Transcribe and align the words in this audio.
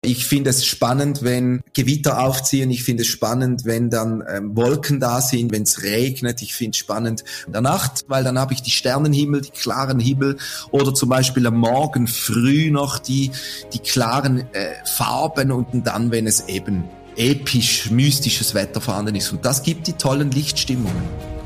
ich 0.00 0.26
finde 0.26 0.50
es 0.50 0.64
spannend, 0.64 1.24
wenn 1.24 1.60
Gewitter 1.74 2.20
aufziehen. 2.20 2.70
Ich 2.70 2.84
finde 2.84 3.02
es 3.02 3.08
spannend, 3.08 3.64
wenn 3.64 3.90
dann 3.90 4.22
ähm, 4.28 4.56
Wolken 4.56 5.00
da 5.00 5.20
sind, 5.20 5.50
wenn 5.50 5.64
es 5.64 5.82
regnet. 5.82 6.40
Ich 6.40 6.54
finde 6.54 6.70
es 6.70 6.76
spannend 6.76 7.24
in 7.46 7.52
der 7.52 7.62
Nacht, 7.62 8.04
weil 8.06 8.22
dann 8.22 8.38
habe 8.38 8.54
ich 8.54 8.62
die 8.62 8.70
Sternenhimmel, 8.70 9.40
die 9.40 9.50
klaren 9.50 9.98
Himmel 9.98 10.36
oder 10.70 10.94
zum 10.94 11.08
Beispiel 11.08 11.46
am 11.48 11.56
Morgen 11.56 12.06
früh 12.06 12.70
noch 12.70 13.00
die, 13.00 13.32
die 13.72 13.80
klaren 13.80 14.44
äh, 14.52 14.74
Farben 14.84 15.50
und 15.50 15.84
dann, 15.84 16.12
wenn 16.12 16.28
es 16.28 16.48
eben 16.48 16.84
episch, 17.16 17.90
mystisches 17.90 18.54
Wetter 18.54 18.80
vorhanden 18.80 19.16
ist. 19.16 19.32
Und 19.32 19.44
das 19.44 19.64
gibt 19.64 19.88
die 19.88 19.94
tollen 19.94 20.30
Lichtstimmungen. 20.30 21.02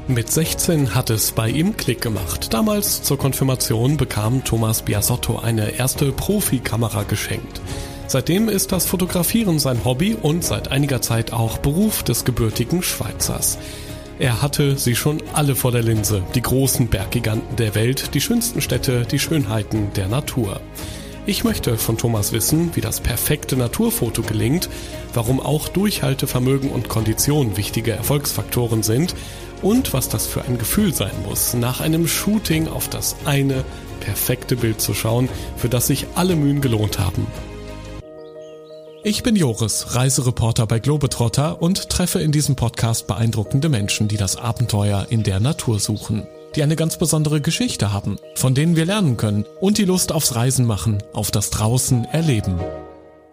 Mit 0.08 0.30
16 0.30 0.94
hat 0.94 1.08
es 1.08 1.32
bei 1.32 1.48
ihm 1.48 1.76
Klick 1.76 2.02
gemacht. 2.02 2.52
Damals 2.52 3.02
zur 3.02 3.18
Konfirmation 3.18 3.96
bekam 3.96 4.44
Thomas 4.44 4.82
Biasotto 4.82 5.38
eine 5.38 5.70
erste 5.70 6.12
Profikamera 6.12 7.04
geschenkt. 7.04 7.62
Seitdem 8.06 8.48
ist 8.48 8.72
das 8.72 8.86
Fotografieren 8.86 9.58
sein 9.58 9.84
Hobby 9.84 10.14
und 10.20 10.44
seit 10.44 10.70
einiger 10.70 11.00
Zeit 11.00 11.32
auch 11.32 11.58
Beruf 11.58 12.02
des 12.02 12.24
gebürtigen 12.24 12.82
Schweizers. 12.82 13.58
Er 14.18 14.42
hatte 14.42 14.76
sie 14.76 14.94
schon 14.94 15.22
alle 15.32 15.56
vor 15.56 15.72
der 15.72 15.82
Linse, 15.82 16.22
die 16.34 16.42
großen 16.42 16.88
Berggiganten 16.88 17.56
der 17.56 17.74
Welt, 17.74 18.14
die 18.14 18.20
schönsten 18.20 18.60
Städte, 18.60 19.06
die 19.10 19.18
Schönheiten 19.18 19.92
der 19.94 20.08
Natur. 20.08 20.60
Ich 21.24 21.44
möchte 21.44 21.78
von 21.78 21.98
Thomas 21.98 22.32
wissen, 22.32 22.74
wie 22.74 22.80
das 22.80 23.00
perfekte 23.00 23.56
Naturfoto 23.56 24.22
gelingt, 24.22 24.68
warum 25.14 25.40
auch 25.40 25.68
Durchhaltevermögen 25.68 26.70
und 26.70 26.88
Kondition 26.88 27.56
wichtige 27.56 27.92
Erfolgsfaktoren 27.92 28.82
sind 28.82 29.14
und 29.62 29.92
was 29.92 30.08
das 30.08 30.26
für 30.26 30.42
ein 30.42 30.58
Gefühl 30.58 30.92
sein 30.92 31.12
muss, 31.24 31.54
nach 31.54 31.80
einem 31.80 32.08
Shooting 32.08 32.66
auf 32.66 32.88
das 32.88 33.14
eine 33.24 33.64
perfekte 34.00 34.56
Bild 34.56 34.80
zu 34.80 34.94
schauen, 34.94 35.28
für 35.56 35.68
das 35.68 35.86
sich 35.86 36.06
alle 36.16 36.34
Mühen 36.34 36.60
gelohnt 36.60 36.98
haben. 36.98 37.26
Ich 39.04 39.24
bin 39.24 39.34
Joris, 39.34 39.96
Reisereporter 39.96 40.64
bei 40.68 40.78
Globetrotter 40.78 41.60
und 41.60 41.88
treffe 41.88 42.20
in 42.20 42.30
diesem 42.30 42.54
Podcast 42.54 43.08
beeindruckende 43.08 43.68
Menschen, 43.68 44.06
die 44.06 44.16
das 44.16 44.36
Abenteuer 44.36 45.08
in 45.10 45.24
der 45.24 45.40
Natur 45.40 45.80
suchen, 45.80 46.24
die 46.54 46.62
eine 46.62 46.76
ganz 46.76 46.98
besondere 46.98 47.40
Geschichte 47.40 47.92
haben, 47.92 48.18
von 48.36 48.54
denen 48.54 48.76
wir 48.76 48.84
lernen 48.84 49.16
können 49.16 49.44
und 49.60 49.78
die 49.78 49.86
Lust 49.86 50.12
aufs 50.12 50.36
Reisen 50.36 50.66
machen, 50.66 51.02
auf 51.14 51.32
das 51.32 51.50
Draußen 51.50 52.04
erleben. 52.04 52.60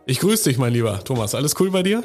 Ich 0.09 0.19
grüße 0.19 0.49
dich, 0.49 0.57
mein 0.57 0.73
lieber 0.73 1.03
Thomas. 1.03 1.35
Alles 1.35 1.53
cool 1.59 1.69
bei 1.69 1.83
dir? 1.83 2.03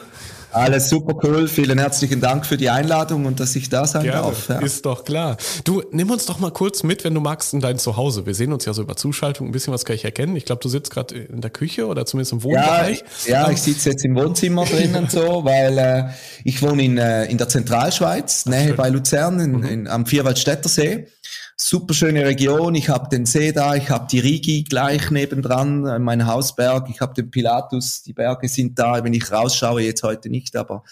Alles 0.52 0.90
super 0.90 1.18
cool. 1.22 1.48
Vielen 1.48 1.78
herzlichen 1.78 2.20
Dank 2.20 2.44
für 2.44 2.58
die 2.58 2.68
Einladung 2.68 3.24
und 3.24 3.40
dass 3.40 3.56
ich 3.56 3.70
da 3.70 3.86
sein 3.86 4.02
Gerne. 4.02 4.20
darf. 4.20 4.50
Ja. 4.50 4.58
Ist 4.58 4.84
doch 4.84 5.06
klar. 5.06 5.38
Du, 5.64 5.82
nimm 5.90 6.10
uns 6.10 6.26
doch 6.26 6.38
mal 6.38 6.50
kurz 6.50 6.82
mit, 6.82 7.02
wenn 7.02 7.14
du 7.14 7.22
magst, 7.22 7.54
in 7.54 7.60
dein 7.60 7.78
Zuhause. 7.78 8.26
Wir 8.26 8.34
sehen 8.34 8.52
uns 8.52 8.66
ja 8.66 8.74
so 8.74 8.82
über 8.82 8.94
Zuschaltung. 8.94 9.48
Ein 9.48 9.52
bisschen 9.52 9.72
was 9.72 9.86
kann 9.86 9.96
ich 9.96 10.04
erkennen. 10.04 10.36
Ich 10.36 10.44
glaube, 10.44 10.60
du 10.60 10.68
sitzt 10.68 10.90
gerade 10.90 11.14
in 11.14 11.40
der 11.40 11.48
Küche 11.48 11.86
oder 11.86 12.04
zumindest 12.04 12.34
im 12.34 12.42
Wohnbereich. 12.42 13.02
Ja, 13.24 13.46
ja 13.46 13.50
ich 13.50 13.62
sitze 13.62 13.88
jetzt 13.88 14.04
im 14.04 14.14
Wohnzimmer 14.16 14.64
drin 14.70 14.94
und 14.96 15.10
so, 15.10 15.42
weil 15.46 15.78
äh, 15.78 16.04
ich 16.44 16.60
wohne 16.60 16.84
in, 16.84 16.98
äh, 16.98 17.24
in 17.24 17.38
der 17.38 17.48
Zentralschweiz, 17.48 18.44
Nähe 18.44 18.74
bei 18.74 18.90
Luzern, 18.90 19.40
in, 19.40 19.52
mhm. 19.52 19.64
in, 19.64 19.88
am 19.88 20.04
Vierwaldstätter 20.04 20.68
Super 21.56 21.94
schöne 21.94 22.26
Region. 22.26 22.74
Ich 22.74 22.88
habe 22.88 23.08
den 23.08 23.26
See 23.26 23.52
da, 23.52 23.76
ich 23.76 23.88
habe 23.88 24.08
die 24.10 24.18
Rigi 24.18 24.64
gleich 24.64 25.10
nebendran, 25.10 25.86
äh, 25.86 25.98
mein 26.00 26.26
Hausberg, 26.26 26.88
ich 26.90 27.00
habe 27.00 27.14
den 27.14 27.30
Pilatus, 27.30 28.02
die 28.02 28.12
Berge 28.12 28.48
sind 28.48 28.76
da. 28.78 29.04
Wenn 29.04 29.14
ich 29.14 29.30
rausschaue, 29.30 29.82
jetzt 29.82 30.02
heute 30.02 30.30
nicht, 30.30 30.56
aber 30.56 30.82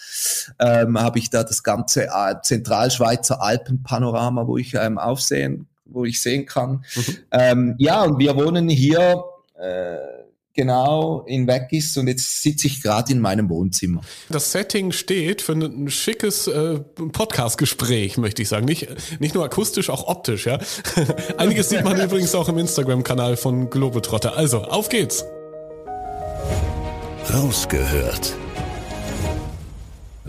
ähm, 0.60 1.00
habe 1.00 1.18
ich 1.18 1.30
da 1.30 1.42
das 1.42 1.64
ganze 1.64 2.04
äh, 2.04 2.36
Zentralschweizer 2.42 3.42
Alpenpanorama, 3.42 4.46
wo 4.46 4.56
ich 4.56 4.74
ähm, 4.74 4.98
aufsehen, 4.98 5.66
wo 5.84 6.04
ich 6.04 6.22
sehen 6.22 6.46
kann. 6.46 6.84
Mhm. 6.94 7.16
Ähm, 7.32 7.74
ja, 7.78 8.02
und 8.02 8.18
wir 8.18 8.36
wohnen 8.36 8.68
hier. 8.68 9.24
Äh, 9.58 10.21
genau 10.54 11.24
in 11.26 11.46
weg 11.46 11.68
ist 11.70 11.96
und 11.96 12.08
jetzt 12.08 12.42
sitze 12.42 12.66
ich 12.66 12.82
gerade 12.82 13.12
in 13.12 13.20
meinem 13.20 13.48
Wohnzimmer. 13.48 14.02
Das 14.28 14.52
Setting 14.52 14.92
steht 14.92 15.42
für 15.42 15.52
ein 15.52 15.88
schickes 15.90 16.46
äh, 16.46 16.80
Podcast-Gespräch, 16.80 18.18
möchte 18.18 18.42
ich 18.42 18.48
sagen. 18.48 18.66
Nicht, 18.66 18.88
nicht 19.20 19.34
nur 19.34 19.44
akustisch, 19.44 19.90
auch 19.90 20.06
optisch, 20.08 20.46
ja. 20.46 20.58
Einiges 21.38 21.70
sieht 21.70 21.84
man 21.84 22.00
übrigens 22.00 22.34
auch 22.34 22.48
im 22.48 22.58
Instagram-Kanal 22.58 23.36
von 23.36 23.70
Globetrotter. 23.70 24.36
Also, 24.36 24.62
auf 24.62 24.88
geht's! 24.88 25.24
Rausgehört. 27.32 28.34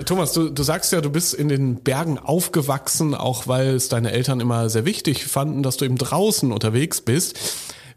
Thomas, 0.05 0.33
du, 0.33 0.49
du 0.49 0.63
sagst 0.63 0.91
ja, 0.91 1.01
du 1.01 1.11
bist 1.11 1.33
in 1.33 1.49
den 1.49 1.75
Bergen 1.75 2.17
aufgewachsen, 2.17 3.13
auch 3.13 3.47
weil 3.47 3.75
es 3.75 3.89
deine 3.89 4.11
Eltern 4.11 4.39
immer 4.39 4.69
sehr 4.69 4.85
wichtig 4.85 5.25
fanden, 5.25 5.61
dass 5.61 5.77
du 5.77 5.85
eben 5.85 5.97
draußen 5.97 6.51
unterwegs 6.51 7.01
bist. 7.01 7.39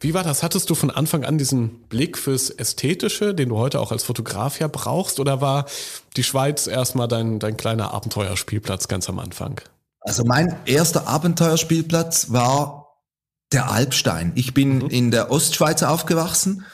Wie 0.00 0.14
war 0.14 0.24
das? 0.24 0.42
Hattest 0.42 0.70
du 0.70 0.74
von 0.74 0.90
Anfang 0.90 1.24
an 1.24 1.38
diesen 1.38 1.82
Blick 1.88 2.18
fürs 2.18 2.50
Ästhetische, 2.50 3.34
den 3.34 3.48
du 3.48 3.56
heute 3.56 3.80
auch 3.80 3.92
als 3.92 4.04
Fotograf 4.04 4.60
ja 4.60 4.68
brauchst, 4.68 5.20
oder 5.20 5.40
war 5.40 5.66
die 6.16 6.24
Schweiz 6.24 6.66
erstmal 6.66 7.08
dein, 7.08 7.38
dein 7.38 7.56
kleiner 7.56 7.92
Abenteuerspielplatz 7.92 8.88
ganz 8.88 9.08
am 9.08 9.18
Anfang? 9.18 9.60
Also 10.00 10.24
mein 10.24 10.56
erster 10.66 11.08
Abenteuerspielplatz 11.08 12.30
war 12.30 12.86
der 13.52 13.70
Alpstein. 13.70 14.32
Ich 14.34 14.54
bin 14.54 14.78
mhm. 14.78 14.88
in 14.88 15.10
der 15.10 15.30
Ostschweiz 15.30 15.82
aufgewachsen 15.82 16.64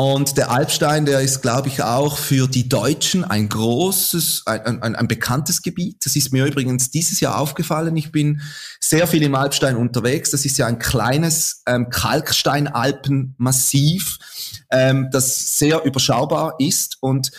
und 0.00 0.36
der 0.38 0.50
Alpstein, 0.50 1.04
der 1.04 1.20
ist, 1.20 1.42
glaube 1.42 1.68
ich, 1.68 1.82
auch 1.82 2.16
für 2.16 2.48
die 2.48 2.70
Deutschen 2.70 3.22
ein 3.22 3.50
großes, 3.50 4.44
ein, 4.46 4.82
ein, 4.82 4.96
ein, 4.96 5.08
bekanntes 5.08 5.60
Gebiet. 5.60 6.06
Das 6.06 6.16
ist 6.16 6.32
mir 6.32 6.46
übrigens 6.46 6.90
dieses 6.90 7.20
Jahr 7.20 7.38
aufgefallen. 7.38 7.94
Ich 7.98 8.10
bin 8.10 8.40
sehr 8.80 9.06
viel 9.06 9.22
im 9.22 9.34
Alpstein 9.34 9.76
unterwegs. 9.76 10.30
Das 10.30 10.46
ist 10.46 10.56
ja 10.56 10.66
ein 10.66 10.78
kleines 10.78 11.62
ähm, 11.66 11.90
Kalksteinalpenmassiv, 11.90 14.16
ähm, 14.70 15.10
das 15.12 15.58
sehr 15.58 15.84
überschaubar 15.84 16.54
ist 16.58 16.96
und 17.02 17.30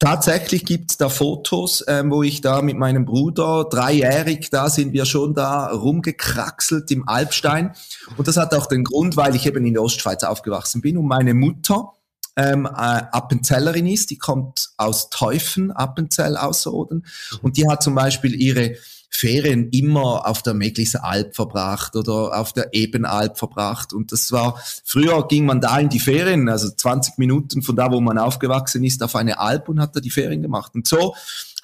Tatsächlich 0.00 0.64
gibt's 0.64 0.96
da 0.96 1.08
Fotos, 1.08 1.84
ähm, 1.88 2.12
wo 2.12 2.22
ich 2.22 2.40
da 2.40 2.62
mit 2.62 2.76
meinem 2.76 3.04
Bruder, 3.04 3.64
dreijährig, 3.64 4.48
da 4.48 4.70
sind 4.70 4.92
wir 4.92 5.06
schon 5.06 5.34
da 5.34 5.72
rumgekraxelt 5.72 6.88
im 6.92 7.08
Alpstein. 7.08 7.72
Und 8.16 8.28
das 8.28 8.36
hat 8.36 8.54
auch 8.54 8.66
den 8.66 8.84
Grund, 8.84 9.16
weil 9.16 9.34
ich 9.34 9.44
eben 9.44 9.66
in 9.66 9.74
der 9.74 9.82
Ostschweiz 9.82 10.22
aufgewachsen 10.22 10.82
bin 10.82 10.98
und 10.98 11.08
meine 11.08 11.34
Mutter 11.34 11.94
ähm, 12.38 12.66
äh, 12.66 12.70
Appenzellerin 12.70 13.86
ist, 13.86 14.10
die 14.10 14.16
kommt 14.16 14.70
aus 14.76 15.10
Teufen, 15.10 15.72
Appenzell 15.72 16.36
Außerrhoden 16.36 17.04
und 17.42 17.56
die 17.56 17.68
hat 17.68 17.82
zum 17.82 17.94
Beispiel 17.94 18.40
ihre 18.40 18.76
Ferien 19.10 19.70
immer 19.70 20.26
auf 20.28 20.42
der 20.42 20.54
Meglisser 20.54 21.02
Alp 21.02 21.34
verbracht 21.34 21.96
oder 21.96 22.38
auf 22.38 22.52
der 22.52 22.68
Ebenalp 22.72 23.38
verbracht. 23.38 23.92
Und 23.92 24.12
das 24.12 24.30
war, 24.32 24.62
früher 24.84 25.26
ging 25.26 25.46
man 25.46 25.60
da 25.60 25.78
in 25.78 25.88
die 25.88 25.98
Ferien, 25.98 26.48
also 26.48 26.68
20 26.70 27.18
Minuten 27.18 27.62
von 27.62 27.74
da, 27.74 27.90
wo 27.90 28.00
man 28.00 28.18
aufgewachsen 28.18 28.84
ist, 28.84 29.02
auf 29.02 29.16
eine 29.16 29.38
Alp 29.38 29.68
und 29.68 29.80
hat 29.80 29.96
da 29.96 30.00
die 30.00 30.10
Ferien 30.10 30.42
gemacht. 30.42 30.74
Und 30.74 30.86
so 30.86 31.14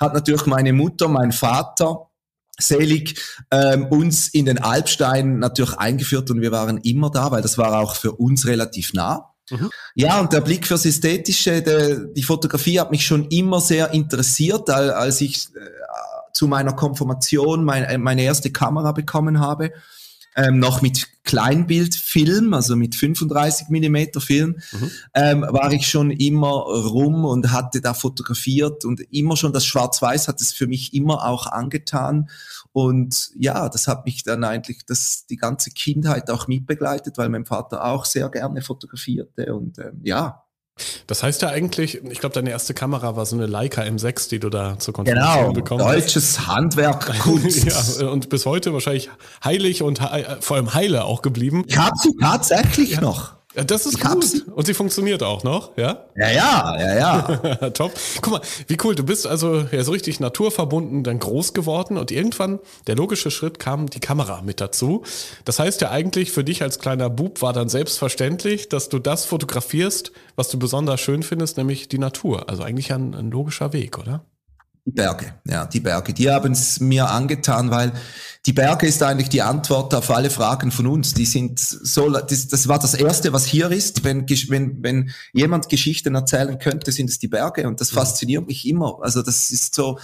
hat 0.01 0.15
natürlich 0.15 0.47
meine 0.47 0.73
Mutter, 0.73 1.07
mein 1.07 1.33
Vater, 1.33 2.09
selig 2.59 3.21
ähm, 3.51 3.87
uns 3.87 4.29
in 4.29 4.47
den 4.47 4.59
Alpstein 4.59 5.39
natürlich 5.39 5.77
eingeführt 5.77 6.31
und 6.31 6.41
wir 6.41 6.53
waren 6.53 6.79
immer 6.79 7.11
da, 7.11 7.31
weil 7.31 7.43
das 7.43 7.59
war 7.59 7.79
auch 7.81 7.95
für 7.95 8.13
uns 8.13 8.47
relativ 8.47 8.95
nah. 8.95 9.34
Mhm. 9.51 9.71
Ja, 9.95 10.21
und 10.21 10.33
der 10.33 10.41
Blick 10.41 10.67
fürs 10.67 10.87
Ästhetische, 10.87 11.63
der, 11.63 11.97
die 11.97 12.23
Fotografie 12.23 12.81
hat 12.81 12.91
mich 12.91 13.05
schon 13.05 13.29
immer 13.29 13.61
sehr 13.61 13.93
interessiert, 13.93 14.71
als 14.71 15.21
ich 15.21 15.49
äh, 15.55 15.61
zu 16.33 16.47
meiner 16.47 16.73
Konfirmation 16.73 17.65
mein, 17.65 17.85
äh, 17.85 17.99
meine 17.99 18.23
erste 18.23 18.51
Kamera 18.51 18.93
bekommen 18.93 19.41
habe 19.41 19.73
ähm, 20.37 20.59
noch 20.59 20.83
mit 20.83 21.09
Kleinbildfilm, 21.25 22.55
also 22.55 22.77
mit 22.77 22.95
35 22.95 23.69
Millimeter 23.69 24.21
Film, 24.21 24.57
mhm. 24.73 24.91
ähm, 25.15 25.47
war 25.49 25.73
ich 25.73 25.89
schon 25.89 26.11
immer 26.11 26.51
rum 26.51 27.25
und 27.25 27.53
hatte 27.53 27.81
da 27.81 27.95
fotografiert 27.95 28.85
und 28.85 29.01
immer 29.13 29.37
schon 29.37 29.53
das 29.53 29.65
Schwarz-Weiß 29.65 30.29
hat 30.29 30.41
es 30.41 30.53
für 30.53 30.67
mich 30.67 30.93
immer 30.93 31.27
auch 31.27 31.47
angetan. 31.47 32.29
Und 32.75 33.31
ja, 33.37 33.69
das 33.69 33.87
hat 33.87 34.05
mich 34.05 34.25
dann 34.25 34.43
eigentlich 34.43 34.85
das, 34.85 35.27
die 35.27 35.37
ganze 35.37 35.71
Kindheit 35.71 36.29
auch 36.29 36.49
mitbegleitet, 36.49 37.17
weil 37.19 37.29
mein 37.29 37.47
Vater 37.47 37.85
auch 37.85 38.05
sehr 38.05 38.29
gerne 38.31 38.63
fotografierte 38.63 39.55
und 39.55 39.79
ähm, 39.79 40.01
ja, 40.03 40.45
das 41.07 41.23
heißt 41.23 41.43
ja 41.43 41.51
eigentlich, 41.51 42.03
ich 42.03 42.19
glaube, 42.19 42.35
deine 42.35 42.51
erste 42.51 42.75
Kamera 42.75 43.15
war 43.15 43.27
so 43.27 43.37
eine 43.37 43.47
Leica 43.47 43.83
M6, 43.83 44.29
die 44.29 44.41
du 44.41 44.51
da 44.51 44.77
zur 44.77 44.93
Konfirmation 44.93 45.43
genau, 45.43 45.53
bekommen 45.53 45.85
hast. 45.85 45.95
deutsches 45.95 46.49
Handwerk, 46.49 47.17
Kunst. 47.21 48.01
ja, 48.01 48.09
und 48.09 48.29
bis 48.29 48.45
heute 48.45 48.73
wahrscheinlich 48.73 49.09
heilig 49.45 49.83
und 49.83 50.01
he 50.01 50.25
vor 50.41 50.57
allem 50.57 50.75
heile 50.75 51.05
auch 51.05 51.23
geblieben. 51.23 51.63
Ich 51.69 51.79
habe 51.79 51.97
sie 51.97 52.11
tatsächlich 52.21 52.91
ja. 52.91 53.01
noch. 53.01 53.37
Ja, 53.55 53.65
das 53.65 53.87
ist 53.87 53.99
ich 53.99 54.01
gut. 54.01 54.45
Und 54.55 54.67
sie 54.67 54.75
funktioniert 54.75 55.23
auch 55.23 55.45
noch, 55.45 55.77
ja? 55.77 56.07
Ja, 56.17 56.31
ja, 56.31 56.77
ja, 56.79 56.95
ja. 56.97 57.71
Top. 57.71 57.93
Guck 58.21 58.33
mal, 58.33 58.41
wie 58.67 58.77
cool. 58.83 58.95
Du 58.95 59.05
bist 59.05 59.27
also 59.27 59.67
ja 59.71 59.85
so 59.85 59.93
richtig 59.93 60.19
naturverbunden, 60.21 61.05
dann 61.05 61.19
groß 61.19 61.55
geworden 61.55 61.97
und 61.97 62.11
irgendwann 62.11 62.59
der 62.87 62.97
logische 62.97 63.31
Schritt 63.31 63.59
kam 63.59 63.89
die 63.89 64.01
Kamera 64.01 64.43
mit 64.43 64.61
dazu. 64.61 65.03
Das 65.45 65.59
heißt 65.59 65.81
ja 65.81 65.91
eigentlich 65.91 66.33
für 66.33 66.43
dich 66.45 66.63
als 66.63 66.79
kleiner 66.79 67.11
Bub 67.11 67.43
war 67.43 67.53
dann 67.53 67.69
selbstverständlich, 67.69 68.69
dass 68.69 68.89
du 68.89 68.99
das 68.99 69.25
fotografierst, 69.25 70.13
was 70.37 70.49
du 70.49 70.59
besonders 70.59 71.01
schön 71.01 71.23
findest, 71.23 71.57
nämlich 71.57 71.89
die 71.89 71.99
Natur. 71.99 72.49
Also 72.49 72.63
eigentlich 72.65 72.93
ein, 72.93 73.15
ein 73.15 73.31
logischer 73.31 73.73
Weg, 73.73 73.99
oder? 73.99 74.25
Die 74.87 74.91
Berge, 74.91 75.35
ja, 75.47 75.65
die 75.65 75.81
Berge. 75.81 76.13
Die 76.13 76.31
haben 76.31 76.53
es 76.53 76.79
mir 76.79 77.09
angetan, 77.09 77.71
weil 77.71 77.93
die 78.45 78.53
Berge 78.53 78.87
ist 78.87 79.03
eigentlich 79.03 79.31
die 79.31 79.41
Antwort 79.41 79.95
auf 79.95 80.11
alle 80.11 80.29
Fragen 80.29 80.71
von 80.71 80.87
uns. 80.87 81.15
Die 81.15 81.25
sind 81.25 81.59
so, 81.59 82.11
das, 82.11 82.49
das 82.49 82.69
war 82.69 82.79
das 82.79 82.93
Erste, 82.93 83.33
was 83.33 83.47
hier 83.47 83.71
ist. 83.71 84.05
Wenn, 84.05 84.29
wenn, 84.29 84.83
wenn 84.83 85.11
jemand 85.33 85.71
Geschichten 85.71 86.15
erzählen 86.15 86.59
könnte, 86.59 86.93
sind 86.93 87.09
es 87.09 87.19
die 87.19 87.29
Berge 87.29 87.67
und 87.67 87.81
das 87.81 87.91
fasziniert 87.91 88.47
mich 88.47 88.69
immer. 88.69 88.99
Also 89.01 89.23
das 89.23 89.51
ist 89.51 89.75
so, 89.75 89.99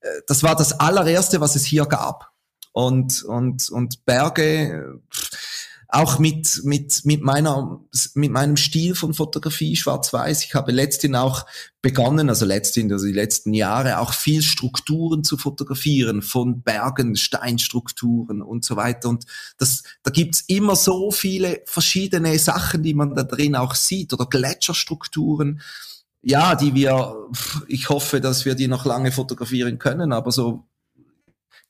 äh, 0.00 0.08
das 0.26 0.42
war 0.42 0.54
das 0.54 0.78
allererste, 0.78 1.40
was 1.40 1.56
es 1.56 1.64
hier 1.64 1.86
gab. 1.86 2.30
Und, 2.72 3.22
und, 3.22 3.70
und 3.70 4.04
Berge, 4.04 5.00
auch 5.90 6.18
mit, 6.18 6.60
mit, 6.64 7.06
mit 7.06 7.22
meiner, 7.22 7.80
mit 8.12 8.30
meinem 8.30 8.58
Stil 8.58 8.94
von 8.94 9.14
Fotografie, 9.14 9.74
schwarz-weiß. 9.74 10.44
Ich 10.44 10.54
habe 10.54 10.70
letzthin 10.70 11.16
auch 11.16 11.46
begonnen, 11.80 12.28
also 12.28 12.44
letzthin, 12.44 12.92
also 12.92 13.06
die 13.06 13.14
letzten 13.14 13.54
Jahre, 13.54 13.98
auch 13.98 14.12
viel 14.12 14.42
Strukturen 14.42 15.24
zu 15.24 15.38
fotografieren, 15.38 16.20
von 16.20 16.60
Bergen, 16.60 17.16
Steinstrukturen 17.16 18.42
und 18.42 18.66
so 18.66 18.76
weiter. 18.76 19.08
Und 19.08 19.24
das, 19.56 19.82
da 20.02 20.10
gibt's 20.10 20.44
immer 20.46 20.76
so 20.76 21.10
viele 21.10 21.62
verschiedene 21.64 22.38
Sachen, 22.38 22.82
die 22.82 22.92
man 22.92 23.14
da 23.14 23.22
drin 23.22 23.56
auch 23.56 23.74
sieht, 23.74 24.12
oder 24.12 24.26
Gletscherstrukturen. 24.26 25.62
Ja, 26.20 26.54
die 26.54 26.74
wir, 26.74 27.14
ich 27.66 27.88
hoffe, 27.88 28.20
dass 28.20 28.44
wir 28.44 28.54
die 28.54 28.68
noch 28.68 28.84
lange 28.84 29.10
fotografieren 29.10 29.78
können, 29.78 30.12
aber 30.12 30.32
so 30.32 30.66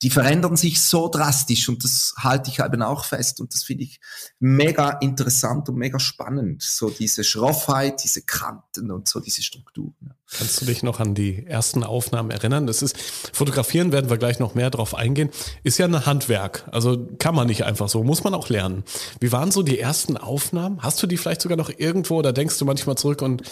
die 0.03 0.11
verändern 0.11 0.57
sich 0.57 0.81
so 0.81 1.09
drastisch 1.09 1.69
und 1.69 1.83
das 1.83 2.15
halte 2.19 2.51
ich 2.51 2.61
eben 2.61 2.83
auch 2.83 3.05
fest 3.05 3.41
und 3.41 3.53
das 3.53 3.65
finde 3.65 3.85
ich 3.85 4.01
mega 4.39 4.91
interessant 5.01 5.69
und 5.69 5.77
mega 5.77 5.99
spannend. 5.99 6.63
So 6.63 6.91
diese 6.91 7.25
Schroffheit, 7.25 8.05
diese 8.05 8.23
Kanten 8.23 8.91
und 8.93 9.09
so 9.09 9.19
diese 9.19 9.43
Strukturen. 9.43 10.15
Kannst 10.31 10.61
du 10.61 10.67
dich 10.67 10.83
noch 10.83 11.01
an 11.01 11.15
die 11.15 11.47
ersten 11.47 11.83
Aufnahmen 11.83 12.31
erinnern? 12.31 12.67
Das 12.67 12.83
ist, 12.83 12.99
fotografieren 13.33 13.93
werden 13.93 14.11
wir 14.11 14.19
gleich 14.19 14.39
noch 14.39 14.55
mehr 14.55 14.69
drauf 14.69 14.95
eingehen, 14.95 15.31
ist 15.63 15.79
ja 15.79 15.87
ein 15.87 16.05
Handwerk. 16.05 16.65
Also 16.71 17.07
kann 17.19 17.35
man 17.35 17.47
nicht 17.47 17.65
einfach 17.65 17.89
so, 17.89 18.05
muss 18.05 18.25
man 18.25 18.35
auch 18.35 18.51
lernen. 18.51 18.85
Wie 19.21 19.33
waren 19.33 19.51
so 19.51 19.63
die 19.63 19.79
ersten 19.79 20.19
Aufnahmen? 20.19 20.83
Hast 20.83 21.03
du 21.03 21.07
die 21.07 21.17
vielleicht 21.17 21.41
sogar 21.41 21.57
noch 21.57 21.71
irgendwo 21.75 22.17
oder 22.17 22.35
denkst 22.35 22.59
du 22.59 22.67
manchmal 22.67 22.97
zurück 22.97 23.23
und 23.23 23.43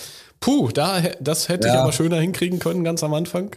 puh, 0.40 0.68
da, 0.68 1.00
das 1.18 1.48
hätte 1.48 1.68
ja. 1.68 1.74
ich 1.74 1.80
aber 1.80 1.92
schöner 1.92 2.20
hinkriegen 2.20 2.58
können 2.58 2.84
ganz 2.84 3.02
am 3.02 3.14
Anfang? 3.14 3.56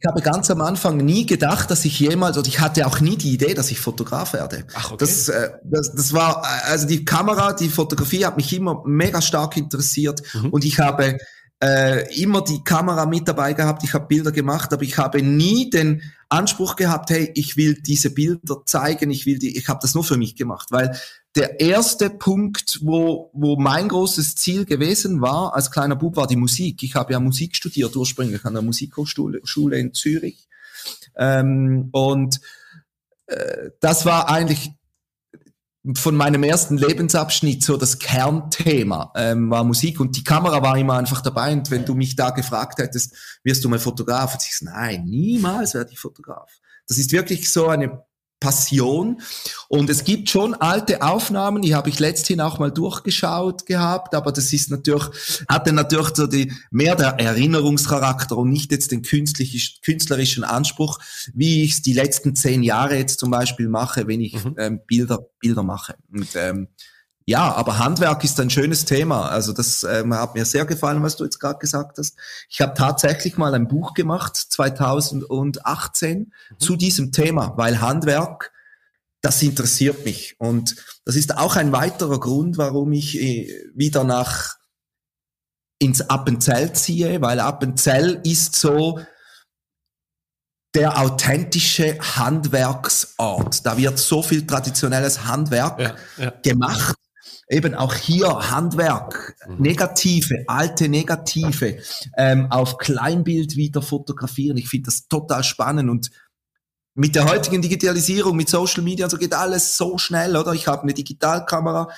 Ich 0.00 0.06
habe 0.08 0.20
ganz 0.22 0.50
am 0.50 0.60
Anfang 0.60 0.96
nie 0.96 1.26
gedacht, 1.26 1.70
dass 1.70 1.84
ich 1.84 2.00
jemals, 2.00 2.36
oder 2.36 2.48
ich 2.48 2.60
hatte 2.60 2.86
auch 2.86 2.98
nie 3.00 3.16
die 3.16 3.34
Idee, 3.34 3.54
dass 3.54 3.70
ich 3.70 3.78
Fotograf 3.78 4.32
werde. 4.32 4.64
Ach, 4.74 4.92
okay. 4.92 4.96
Das, 4.98 5.28
äh, 5.28 5.50
das, 5.62 5.94
das 5.94 6.12
war, 6.14 6.42
äh, 6.42 6.70
also 6.70 6.86
die 6.86 7.04
Kamera, 7.04 7.52
die 7.52 7.68
Fotografie 7.68 8.24
hat 8.24 8.36
mich 8.36 8.52
immer 8.54 8.82
mega 8.86 9.20
stark 9.20 9.56
interessiert 9.56 10.22
mhm. 10.34 10.50
und 10.50 10.64
ich 10.64 10.80
habe 10.80 11.18
äh, 11.62 12.22
immer 12.22 12.42
die 12.42 12.62
Kamera 12.62 13.06
mit 13.06 13.26
dabei 13.28 13.54
gehabt, 13.54 13.82
ich 13.82 13.94
habe 13.94 14.06
Bilder 14.06 14.32
gemacht, 14.32 14.72
aber 14.72 14.82
ich 14.82 14.98
habe 14.98 15.22
nie 15.22 15.70
den 15.70 16.02
Anspruch 16.28 16.76
gehabt, 16.76 17.10
hey, 17.10 17.30
ich 17.34 17.56
will 17.56 17.80
diese 17.80 18.10
Bilder 18.10 18.62
zeigen, 18.66 19.10
ich 19.10 19.26
will 19.26 19.38
die, 19.38 19.56
ich 19.56 19.68
habe 19.68 19.78
das 19.80 19.94
nur 19.94 20.04
für 20.04 20.16
mich 20.16 20.36
gemacht, 20.36 20.68
weil 20.70 20.98
der 21.34 21.60
erste 21.60 22.10
Punkt, 22.10 22.80
wo, 22.82 23.30
wo 23.32 23.56
mein 23.56 23.88
großes 23.88 24.36
Ziel 24.36 24.64
gewesen 24.64 25.20
war, 25.20 25.54
als 25.54 25.70
kleiner 25.70 25.96
Bub, 25.96 26.16
war 26.16 26.26
die 26.26 26.36
Musik. 26.36 26.82
Ich 26.82 26.94
habe 26.94 27.12
ja 27.12 27.20
Musik 27.20 27.54
studiert 27.54 27.94
ursprünglich 27.94 28.44
an 28.44 28.54
der 28.54 28.62
Musikhochschule 28.62 29.40
Schule 29.44 29.78
in 29.78 29.92
Zürich. 29.92 30.48
Ähm, 31.14 31.90
und 31.92 32.40
äh, 33.26 33.70
das 33.80 34.06
war 34.06 34.30
eigentlich 34.30 34.70
von 35.94 36.16
meinem 36.16 36.42
ersten 36.42 36.78
Lebensabschnitt 36.78 37.62
so 37.62 37.76
das 37.76 37.98
Kernthema 37.98 39.12
ähm, 39.14 39.50
war 39.50 39.62
Musik 39.62 40.00
und 40.00 40.16
die 40.16 40.24
Kamera 40.24 40.62
war 40.62 40.76
immer 40.76 40.94
einfach 40.94 41.20
dabei 41.20 41.52
und 41.52 41.70
wenn 41.70 41.84
du 41.84 41.94
mich 41.94 42.16
da 42.16 42.30
gefragt 42.30 42.78
hättest, 42.78 43.14
wirst 43.44 43.64
du 43.64 43.68
mal 43.68 43.78
Fotograf? 43.78 44.34
Und 44.34 44.42
ich 44.42 44.56
so, 44.56 44.64
nein, 44.64 45.04
niemals 45.04 45.74
werde 45.74 45.92
ich 45.92 45.98
Fotograf. 45.98 46.50
Das 46.88 46.98
ist 46.98 47.12
wirklich 47.12 47.50
so 47.50 47.68
eine 47.68 48.02
Passion. 48.40 49.20
Und 49.68 49.88
es 49.88 50.04
gibt 50.04 50.28
schon 50.28 50.54
alte 50.54 51.02
Aufnahmen, 51.02 51.62
die 51.62 51.74
habe 51.74 51.88
ich 51.88 51.98
letzthin 51.98 52.40
auch 52.40 52.58
mal 52.58 52.70
durchgeschaut 52.70 53.66
gehabt, 53.66 54.14
aber 54.14 54.30
das 54.30 54.52
ist 54.52 54.70
natürlich, 54.70 55.08
hatte 55.48 55.72
natürlich 55.72 56.14
so 56.14 56.26
die, 56.26 56.52
mehr 56.70 56.96
der 56.96 57.18
Erinnerungscharakter 57.18 58.36
und 58.36 58.50
nicht 58.50 58.72
jetzt 58.72 58.92
den 58.92 59.02
künstlerischen 59.02 60.44
Anspruch, 60.44 60.98
wie 61.34 61.64
ich 61.64 61.72
es 61.72 61.82
die 61.82 61.94
letzten 61.94 62.36
zehn 62.36 62.62
Jahre 62.62 62.96
jetzt 62.96 63.20
zum 63.20 63.30
Beispiel 63.30 63.68
mache, 63.68 64.06
wenn 64.06 64.20
ich 64.20 64.44
mhm. 64.44 64.54
ähm, 64.58 64.80
Bilder, 64.86 65.26
Bilder 65.40 65.62
mache. 65.62 65.94
Und 66.12 66.28
ähm, 66.36 66.68
ja, 67.28 67.52
aber 67.52 67.80
Handwerk 67.80 68.22
ist 68.22 68.38
ein 68.38 68.50
schönes 68.50 68.84
Thema. 68.84 69.28
Also 69.28 69.52
das 69.52 69.82
ähm, 69.82 70.14
hat 70.14 70.36
mir 70.36 70.44
sehr 70.44 70.64
gefallen, 70.64 71.02
was 71.02 71.16
du 71.16 71.24
jetzt 71.24 71.40
gerade 71.40 71.58
gesagt 71.58 71.98
hast. 71.98 72.16
Ich 72.48 72.60
habe 72.60 72.74
tatsächlich 72.74 73.36
mal 73.36 73.52
ein 73.52 73.66
Buch 73.66 73.94
gemacht, 73.94 74.36
2018, 74.36 76.18
mhm. 76.18 76.58
zu 76.60 76.76
diesem 76.76 77.10
Thema, 77.10 77.54
weil 77.56 77.80
Handwerk, 77.80 78.52
das 79.22 79.42
interessiert 79.42 80.04
mich. 80.04 80.36
Und 80.38 80.76
das 81.04 81.16
ist 81.16 81.36
auch 81.36 81.56
ein 81.56 81.72
weiterer 81.72 82.20
Grund, 82.20 82.58
warum 82.58 82.92
ich 82.92 83.20
äh, 83.20 83.72
wieder 83.74 84.04
nach 84.04 84.54
ins 85.80 86.02
Appenzell 86.02 86.74
ziehe, 86.74 87.20
weil 87.22 87.40
Appenzell 87.40 88.20
ist 88.22 88.54
so 88.54 89.00
der 90.76 91.00
authentische 91.00 91.98
Handwerksort. 91.98 93.66
Da 93.66 93.76
wird 93.76 93.98
so 93.98 94.22
viel 94.22 94.46
traditionelles 94.46 95.24
Handwerk 95.24 95.80
ja, 95.80 95.96
ja. 96.18 96.30
gemacht 96.44 96.96
eben 97.48 97.74
auch 97.74 97.94
hier 97.94 98.50
Handwerk, 98.50 99.36
mhm. 99.48 99.56
negative, 99.58 100.44
alte 100.46 100.88
Negative 100.88 101.78
ähm, 102.16 102.50
auf 102.50 102.78
Kleinbild 102.78 103.56
wieder 103.56 103.82
fotografieren. 103.82 104.56
Ich 104.56 104.68
finde 104.68 104.86
das 104.86 105.08
total 105.08 105.44
spannend 105.44 105.90
und 105.90 106.10
mit 106.98 107.14
der 107.14 107.28
heutigen 107.28 107.60
Digitalisierung, 107.60 108.36
mit 108.36 108.48
Social 108.48 108.82
Media, 108.82 109.08
so 109.10 109.18
geht 109.18 109.34
alles 109.34 109.76
so 109.76 109.98
schnell, 109.98 110.34
oder? 110.34 110.54
Ich 110.54 110.66
habe 110.66 110.82
eine 110.82 110.94
Digitalkamera, 110.94 111.90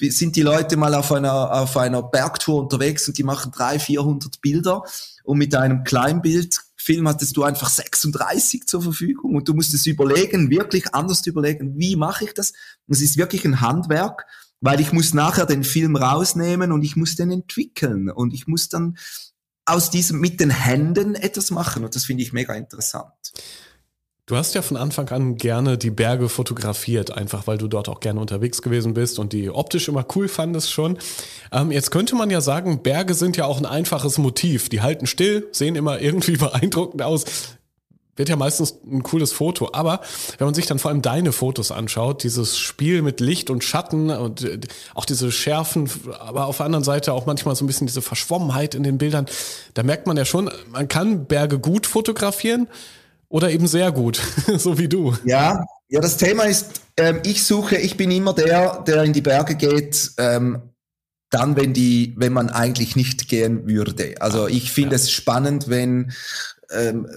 sind 0.00 0.36
die 0.36 0.42
Leute 0.42 0.76
mal 0.76 0.94
auf 0.94 1.10
einer, 1.10 1.52
auf 1.52 1.76
einer 1.76 2.04
Bergtour 2.04 2.62
unterwegs 2.62 3.08
und 3.08 3.18
die 3.18 3.24
machen 3.24 3.50
300, 3.50 3.82
400 3.82 4.40
Bilder 4.40 4.84
und 5.24 5.38
mit 5.38 5.56
einem 5.56 5.82
Kleinbildfilm 5.82 7.08
hattest 7.08 7.36
du 7.36 7.42
einfach 7.42 7.68
36 7.68 8.68
zur 8.68 8.80
Verfügung 8.80 9.34
und 9.34 9.48
du 9.48 9.54
musst 9.54 9.74
es 9.74 9.86
überlegen, 9.86 10.50
wirklich 10.50 10.94
anders 10.94 11.26
überlegen, 11.26 11.76
wie 11.76 11.96
mache 11.96 12.26
ich 12.26 12.34
das? 12.34 12.52
Es 12.86 13.02
ist 13.02 13.16
wirklich 13.16 13.44
ein 13.44 13.60
Handwerk 13.60 14.24
weil 14.64 14.80
ich 14.80 14.92
muss 14.92 15.12
nachher 15.12 15.44
den 15.44 15.62
Film 15.62 15.94
rausnehmen 15.94 16.72
und 16.72 16.82
ich 16.82 16.96
muss 16.96 17.16
den 17.16 17.30
entwickeln 17.30 18.10
und 18.10 18.32
ich 18.32 18.46
muss 18.46 18.70
dann 18.70 18.96
aus 19.66 19.90
diesem 19.90 20.20
mit 20.20 20.40
den 20.40 20.48
Händen 20.48 21.14
etwas 21.14 21.50
machen 21.50 21.84
und 21.84 21.94
das 21.94 22.06
finde 22.06 22.22
ich 22.22 22.32
mega 22.32 22.54
interessant. 22.54 23.12
Du 24.24 24.36
hast 24.36 24.54
ja 24.54 24.62
von 24.62 24.78
Anfang 24.78 25.10
an 25.10 25.36
gerne 25.36 25.76
die 25.76 25.90
Berge 25.90 26.30
fotografiert, 26.30 27.10
einfach 27.10 27.46
weil 27.46 27.58
du 27.58 27.68
dort 27.68 27.90
auch 27.90 28.00
gerne 28.00 28.20
unterwegs 28.20 28.62
gewesen 28.62 28.94
bist 28.94 29.18
und 29.18 29.34
die 29.34 29.50
optisch 29.50 29.88
immer 29.88 30.06
cool 30.16 30.28
fandest 30.28 30.72
schon. 30.72 30.96
Ähm, 31.52 31.70
jetzt 31.70 31.90
könnte 31.90 32.14
man 32.14 32.30
ja 32.30 32.40
sagen, 32.40 32.82
Berge 32.82 33.12
sind 33.12 33.36
ja 33.36 33.44
auch 33.44 33.58
ein 33.58 33.66
einfaches 33.66 34.16
Motiv. 34.16 34.70
Die 34.70 34.80
halten 34.80 35.06
still, 35.06 35.46
sehen 35.52 35.76
immer 35.76 36.00
irgendwie 36.00 36.36
beeindruckend 36.38 37.02
aus 37.02 37.26
wird 38.16 38.28
ja 38.28 38.36
meistens 38.36 38.78
ein 38.84 39.02
cooles 39.02 39.32
Foto. 39.32 39.70
Aber 39.72 40.00
wenn 40.38 40.46
man 40.46 40.54
sich 40.54 40.66
dann 40.66 40.78
vor 40.78 40.90
allem 40.90 41.02
deine 41.02 41.32
Fotos 41.32 41.70
anschaut, 41.70 42.22
dieses 42.22 42.58
Spiel 42.58 43.02
mit 43.02 43.20
Licht 43.20 43.50
und 43.50 43.64
Schatten 43.64 44.10
und 44.10 44.42
äh, 44.42 44.60
auch 44.94 45.04
diese 45.04 45.32
Schärfen, 45.32 45.90
aber 46.18 46.46
auf 46.46 46.58
der 46.58 46.66
anderen 46.66 46.84
Seite 46.84 47.12
auch 47.12 47.26
manchmal 47.26 47.56
so 47.56 47.64
ein 47.64 47.66
bisschen 47.66 47.86
diese 47.86 48.02
Verschwommenheit 48.02 48.74
in 48.74 48.82
den 48.82 48.98
Bildern, 48.98 49.26
da 49.74 49.82
merkt 49.82 50.06
man 50.06 50.16
ja 50.16 50.24
schon, 50.24 50.50
man 50.70 50.88
kann 50.88 51.26
Berge 51.26 51.58
gut 51.58 51.86
fotografieren 51.86 52.68
oder 53.28 53.50
eben 53.50 53.66
sehr 53.66 53.90
gut, 53.92 54.20
so 54.58 54.78
wie 54.78 54.88
du. 54.88 55.14
Ja, 55.24 55.64
ja, 55.88 56.00
das 56.00 56.16
Thema 56.16 56.44
ist, 56.44 56.82
ähm, 56.96 57.20
ich 57.24 57.44
suche, 57.44 57.76
ich 57.76 57.96
bin 57.96 58.10
immer 58.10 58.32
der, 58.32 58.82
der 58.82 59.02
in 59.04 59.12
die 59.12 59.20
Berge 59.20 59.54
geht, 59.54 60.12
ähm, 60.18 60.62
dann, 61.30 61.56
wenn 61.56 61.72
die, 61.72 62.14
wenn 62.16 62.32
man 62.32 62.48
eigentlich 62.48 62.94
nicht 62.94 63.28
gehen 63.28 63.66
würde. 63.66 64.14
Also 64.20 64.46
ich 64.46 64.70
finde 64.70 64.96
ja. 64.96 65.02
es 65.02 65.10
spannend, 65.10 65.68
wenn 65.68 66.12
ähm, 66.70 67.08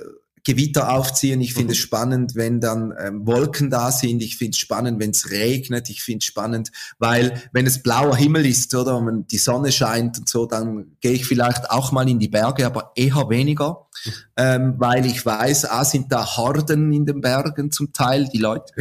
Gewitter 0.48 0.94
aufziehen. 0.94 1.42
Ich 1.42 1.54
finde 1.54 1.66
mhm. 1.66 1.72
es 1.72 1.78
spannend, 1.78 2.36
wenn 2.36 2.62
dann 2.62 2.94
ähm, 2.98 3.28
Wolken 3.28 3.70
da 3.70 3.92
sind. 3.92 4.24
Ich 4.24 4.38
finde 4.38 4.52
es 4.52 4.60
spannend, 4.60 4.98
wenn 4.98 5.10
es 5.10 5.30
regnet. 5.30 5.90
Ich 5.90 6.02
finde 6.02 6.24
es 6.24 6.26
spannend, 6.26 6.72
weil 7.00 7.44
wenn 7.52 7.68
es 7.68 7.84
blauer 7.84 8.16
Himmel 8.16 8.46
ist 8.46 8.74
oder 8.74 9.06
wenn 9.06 9.28
die 9.28 9.40
Sonne 9.40 9.74
scheint 9.74 10.20
und 10.20 10.30
so, 10.30 10.46
dann 10.46 10.96
gehe 11.02 11.12
ich 11.12 11.26
vielleicht 11.26 11.70
auch 11.70 11.92
mal 11.92 12.08
in 12.08 12.18
die 12.18 12.30
Berge, 12.30 12.66
aber 12.66 12.94
eher 12.96 13.30
weniger, 13.30 13.88
mhm. 14.06 14.12
ähm, 14.38 14.74
weil 14.78 15.06
ich 15.06 15.26
weiß, 15.26 15.66
ah, 15.66 15.84
sind 15.84 16.14
da 16.14 16.26
Horden 16.38 16.94
in 16.94 17.06
den 17.06 17.20
Bergen 17.20 17.70
zum 17.70 17.92
Teil. 17.92 18.30
Die 18.34 18.38
Leute 18.38 18.74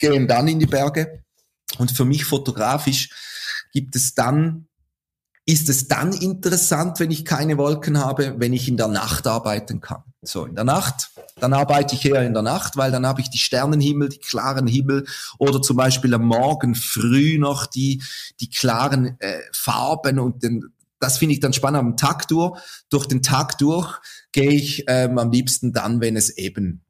gehen 0.00 0.26
dann 0.26 0.48
in 0.48 0.58
die 0.58 0.66
Berge. 0.66 1.22
Und 1.78 1.92
für 1.92 2.04
mich 2.04 2.24
fotografisch 2.24 3.10
gibt 3.72 3.94
es 3.94 4.14
dann 4.14 4.66
ist 5.46 5.68
es 5.68 5.88
dann 5.88 6.12
interessant, 6.12 7.00
wenn 7.00 7.10
ich 7.10 7.24
keine 7.24 7.58
Wolken 7.58 7.98
habe, 7.98 8.34
wenn 8.38 8.52
ich 8.52 8.66
in 8.66 8.76
der 8.76 8.88
Nacht 8.88 9.26
arbeiten 9.26 9.80
kann. 9.80 10.02
So, 10.22 10.46
in 10.46 10.54
der 10.54 10.64
Nacht, 10.64 11.10
dann 11.38 11.52
arbeite 11.52 11.94
ich 11.94 12.04
eher 12.06 12.22
in 12.22 12.32
der 12.32 12.42
Nacht, 12.42 12.76
weil 12.76 12.90
dann 12.90 13.06
habe 13.06 13.20
ich 13.20 13.28
die 13.28 13.38
Sternenhimmel, 13.38 14.08
die 14.08 14.18
klaren 14.18 14.66
Himmel 14.66 15.06
oder 15.38 15.60
zum 15.60 15.76
Beispiel 15.76 16.14
am 16.14 16.24
Morgen 16.24 16.74
früh 16.74 17.38
noch 17.38 17.66
die, 17.66 18.02
die 18.40 18.48
klaren 18.48 19.20
äh, 19.20 19.40
Farben 19.52 20.18
und 20.18 20.42
den, 20.42 20.64
das 20.98 21.18
finde 21.18 21.34
ich 21.34 21.40
dann 21.40 21.52
spannend 21.52 21.80
am 21.80 21.96
Tag 21.98 22.26
durch. 22.28 22.58
Durch 22.88 23.06
den 23.06 23.22
Tag 23.22 23.58
durch 23.58 24.00
gehe 24.32 24.52
ich 24.52 24.84
ähm, 24.86 25.18
am 25.18 25.30
liebsten 25.30 25.74
dann, 25.74 26.00
wenn 26.00 26.16
es 26.16 26.30
eben 26.30 26.82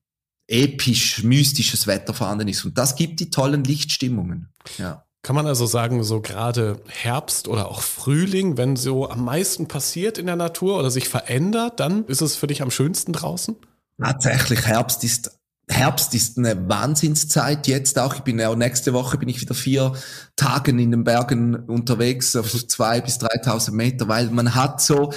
episch, 0.46 1.24
mystisches 1.24 1.86
Wetter 1.88 2.14
vorhanden 2.14 2.48
ist. 2.48 2.64
Und 2.64 2.78
das 2.78 2.94
gibt 2.94 3.18
die 3.18 3.30
tollen 3.30 3.64
Lichtstimmungen. 3.64 4.52
Ja. 4.78 5.03
Kann 5.24 5.34
man 5.34 5.46
also 5.46 5.64
sagen, 5.64 6.04
so 6.04 6.20
gerade 6.20 6.82
Herbst 6.86 7.48
oder 7.48 7.70
auch 7.70 7.80
Frühling, 7.80 8.58
wenn 8.58 8.76
so 8.76 9.08
am 9.08 9.24
meisten 9.24 9.66
passiert 9.66 10.18
in 10.18 10.26
der 10.26 10.36
Natur 10.36 10.78
oder 10.78 10.90
sich 10.90 11.08
verändert, 11.08 11.80
dann 11.80 12.04
ist 12.04 12.20
es 12.20 12.36
für 12.36 12.46
dich 12.46 12.60
am 12.60 12.70
schönsten 12.70 13.14
draußen? 13.14 13.56
Tatsächlich, 13.98 14.66
Herbst 14.66 15.02
ist 15.02 15.32
Herbst 15.66 16.14
ist 16.14 16.36
eine 16.36 16.68
Wahnsinnszeit 16.68 17.66
jetzt 17.68 17.98
auch. 17.98 18.16
Ich 18.16 18.20
bin 18.20 18.38
ja 18.38 18.54
nächste 18.54 18.92
Woche 18.92 19.16
bin 19.16 19.30
ich 19.30 19.40
wieder 19.40 19.54
vier 19.54 19.94
Tagen 20.36 20.78
in 20.78 20.90
den 20.90 21.04
Bergen 21.04 21.54
unterwegs 21.54 22.36
auf 22.36 22.50
zwei 22.68 23.00
bis 23.00 23.16
3000 23.16 23.74
Meter, 23.74 24.06
weil 24.06 24.28
man 24.28 24.54
hat 24.54 24.82
so 24.82 25.10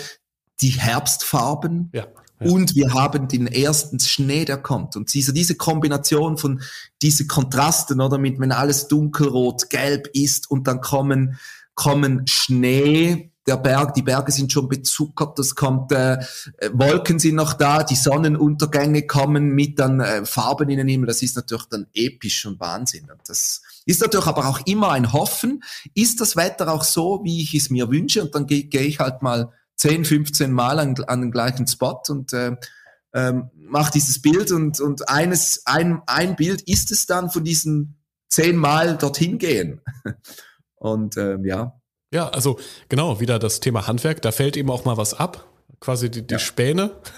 die 0.61 0.69
Herbstfarben. 0.69 1.89
Ja. 1.93 2.07
Und 2.39 2.75
wir 2.75 2.93
haben 2.93 3.27
den 3.27 3.47
ersten 3.47 3.99
Schnee, 3.99 4.45
der 4.45 4.57
kommt. 4.57 4.95
Und 4.95 5.13
diese, 5.13 5.33
diese 5.33 5.55
Kombination 5.55 6.37
von 6.37 6.61
diese 7.01 7.25
Kontrasten, 7.25 7.99
oder 7.99 8.17
mit, 8.17 8.39
wenn 8.39 8.51
alles 8.51 8.87
dunkelrot, 8.87 9.69
gelb 9.69 10.07
ist 10.13 10.49
und 10.51 10.67
dann 10.67 10.81
kommen, 10.81 11.37
kommen 11.73 12.25
Schnee, 12.27 13.31
der 13.47 13.57
Berg, 13.57 13.93
die 13.93 14.01
Berge 14.01 14.31
sind 14.31 14.51
schon 14.51 14.67
bezuckert, 14.67 15.39
das 15.39 15.55
kommt, 15.55 15.91
äh, 15.93 16.17
Wolken 16.73 17.17
sind 17.17 17.35
noch 17.35 17.53
da, 17.53 17.81
die 17.81 17.95
Sonnenuntergänge 17.95 19.07
kommen 19.07 19.51
mit 19.55 19.79
dann 19.79 20.01
äh, 20.01 20.25
Farben 20.25 20.69
in 20.69 20.77
den 20.77 20.87
Himmel, 20.87 21.07
das 21.07 21.23
ist 21.23 21.37
natürlich 21.37 21.65
dann 21.69 21.87
episch 21.93 22.45
und 22.45 22.59
Wahnsinn. 22.59 23.09
Und 23.09 23.21
das 23.25 23.61
ist 23.85 24.01
natürlich 24.01 24.27
aber 24.27 24.47
auch 24.47 24.59
immer 24.65 24.91
ein 24.91 25.13
Hoffen, 25.13 25.63
ist 25.93 26.19
das 26.19 26.35
Wetter 26.35 26.71
auch 26.71 26.83
so, 26.83 27.21
wie 27.23 27.41
ich 27.41 27.55
es 27.55 27.69
mir 27.69 27.89
wünsche 27.89 28.21
und 28.21 28.35
dann 28.35 28.45
gehe 28.45 28.65
geh 28.65 28.79
ich 28.79 28.99
halt 28.99 29.21
mal 29.21 29.53
10, 29.77 30.05
15 30.05 30.51
Mal 30.51 30.79
an, 30.79 30.95
an 31.07 31.21
den 31.21 31.31
gleichen 31.31 31.67
Spot 31.67 32.01
und 32.09 32.33
äh, 32.33 32.55
ähm, 33.13 33.49
mache 33.55 33.91
dieses 33.93 34.21
Bild 34.21 34.51
und, 34.51 34.79
und 34.79 35.09
eines, 35.09 35.61
ein, 35.65 36.01
ein 36.07 36.35
Bild 36.35 36.61
ist 36.63 36.91
es 36.91 37.05
dann 37.05 37.29
von 37.29 37.43
diesen 37.43 37.97
zehn 38.29 38.55
Mal 38.55 38.97
dorthin 38.97 39.37
gehen. 39.37 39.81
Und 40.79 41.17
ähm, 41.17 41.43
ja. 41.43 41.79
Ja, 42.13 42.29
also 42.29 42.59
genau, 42.87 43.19
wieder 43.19 43.39
das 43.39 43.59
Thema 43.59 43.87
Handwerk, 43.87 44.21
da 44.21 44.31
fällt 44.31 44.55
eben 44.57 44.69
auch 44.69 44.85
mal 44.85 44.95
was 44.97 45.15
ab. 45.15 45.47
Quasi 45.79 46.09
die, 46.09 46.25
die 46.25 46.33
ja. 46.33 46.39
Späne. 46.39 46.91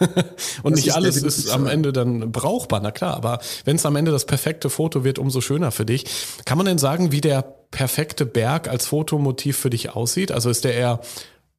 und 0.63 0.71
das 0.71 0.79
nicht 0.79 0.87
ist 0.87 0.93
alles 0.93 1.17
ist 1.23 1.49
am 1.49 1.65
Ende 1.67 1.93
dann 1.93 2.31
brauchbar, 2.31 2.81
na 2.81 2.91
klar. 2.91 3.15
Aber 3.15 3.39
wenn 3.63 3.77
es 3.77 3.85
am 3.85 3.95
Ende 3.95 4.11
das 4.11 4.25
perfekte 4.25 4.69
Foto 4.69 5.03
wird, 5.03 5.17
umso 5.19 5.39
schöner 5.39 5.71
für 5.71 5.85
dich. 5.85 6.05
Kann 6.45 6.57
man 6.57 6.65
denn 6.65 6.77
sagen, 6.77 7.11
wie 7.11 7.21
der 7.21 7.41
perfekte 7.41 8.25
Berg 8.25 8.67
als 8.67 8.87
Fotomotiv 8.87 9.57
für 9.57 9.69
dich 9.69 9.91
aussieht? 9.91 10.31
Also 10.31 10.49
ist 10.49 10.63
der 10.65 10.73
eher 10.73 10.99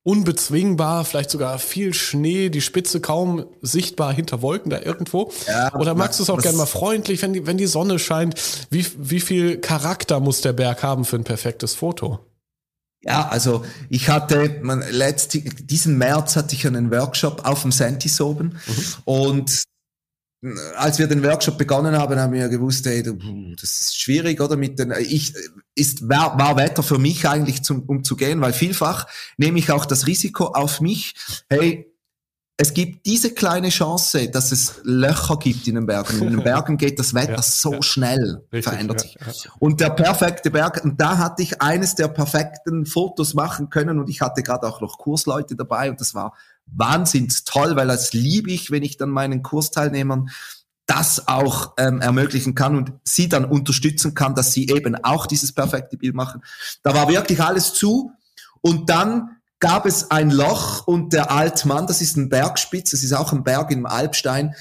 unbezwingbar, 0.03 1.05
vielleicht 1.05 1.31
sogar 1.31 1.59
viel 1.59 1.93
Schnee, 1.93 2.49
die 2.49 2.61
Spitze 2.61 3.01
kaum 3.01 3.47
sichtbar 3.61 4.13
hinter 4.13 4.43
Wolken 4.43 4.71
da 4.71 4.81
irgendwo? 4.81 5.31
Ja, 5.47 5.75
Oder 5.75 5.95
magst 5.95 6.19
du 6.19 6.23
es 6.23 6.31
auch 6.31 6.41
gerne 6.41 6.57
mal 6.57 6.67
freundlich, 6.67 7.21
wenn 7.23 7.33
die, 7.33 7.47
wenn 7.47 7.59
die 7.59 7.67
Sonne 7.67 7.99
scheint? 7.99 8.35
Wie, 8.71 8.87
wie 8.97 9.21
viel 9.21 9.59
Charakter 9.59 10.21
muss 10.21 10.41
der 10.41 10.53
Berg 10.53 10.83
haben 10.83 11.05
für 11.05 11.17
ein 11.17 11.25
perfektes 11.25 11.75
Foto? 11.75 12.21
Ja, 13.03 13.29
also 13.29 13.65
ich 13.89 14.11
hatte, 14.11 14.59
man, 14.63 14.85
letzt, 14.91 15.33
diesen 15.35 15.97
März 15.97 16.37
hatte 16.37 16.55
ich 16.55 16.67
einen 16.67 16.91
Workshop 16.91 17.47
auf 17.47 17.63
dem 17.63 17.73
Sentis 17.73 18.21
oben 18.21 18.59
mhm. 18.67 18.85
und 19.05 19.65
als 20.77 20.99
wir 20.99 21.07
den 21.07 21.23
Workshop 21.23 21.59
begonnen 21.59 21.97
haben, 21.97 22.19
haben 22.19 22.33
wir 22.33 22.49
gewusst, 22.49 22.87
ey, 22.87 23.03
das 23.03 23.81
ist 23.81 24.01
schwierig, 24.01 24.41
oder? 24.41 24.57
Mit 24.57 24.79
den, 24.79 24.93
ich, 24.99 25.35
ist, 25.75 26.09
war, 26.09 26.39
war 26.39 26.57
Wetter 26.57 26.83
für 26.83 26.99
mich 26.99 27.29
eigentlich 27.29 27.63
zum, 27.63 27.83
um 27.83 28.05
zu 28.05 28.17
gehen, 28.17 28.41
weil 28.41 28.55
vielfach 28.55 29.07
nehme 29.37 29.59
ich 29.59 29.71
auch 29.71 29.85
das 29.85 30.07
Risiko 30.07 30.47
auf 30.47 30.81
mich, 30.81 31.15
hey, 31.51 31.87
es 32.61 32.75
gibt 32.75 33.07
diese 33.07 33.33
kleine 33.33 33.71
Chance, 33.71 34.29
dass 34.29 34.53
es 34.53 34.81
Löcher 34.83 35.39
gibt 35.39 35.67
in 35.67 35.77
den 35.77 35.87
Bergen. 35.87 36.21
In 36.21 36.31
den 36.31 36.43
Bergen 36.43 36.77
geht 36.77 36.99
das 36.99 37.15
Wetter 37.15 37.33
ja, 37.37 37.43
so 37.43 37.73
ja. 37.73 37.83
schnell, 37.83 38.45
Richtig, 38.53 38.71
verändert 38.71 39.01
sich. 39.01 39.15
Ja, 39.15 39.53
und 39.59 39.81
der 39.81 39.89
perfekte 39.91 40.51
Berg, 40.51 40.85
und 40.85 41.01
da 41.01 41.17
hatte 41.17 41.43
ich 41.43 41.63
eines 41.63 41.95
der 41.95 42.09
perfekten 42.09 42.85
Fotos 42.85 43.33
machen 43.33 43.71
können 43.71 43.99
und 43.99 44.11
ich 44.11 44.21
hatte 44.21 44.43
gerade 44.43 44.67
auch 44.67 44.83
noch 44.83 44.99
Kursleute 44.99 45.57
dabei 45.57 45.91
und 45.91 46.01
das 46.03 46.15
war 46.15 46.35
wahnsinns 46.75 47.45
toll, 47.45 47.77
weil 47.77 47.89
das 47.89 48.13
liebe 48.13 48.51
ich, 48.51 48.71
wenn 48.71 48.83
ich 48.83 48.97
dann 48.97 49.11
meinen 49.11 49.43
Kursteilnehmern 49.43 50.31
das 50.87 51.29
auch 51.29 51.75
ähm, 51.79 52.01
ermöglichen 52.01 52.57
kann 52.57 52.75
und 52.75 52.93
sie 53.05 53.29
dann 53.29 53.45
unterstützen 53.45 54.15
kann, 54.15 54.35
dass 54.35 54.53
sie 54.53 54.69
eben 54.69 54.97
auch 54.97 55.27
dieses 55.27 55.53
perfekte 55.53 55.97
Bild 55.97 56.15
machen. 56.15 56.43
Da 56.83 56.95
war 56.95 57.09
wirklich 57.09 57.41
alles 57.41 57.75
zu 57.75 58.13
und 58.61 58.91
dann 58.91 59.37
gab 59.61 59.87
es 59.87 60.11
ein 60.11 60.31
Loch 60.31 60.87
und 60.87 61.13
der 61.13 61.31
Altmann, 61.31 61.87
das 61.87 62.01
ist 62.01 62.17
ein 62.17 62.29
Bergspitz, 62.29 62.91
das 62.91 63.05
ist 63.05 63.13
auch 63.13 63.33
ein 63.33 63.45
Berg 63.45 63.71
im 63.71 63.87
Alpstein, 63.87 64.55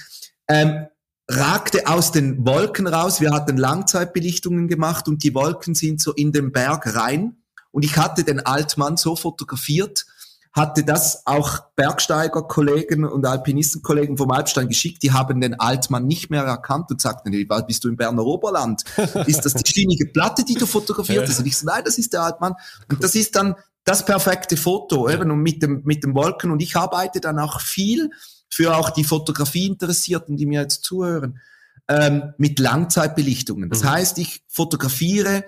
ähm, 0.47 0.87
ragte 1.27 1.87
aus 1.87 2.11
den 2.11 2.45
Wolken 2.45 2.87
raus. 2.87 3.21
Wir 3.21 3.31
hatten 3.31 3.57
Langzeitbelichtungen 3.57 4.67
gemacht 4.67 5.07
und 5.07 5.23
die 5.23 5.33
Wolken 5.33 5.73
sind 5.73 6.01
so 6.01 6.13
in 6.13 6.31
den 6.31 6.51
Berg 6.51 6.95
rein. 6.95 7.37
Und 7.71 7.85
ich 7.85 7.97
hatte 7.97 8.23
den 8.23 8.45
Altmann 8.45 8.97
so 8.97 9.15
fotografiert, 9.15 10.05
hatte 10.51 10.83
das 10.83 11.25
auch 11.25 11.59
Bergsteigerkollegen 11.75 13.05
und 13.05 13.25
Alpinistenkollegen 13.25 14.17
vom 14.17 14.31
Alpstein 14.31 14.67
geschickt. 14.67 15.03
Die 15.03 15.11
haben 15.11 15.41
den 15.41 15.59
Altmann 15.59 16.07
nicht 16.07 16.31
mehr 16.31 16.43
erkannt 16.43 16.89
und 16.89 16.99
sagten, 16.99 17.31
hey, 17.31 17.47
bist 17.67 17.83
du 17.83 17.89
im 17.89 17.97
Berner 17.97 18.25
Oberland? 18.25 18.83
Ist 19.27 19.45
das 19.45 19.53
die 19.53 19.71
schienige 19.71 20.07
Platte, 20.07 20.43
die 20.43 20.55
du 20.55 20.65
fotografiert 20.65 21.27
hast? 21.27 21.39
Und 21.39 21.45
ich 21.45 21.57
so, 21.57 21.67
nein, 21.67 21.83
das 21.85 21.97
ist 21.97 22.13
der 22.13 22.23
Altmann. 22.23 22.55
Und 22.89 23.03
das 23.03 23.13
ist 23.13 23.35
dann 23.35 23.55
das 23.83 24.03
perfekte 24.05 24.57
Foto, 24.57 25.09
eben 25.09 25.31
und 25.31 25.39
mit 25.39 25.61
dem, 25.61 25.81
mit 25.85 26.03
dem 26.03 26.15
Wolken. 26.15 26.51
Und 26.51 26.61
ich 26.61 26.75
arbeite 26.75 27.21
dann 27.21 27.39
auch 27.39 27.61
viel 27.61 28.11
für 28.49 28.75
auch 28.75 28.89
die 28.89 29.03
Fotografie-Interessierten, 29.03 30.35
die 30.35 30.47
mir 30.47 30.61
jetzt 30.61 30.83
zuhören, 30.83 31.39
ähm, 31.87 32.33
mit 32.37 32.59
Langzeitbelichtungen. 32.59 33.69
Das 33.69 33.83
mhm. 33.83 33.89
heißt, 33.91 34.17
ich 34.17 34.43
fotografiere 34.47 35.43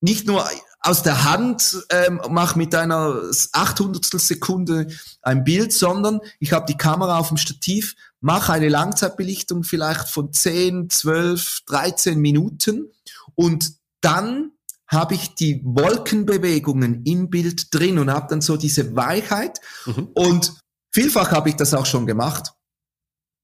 nicht 0.00 0.26
nur 0.26 0.46
aus 0.82 1.02
der 1.02 1.24
Hand, 1.24 1.86
ähm, 1.90 2.20
mache 2.28 2.58
mit 2.58 2.74
einer 2.74 3.22
800 3.52 4.04
Sekunde 4.20 4.88
ein 5.22 5.44
Bild, 5.44 5.72
sondern 5.72 6.20
ich 6.40 6.52
habe 6.52 6.66
die 6.66 6.76
Kamera 6.76 7.18
auf 7.18 7.28
dem 7.28 7.36
Stativ, 7.36 7.94
mache 8.20 8.52
eine 8.52 8.68
Langzeitbelichtung 8.68 9.62
vielleicht 9.62 10.08
von 10.08 10.32
10, 10.32 10.90
12, 10.90 11.60
13 11.66 12.18
Minuten 12.18 12.90
und 13.36 13.74
dann 14.00 14.50
habe 14.88 15.14
ich 15.14 15.34
die 15.34 15.62
Wolkenbewegungen 15.64 17.04
im 17.04 17.30
Bild 17.30 17.74
drin 17.74 17.98
und 17.98 18.10
habe 18.10 18.26
dann 18.28 18.42
so 18.42 18.58
diese 18.58 18.94
Weichheit. 18.94 19.58
Mhm. 19.86 20.08
Und 20.12 20.54
vielfach 20.92 21.32
habe 21.32 21.48
ich 21.48 21.56
das 21.56 21.72
auch 21.72 21.86
schon 21.86 22.06
gemacht. 22.06 22.52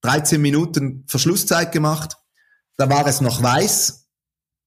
13 0.03 0.41
Minuten 0.43 1.05
Verschlusszeit 1.07 1.73
gemacht. 1.73 2.19
Da 2.77 2.91
war 2.91 3.07
es 3.07 3.23
noch 3.23 3.43
weiß. 3.43 3.98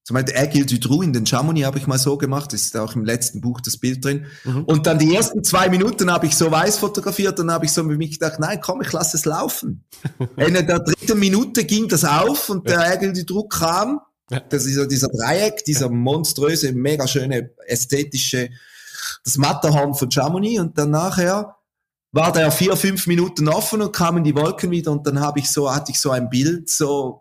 Zum 0.03 0.15
Beispiel 0.15 0.35
Agile 0.35 0.65
Dudrou 0.65 1.01
in 1.03 1.13
den 1.13 1.25
Chamonix 1.25 1.65
habe 1.65 1.77
ich 1.77 1.87
mal 1.87 1.99
so 1.99 2.17
gemacht. 2.17 2.53
Das 2.53 2.61
ist 2.61 2.77
auch 2.77 2.95
im 2.95 3.05
letzten 3.05 3.39
Buch 3.39 3.61
das 3.61 3.77
Bild 3.77 4.03
drin. 4.03 4.25
Mhm. 4.43 4.63
Und 4.65 4.87
dann 4.87 4.97
die 4.97 5.15
ersten 5.15 5.43
zwei 5.43 5.69
Minuten 5.69 6.11
habe 6.11 6.25
ich 6.25 6.35
so 6.35 6.49
weiß 6.49 6.79
fotografiert 6.79 7.39
und 7.39 7.51
habe 7.51 7.65
ich 7.65 7.71
so 7.71 7.83
mit 7.83 7.97
mich 7.97 8.11
gedacht, 8.11 8.39
nein, 8.39 8.59
komm, 8.61 8.81
ich 8.81 8.91
lasse 8.91 9.17
es 9.17 9.25
laufen. 9.25 9.83
in 10.37 10.53
der 10.53 10.79
dritten 10.79 11.19
Minute 11.19 11.65
ging 11.65 11.87
das 11.87 12.03
auf 12.03 12.49
und 12.49 12.67
der 12.67 12.79
Agile 12.81 13.13
Dudrou 13.13 13.47
kam 13.47 14.01
ja. 14.31 14.39
Das 14.39 14.65
ist 14.65 14.75
so 14.75 14.85
dieser 14.85 15.09
Dreieck, 15.09 15.65
dieser 15.65 15.89
monströse, 15.89 16.71
mega 16.71 17.05
schöne, 17.05 17.51
ästhetische, 17.67 18.49
das 19.25 19.37
Matterhorn 19.37 19.93
von 19.93 20.09
Chamonix 20.09 20.61
und 20.61 20.77
dann 20.77 20.91
nachher 20.91 21.57
war 22.13 22.31
der 22.31 22.51
vier, 22.51 22.77
fünf 22.77 23.07
Minuten 23.07 23.49
offen 23.49 23.81
und 23.81 23.93
kamen 23.93 24.23
die 24.23 24.35
Wolken 24.35 24.71
wieder 24.71 24.91
und 24.91 25.05
dann 25.05 25.19
habe 25.19 25.39
ich 25.39 25.51
so, 25.51 25.73
hatte 25.73 25.91
ich 25.91 25.99
so 25.99 26.11
ein 26.11 26.29
Bild, 26.29 26.69
so 26.69 27.20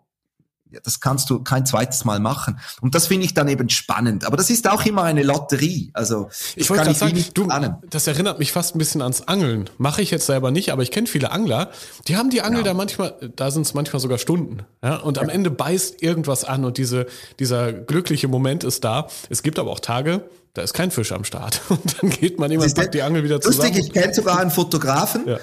das 0.83 0.99
kannst 0.99 1.29
du 1.29 1.43
kein 1.43 1.65
zweites 1.65 2.05
Mal 2.05 2.19
machen. 2.19 2.59
Und 2.81 2.95
das 2.95 3.07
finde 3.07 3.25
ich 3.25 3.33
dann 3.33 3.47
eben 3.47 3.69
spannend. 3.69 4.25
Aber 4.25 4.37
das 4.37 4.49
ist 4.49 4.69
auch 4.69 4.85
immer 4.85 5.03
eine 5.03 5.23
Lotterie. 5.23 5.91
Also 5.93 6.29
ich 6.55 6.69
wollte 6.69 6.83
gerade 6.85 6.97
sagen, 6.97 7.25
du, 7.33 7.47
das 7.89 8.07
erinnert 8.07 8.39
mich 8.39 8.51
fast 8.51 8.75
ein 8.75 8.79
bisschen 8.79 9.01
ans 9.01 9.21
Angeln. 9.21 9.69
Mache 9.77 10.01
ich 10.01 10.11
jetzt 10.11 10.25
selber 10.25 10.51
nicht, 10.51 10.71
aber 10.71 10.83
ich 10.83 10.91
kenne 10.91 11.07
viele 11.07 11.31
Angler. 11.31 11.71
Die 12.07 12.17
haben 12.17 12.29
die 12.29 12.41
Angel 12.41 12.59
ja. 12.59 12.65
da 12.65 12.73
manchmal, 12.73 13.15
da 13.35 13.51
sind 13.51 13.63
es 13.63 13.73
manchmal 13.73 13.99
sogar 13.99 14.17
Stunden. 14.17 14.59
Ja? 14.83 14.97
Und 14.97 15.17
am 15.17 15.27
ja. 15.27 15.33
Ende 15.33 15.51
beißt 15.51 16.01
irgendwas 16.01 16.43
an 16.43 16.65
und 16.65 16.77
diese, 16.77 17.07
dieser 17.39 17.73
glückliche 17.73 18.27
Moment 18.27 18.63
ist 18.63 18.83
da. 18.83 19.07
Es 19.29 19.43
gibt 19.43 19.59
aber 19.59 19.71
auch 19.71 19.79
Tage, 19.79 20.29
da 20.53 20.61
ist 20.61 20.73
kein 20.73 20.91
Fisch 20.91 21.11
am 21.11 21.23
Start. 21.23 21.61
Und 21.69 22.01
dann 22.01 22.09
geht 22.09 22.39
man 22.39 22.51
immer, 22.51 22.67
packt 22.67 22.93
die 22.93 23.01
Angel 23.01 23.23
wieder 23.23 23.39
zusammen. 23.39 23.73
Lustig, 23.73 23.87
ich 23.87 23.93
kenne 23.93 24.13
sogar 24.13 24.39
einen 24.39 24.51
Fotografen, 24.51 25.37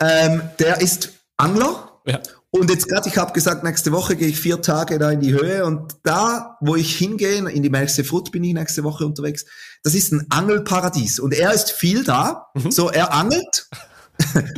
ähm, 0.00 0.42
der 0.58 0.80
ist 0.80 1.10
Angler 1.36 2.00
Ja. 2.06 2.20
Und 2.52 2.68
jetzt 2.68 2.88
gerade, 2.88 3.08
ich 3.08 3.16
habe 3.16 3.32
gesagt, 3.32 3.62
nächste 3.62 3.92
Woche 3.92 4.16
gehe 4.16 4.28
ich 4.28 4.40
vier 4.40 4.60
Tage 4.60 4.98
da 4.98 5.10
in 5.12 5.20
die 5.20 5.32
Höhe 5.32 5.64
und 5.64 5.94
da, 6.02 6.56
wo 6.60 6.74
ich 6.74 6.96
hingehe, 6.96 7.48
in 7.48 7.62
die 7.62 7.70
Melchse 7.70 8.02
Frut 8.02 8.32
bin 8.32 8.42
ich 8.42 8.54
nächste 8.54 8.82
Woche 8.82 9.06
unterwegs, 9.06 9.44
das 9.84 9.94
ist 9.94 10.12
ein 10.12 10.26
Angelparadies. 10.30 11.20
Und 11.20 11.32
er 11.32 11.52
ist 11.52 11.70
viel 11.70 12.02
da, 12.02 12.48
mhm. 12.54 12.72
so 12.72 12.90
er 12.90 13.14
angelt 13.14 13.68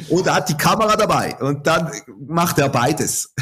Oder 0.08 0.34
hat 0.34 0.48
die 0.48 0.56
Kamera 0.56 0.96
dabei 0.96 1.36
und 1.40 1.66
dann 1.66 1.90
macht 2.18 2.58
er 2.58 2.68
beides. 2.68 3.34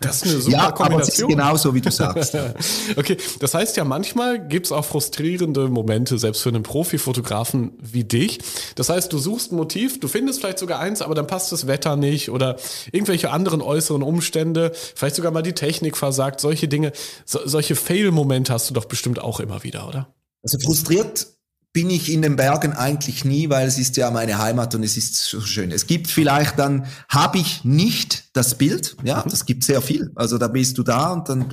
Das 0.00 0.22
ist 0.22 0.32
eine 0.32 0.40
super 0.40 0.56
ja, 0.56 0.70
Kombination. 0.70 0.92
Aber 0.92 1.02
es 1.02 1.08
ist 1.18 1.28
genauso, 1.28 1.74
wie 1.74 1.80
du 1.80 1.90
sagst. 1.90 2.36
okay, 2.96 3.16
das 3.40 3.54
heißt 3.54 3.76
ja, 3.76 3.84
manchmal 3.84 4.46
gibt 4.46 4.66
es 4.66 4.72
auch 4.72 4.84
frustrierende 4.84 5.68
Momente, 5.68 6.18
selbst 6.18 6.42
für 6.42 6.48
einen 6.48 6.62
Profifotografen 6.62 7.72
wie 7.80 8.04
dich. 8.04 8.38
Das 8.74 8.88
heißt, 8.88 9.12
du 9.12 9.18
suchst 9.18 9.52
ein 9.52 9.56
Motiv, 9.56 10.00
du 10.00 10.08
findest 10.08 10.40
vielleicht 10.40 10.58
sogar 10.58 10.80
eins, 10.80 11.02
aber 11.02 11.14
dann 11.14 11.26
passt 11.26 11.52
das 11.52 11.66
Wetter 11.66 11.96
nicht 11.96 12.30
oder 12.30 12.56
irgendwelche 12.92 13.30
anderen 13.30 13.60
äußeren 13.60 14.02
Umstände, 14.02 14.72
vielleicht 14.94 15.16
sogar 15.16 15.32
mal 15.32 15.42
die 15.42 15.52
Technik 15.52 15.96
versagt, 15.96 16.40
solche 16.40 16.68
Dinge. 16.68 16.92
So, 17.24 17.40
solche 17.44 17.76
Fail-Momente 17.76 18.52
hast 18.52 18.70
du 18.70 18.74
doch 18.74 18.86
bestimmt 18.86 19.20
auch 19.20 19.40
immer 19.40 19.62
wieder, 19.62 19.86
oder? 19.88 20.08
Also 20.42 20.58
frustriert 20.58 21.26
bin 21.72 21.90
ich 21.90 22.10
in 22.10 22.22
den 22.22 22.36
Bergen 22.36 22.72
eigentlich 22.72 23.24
nie, 23.24 23.50
weil 23.50 23.66
es 23.66 23.78
ist 23.78 23.96
ja 23.96 24.10
meine 24.10 24.38
Heimat 24.38 24.74
und 24.74 24.82
es 24.82 24.96
ist 24.96 25.16
so 25.16 25.40
schön. 25.40 25.70
Es 25.70 25.86
gibt 25.86 26.08
vielleicht 26.08 26.58
dann, 26.58 26.86
habe 27.08 27.38
ich 27.38 27.64
nicht 27.64 28.30
das 28.32 28.56
Bild, 28.56 28.96
ja, 29.04 29.22
mhm. 29.24 29.30
das 29.30 29.44
gibt 29.44 29.64
sehr 29.64 29.82
viel. 29.82 30.10
Also 30.14 30.38
da 30.38 30.48
bist 30.48 30.78
du 30.78 30.82
da 30.82 31.12
und 31.12 31.28
dann, 31.28 31.52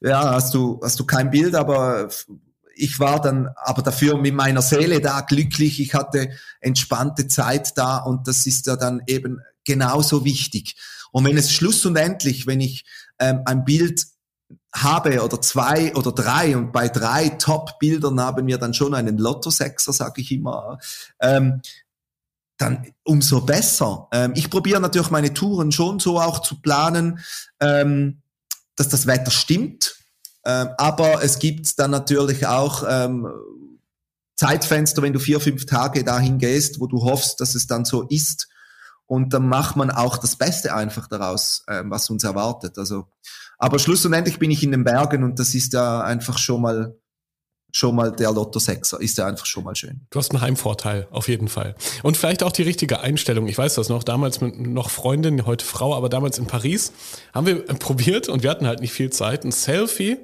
ja, 0.00 0.32
hast 0.32 0.54
du, 0.54 0.80
hast 0.82 0.98
du 0.98 1.06
kein 1.06 1.30
Bild, 1.30 1.54
aber 1.54 2.08
ich 2.74 3.00
war 3.00 3.20
dann 3.20 3.48
aber 3.56 3.82
dafür 3.82 4.18
mit 4.18 4.34
meiner 4.34 4.62
Seele 4.62 5.00
da 5.00 5.20
glücklich. 5.22 5.80
Ich 5.80 5.94
hatte 5.94 6.30
entspannte 6.60 7.26
Zeit 7.26 7.76
da 7.76 7.98
und 7.98 8.28
das 8.28 8.46
ist 8.46 8.66
ja 8.66 8.76
dann 8.76 9.02
eben 9.06 9.40
genauso 9.64 10.24
wichtig. 10.24 10.76
Und 11.10 11.24
wenn 11.24 11.36
es 11.36 11.52
schluss 11.52 11.84
und 11.86 11.96
endlich, 11.96 12.46
wenn 12.46 12.60
ich 12.60 12.84
ähm, 13.18 13.42
ein 13.46 13.64
Bild 13.64 14.06
habe 14.74 15.22
oder 15.22 15.40
zwei 15.40 15.94
oder 15.94 16.12
drei 16.12 16.56
und 16.56 16.72
bei 16.72 16.88
drei 16.88 17.30
Top-Bildern 17.30 18.20
haben 18.20 18.46
wir 18.46 18.58
dann 18.58 18.74
schon 18.74 18.94
einen 18.94 19.18
Lotto-Sechser, 19.18 19.92
sage 19.92 20.20
ich 20.20 20.32
immer, 20.32 20.78
ähm, 21.20 21.62
dann 22.58 22.86
umso 23.04 23.40
besser. 23.40 24.08
Ähm, 24.12 24.32
ich 24.34 24.50
probiere 24.50 24.80
natürlich 24.80 25.10
meine 25.10 25.32
Touren 25.32 25.72
schon 25.72 26.00
so 26.00 26.20
auch 26.20 26.40
zu 26.40 26.60
planen, 26.60 27.20
ähm, 27.60 28.22
dass 28.76 28.88
das 28.88 29.06
Wetter 29.06 29.30
stimmt, 29.30 29.96
ähm, 30.44 30.68
aber 30.76 31.22
es 31.22 31.38
gibt 31.38 31.78
dann 31.78 31.90
natürlich 31.90 32.46
auch 32.46 32.84
ähm, 32.88 33.28
Zeitfenster, 34.36 35.02
wenn 35.02 35.12
du 35.12 35.18
vier, 35.18 35.40
fünf 35.40 35.66
Tage 35.66 36.04
dahin 36.04 36.38
gehst, 36.38 36.80
wo 36.80 36.86
du 36.86 37.02
hoffst, 37.02 37.40
dass 37.40 37.54
es 37.54 37.66
dann 37.66 37.84
so 37.84 38.02
ist. 38.02 38.48
Und 39.06 39.32
dann 39.34 39.48
macht 39.48 39.76
man 39.76 39.90
auch 39.90 40.16
das 40.16 40.36
Beste 40.36 40.74
einfach 40.74 41.08
daraus, 41.08 41.64
ähm, 41.68 41.90
was 41.90 42.08
uns 42.08 42.24
erwartet. 42.24 42.78
Also 42.78 43.08
aber 43.58 43.78
schlussendlich 43.78 44.38
bin 44.38 44.50
ich 44.50 44.62
in 44.62 44.70
den 44.70 44.84
Bergen 44.84 45.24
und 45.24 45.38
das 45.38 45.54
ist 45.54 45.72
ja 45.72 46.00
einfach 46.00 46.38
schon 46.38 46.62
mal 46.62 46.96
schon 47.70 47.94
mal 47.94 48.10
der 48.12 48.32
Lotto 48.32 48.58
Sechser 48.58 49.00
ist 49.00 49.18
ja 49.18 49.26
einfach 49.26 49.44
schon 49.44 49.64
mal 49.64 49.76
schön. 49.76 50.00
Du 50.10 50.18
hast 50.18 50.30
einen 50.30 50.40
Heimvorteil, 50.40 51.06
auf 51.10 51.28
jeden 51.28 51.48
Fall. 51.48 51.74
Und 52.02 52.16
vielleicht 52.16 52.42
auch 52.42 52.52
die 52.52 52.62
richtige 52.62 53.00
Einstellung. 53.00 53.46
Ich 53.46 53.58
weiß 53.58 53.74
das 53.74 53.90
noch, 53.90 54.04
damals 54.04 54.40
mit 54.40 54.58
noch 54.58 54.88
Freundin, 54.88 55.44
heute 55.44 55.64
Frau, 55.64 55.94
aber 55.94 56.08
damals 56.08 56.38
in 56.38 56.46
Paris 56.46 56.92
haben 57.34 57.46
wir 57.46 57.64
probiert 57.64 58.28
und 58.28 58.42
wir 58.42 58.50
hatten 58.50 58.66
halt 58.66 58.80
nicht 58.80 58.92
viel 58.92 59.10
Zeit, 59.10 59.44
ein 59.44 59.52
Selfie 59.52 60.16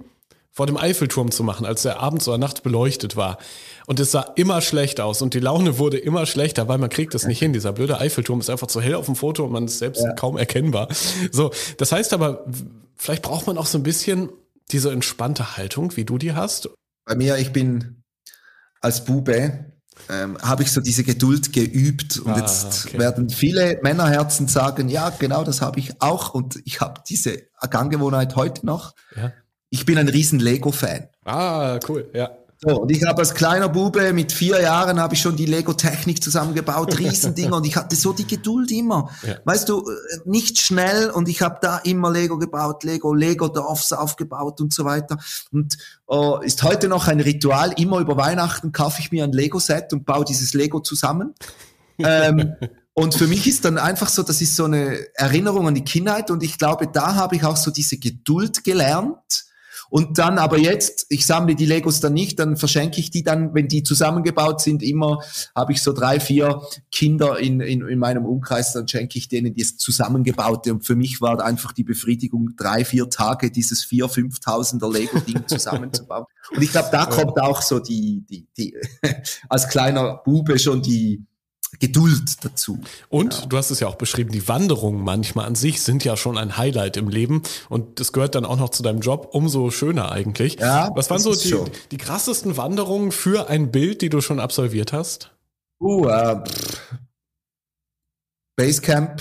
vor 0.52 0.66
dem 0.66 0.76
Eiffelturm 0.76 1.32
zu 1.32 1.42
machen, 1.42 1.66
als 1.66 1.82
der 1.82 2.00
abends 2.00 2.28
oder 2.28 2.38
nachts 2.38 2.60
beleuchtet 2.60 3.16
war. 3.16 3.38
Und 3.86 4.00
es 4.00 4.12
sah 4.12 4.22
immer 4.36 4.60
schlecht 4.60 5.00
aus 5.00 5.20
und 5.22 5.34
die 5.34 5.40
Laune 5.40 5.78
wurde 5.78 5.98
immer 5.98 6.26
schlechter, 6.26 6.68
weil 6.68 6.78
man 6.78 6.88
kriegt 6.88 7.14
es 7.14 7.26
nicht 7.26 7.38
hin. 7.38 7.52
Dieser 7.52 7.72
blöde 7.72 7.98
Eiffelturm 7.98 8.40
ist 8.40 8.50
einfach 8.50 8.66
zu 8.66 8.80
hell 8.80 8.94
auf 8.94 9.06
dem 9.06 9.16
Foto 9.16 9.44
und 9.44 9.52
man 9.52 9.66
ist 9.66 9.78
selbst 9.78 10.02
ja. 10.02 10.12
kaum 10.14 10.36
erkennbar. 10.36 10.88
So, 11.30 11.50
das 11.78 11.92
heißt 11.92 12.12
aber, 12.12 12.46
vielleicht 12.96 13.22
braucht 13.22 13.46
man 13.46 13.58
auch 13.58 13.66
so 13.66 13.78
ein 13.78 13.82
bisschen 13.82 14.30
diese 14.70 14.90
entspannte 14.90 15.56
Haltung, 15.56 15.96
wie 15.96 16.04
du 16.04 16.18
die 16.18 16.32
hast. 16.32 16.70
Bei 17.04 17.14
mir, 17.14 17.36
ich 17.36 17.52
bin 17.52 18.02
als 18.80 19.04
Bube, 19.04 19.66
ähm, 20.10 20.38
habe 20.42 20.62
ich 20.62 20.72
so 20.72 20.80
diese 20.80 21.04
Geduld 21.04 21.52
geübt 21.52 22.18
und 22.18 22.32
ah, 22.32 22.38
jetzt 22.38 22.86
okay. 22.86 22.98
werden 22.98 23.30
viele 23.30 23.78
Männerherzen 23.82 24.48
sagen, 24.48 24.88
ja, 24.88 25.10
genau 25.10 25.44
das 25.44 25.60
habe 25.60 25.78
ich 25.78 26.00
auch 26.02 26.34
und 26.34 26.60
ich 26.64 26.80
habe 26.80 27.02
diese 27.08 27.42
Ganggewohnheit 27.70 28.36
heute 28.36 28.66
noch. 28.66 28.94
Ja. 29.16 29.32
Ich 29.70 29.86
bin 29.86 29.98
ein 29.98 30.08
riesen 30.08 30.40
Lego-Fan. 30.40 31.08
Ah, 31.24 31.78
cool, 31.88 32.10
ja. 32.12 32.30
So, 32.66 32.80
und 32.80 32.90
ich 32.90 33.04
habe 33.04 33.18
als 33.18 33.34
kleiner 33.34 33.68
Bube 33.68 34.12
mit 34.12 34.32
vier 34.32 34.60
Jahren 34.60 34.98
habe 34.98 35.14
ich 35.14 35.20
schon 35.20 35.36
die 35.36 35.44
Lego-Technik 35.44 36.22
zusammengebaut, 36.22 36.98
Riesendinger 36.98 37.56
und 37.56 37.66
ich 37.66 37.76
hatte 37.76 37.94
so 37.94 38.12
die 38.12 38.26
Geduld 38.26 38.70
immer. 38.70 39.10
Ja. 39.22 39.36
Weißt 39.44 39.68
du, 39.68 39.80
äh, 39.80 39.92
nicht 40.24 40.58
schnell 40.58 41.10
und 41.10 41.28
ich 41.28 41.42
habe 41.42 41.58
da 41.60 41.78
immer 41.78 42.10
Lego 42.10 42.38
gebaut, 42.38 42.84
Lego, 42.84 43.12
Lego-Dorfs 43.12 43.92
aufgebaut 43.92 44.60
und 44.60 44.72
so 44.72 44.84
weiter. 44.84 45.18
Und 45.52 45.76
uh, 46.08 46.38
ist 46.38 46.62
heute 46.62 46.88
noch 46.88 47.06
ein 47.08 47.20
Ritual, 47.20 47.72
immer 47.76 47.98
über 47.98 48.16
Weihnachten 48.16 48.72
kaufe 48.72 49.00
ich 49.00 49.12
mir 49.12 49.24
ein 49.24 49.32
Lego-Set 49.32 49.92
und 49.92 50.06
baue 50.06 50.24
dieses 50.24 50.54
Lego 50.54 50.80
zusammen. 50.80 51.34
ähm, 51.98 52.54
und 52.94 53.14
für 53.14 53.26
mich 53.26 53.46
ist 53.46 53.64
dann 53.64 53.76
einfach 53.76 54.08
so, 54.08 54.22
das 54.22 54.40
ist 54.40 54.56
so 54.56 54.64
eine 54.64 54.98
Erinnerung 55.14 55.68
an 55.68 55.74
die 55.74 55.84
Kindheit 55.84 56.30
und 56.30 56.42
ich 56.42 56.58
glaube, 56.58 56.86
da 56.86 57.14
habe 57.14 57.36
ich 57.36 57.44
auch 57.44 57.56
so 57.56 57.70
diese 57.70 57.98
Geduld 57.98 58.64
gelernt 58.64 59.44
und 59.94 60.18
dann 60.18 60.38
aber 60.38 60.58
jetzt, 60.58 61.06
ich 61.08 61.24
sammle 61.24 61.54
die 61.54 61.66
Legos 61.66 62.00
dann 62.00 62.14
nicht, 62.14 62.40
dann 62.40 62.56
verschenke 62.56 62.98
ich 62.98 63.12
die 63.12 63.22
dann, 63.22 63.54
wenn 63.54 63.68
die 63.68 63.84
zusammengebaut 63.84 64.60
sind, 64.60 64.82
immer 64.82 65.20
habe 65.54 65.70
ich 65.70 65.82
so 65.84 65.92
drei, 65.92 66.18
vier 66.18 66.62
Kinder 66.90 67.38
in, 67.38 67.60
in, 67.60 67.86
in 67.86 68.00
meinem 68.00 68.26
Umkreis, 68.26 68.72
dann 68.72 68.88
schenke 68.88 69.16
ich 69.16 69.28
denen 69.28 69.54
das 69.54 69.76
Zusammengebaute. 69.76 70.72
Und 70.72 70.84
für 70.84 70.96
mich 70.96 71.20
war 71.20 71.40
einfach 71.40 71.70
die 71.70 71.84
Befriedigung, 71.84 72.56
drei, 72.56 72.84
vier 72.84 73.08
Tage 73.08 73.52
dieses 73.52 73.84
vier, 73.84 74.08
fünftausender 74.08 74.90
Lego-Ding 74.90 75.44
zusammenzubauen. 75.46 76.24
Und 76.50 76.60
ich 76.60 76.72
glaube, 76.72 76.88
da 76.90 77.06
kommt 77.06 77.40
auch 77.40 77.62
so 77.62 77.78
die, 77.78 78.24
die, 78.28 78.48
die, 78.58 78.76
als 79.48 79.68
kleiner 79.68 80.22
Bube 80.24 80.58
schon 80.58 80.82
die, 80.82 81.24
Geduld 81.78 82.44
dazu. 82.44 82.80
Und 83.08 83.34
ja. 83.34 83.46
du 83.46 83.56
hast 83.56 83.70
es 83.70 83.80
ja 83.80 83.88
auch 83.88 83.96
beschrieben, 83.96 84.30
die 84.32 84.48
Wanderungen 84.48 85.02
manchmal 85.02 85.46
an 85.46 85.54
sich 85.54 85.82
sind 85.82 86.04
ja 86.04 86.16
schon 86.16 86.38
ein 86.38 86.56
Highlight 86.56 86.96
im 86.96 87.08
Leben 87.08 87.42
und 87.68 88.00
das 88.00 88.12
gehört 88.12 88.34
dann 88.34 88.44
auch 88.44 88.56
noch 88.56 88.70
zu 88.70 88.82
deinem 88.82 89.00
Job, 89.00 89.28
umso 89.32 89.70
schöner 89.70 90.12
eigentlich. 90.12 90.58
Ja, 90.58 90.90
Was 90.94 91.10
waren 91.10 91.20
so 91.20 91.34
die, 91.34 91.54
die, 91.90 91.96
krassesten 91.96 92.56
Wanderungen 92.56 93.12
für 93.12 93.48
ein 93.48 93.70
Bild, 93.70 94.02
die 94.02 94.08
du 94.08 94.20
schon 94.20 94.40
absolviert 94.40 94.92
hast? 94.92 95.30
Uh, 95.80 96.06
uh 96.06 96.42
Basecamp, 98.56 99.20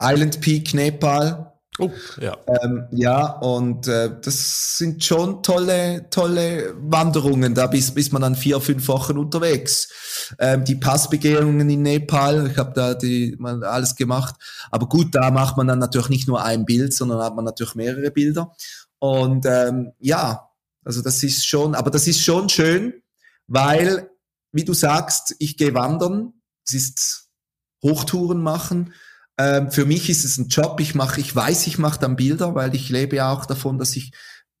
Island 0.00 0.40
Peak, 0.40 0.74
Nepal. 0.74 1.55
Oh, 1.78 1.90
ja. 2.20 2.36
Ähm, 2.46 2.86
ja, 2.92 3.38
und 3.38 3.86
äh, 3.86 4.10
das 4.22 4.78
sind 4.78 5.04
schon 5.04 5.42
tolle, 5.42 6.08
tolle 6.08 6.74
Wanderungen. 6.78 7.54
Da 7.54 7.66
bis, 7.66 7.92
bis 7.92 8.12
man 8.12 8.22
dann 8.22 8.34
vier, 8.34 8.60
fünf 8.60 8.88
Wochen 8.88 9.18
unterwegs. 9.18 10.32
Ähm, 10.38 10.64
die 10.64 10.76
Passbegehungen 10.76 11.68
in 11.68 11.82
Nepal, 11.82 12.50
ich 12.50 12.56
habe 12.56 12.72
da 12.74 12.94
die, 12.94 13.36
man 13.38 13.62
alles 13.62 13.94
gemacht. 13.94 14.36
Aber 14.70 14.88
gut, 14.88 15.14
da 15.14 15.30
macht 15.30 15.58
man 15.58 15.66
dann 15.66 15.78
natürlich 15.78 16.08
nicht 16.08 16.28
nur 16.28 16.42
ein 16.42 16.64
Bild, 16.64 16.94
sondern 16.94 17.22
hat 17.22 17.36
man 17.36 17.44
natürlich 17.44 17.74
mehrere 17.74 18.10
Bilder. 18.10 18.54
Und 18.98 19.44
ähm, 19.46 19.92
ja, 19.98 20.48
also 20.82 21.02
das 21.02 21.22
ist 21.22 21.46
schon, 21.46 21.74
aber 21.74 21.90
das 21.90 22.06
ist 22.06 22.22
schon 22.22 22.48
schön, 22.48 22.94
weil, 23.48 24.08
wie 24.52 24.64
du 24.64 24.72
sagst, 24.72 25.34
ich 25.38 25.58
gehe 25.58 25.74
wandern. 25.74 26.32
Es 26.66 26.72
ist 26.72 27.28
Hochtouren 27.82 28.40
machen 28.40 28.94
ähm, 29.38 29.70
für 29.70 29.84
mich 29.84 30.08
ist 30.08 30.24
es 30.24 30.38
ein 30.38 30.48
Job. 30.48 30.80
Ich 30.80 30.94
mache, 30.94 31.20
ich 31.20 31.34
weiß, 31.34 31.66
ich 31.66 31.78
mache 31.78 32.00
dann 32.00 32.16
Bilder, 32.16 32.54
weil 32.54 32.74
ich 32.74 32.88
lebe 32.88 33.16
ja 33.16 33.32
auch 33.32 33.46
davon, 33.46 33.78
dass 33.78 33.96
ich 33.96 34.12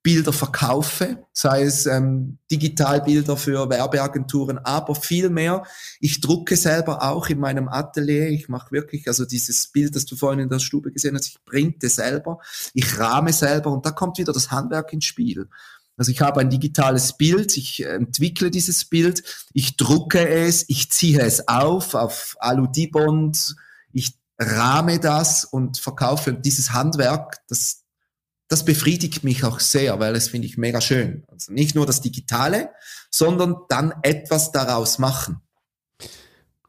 Bilder 0.06 0.32
verkaufe, 0.32 1.26
sei 1.32 1.62
es 1.62 1.84
ähm, 1.86 2.38
Digitalbilder 2.48 3.36
für 3.36 3.68
Werbeagenturen, 3.68 4.58
aber 4.58 4.94
viel 4.94 5.30
mehr. 5.30 5.64
Ich 5.98 6.20
drucke 6.20 6.56
selber 6.56 7.02
auch 7.02 7.28
in 7.28 7.40
meinem 7.40 7.66
Atelier. 7.66 8.28
Ich 8.28 8.48
mache 8.48 8.70
wirklich, 8.70 9.08
also 9.08 9.24
dieses 9.24 9.66
Bild, 9.66 9.96
das 9.96 10.04
du 10.06 10.14
vorhin 10.14 10.38
in 10.38 10.48
der 10.48 10.60
Stube 10.60 10.92
gesehen 10.92 11.16
hast, 11.16 11.26
ich 11.26 11.44
printe 11.44 11.88
selber, 11.88 12.38
ich 12.72 13.00
rahme 13.00 13.32
selber 13.32 13.72
und 13.72 13.84
da 13.84 13.90
kommt 13.90 14.18
wieder 14.18 14.32
das 14.32 14.52
Handwerk 14.52 14.92
ins 14.92 15.06
Spiel. 15.06 15.48
Also 15.96 16.12
ich 16.12 16.20
habe 16.20 16.38
ein 16.38 16.50
digitales 16.50 17.16
Bild, 17.16 17.56
ich 17.56 17.84
entwickle 17.84 18.52
dieses 18.52 18.84
Bild, 18.84 19.24
ich 19.54 19.76
drucke 19.76 20.28
es, 20.28 20.66
ich 20.68 20.88
ziehe 20.92 21.20
es 21.20 21.48
auf 21.48 21.94
auf 21.94 22.36
Alu-Dibond, 22.38 23.56
ich 23.92 24.14
rahme 24.38 24.98
das 25.00 25.44
und 25.44 25.78
verkaufe 25.78 26.32
dieses 26.32 26.72
Handwerk, 26.72 27.40
das, 27.48 27.84
das 28.48 28.64
befriedigt 28.64 29.24
mich 29.24 29.44
auch 29.44 29.60
sehr, 29.60 29.98
weil 29.98 30.14
es 30.14 30.28
finde 30.28 30.46
ich 30.46 30.58
mega 30.58 30.80
schön. 30.80 31.24
Also 31.28 31.52
nicht 31.52 31.74
nur 31.74 31.86
das 31.86 32.00
Digitale, 32.00 32.70
sondern 33.10 33.56
dann 33.68 33.94
etwas 34.02 34.52
daraus 34.52 34.98
machen. 34.98 35.40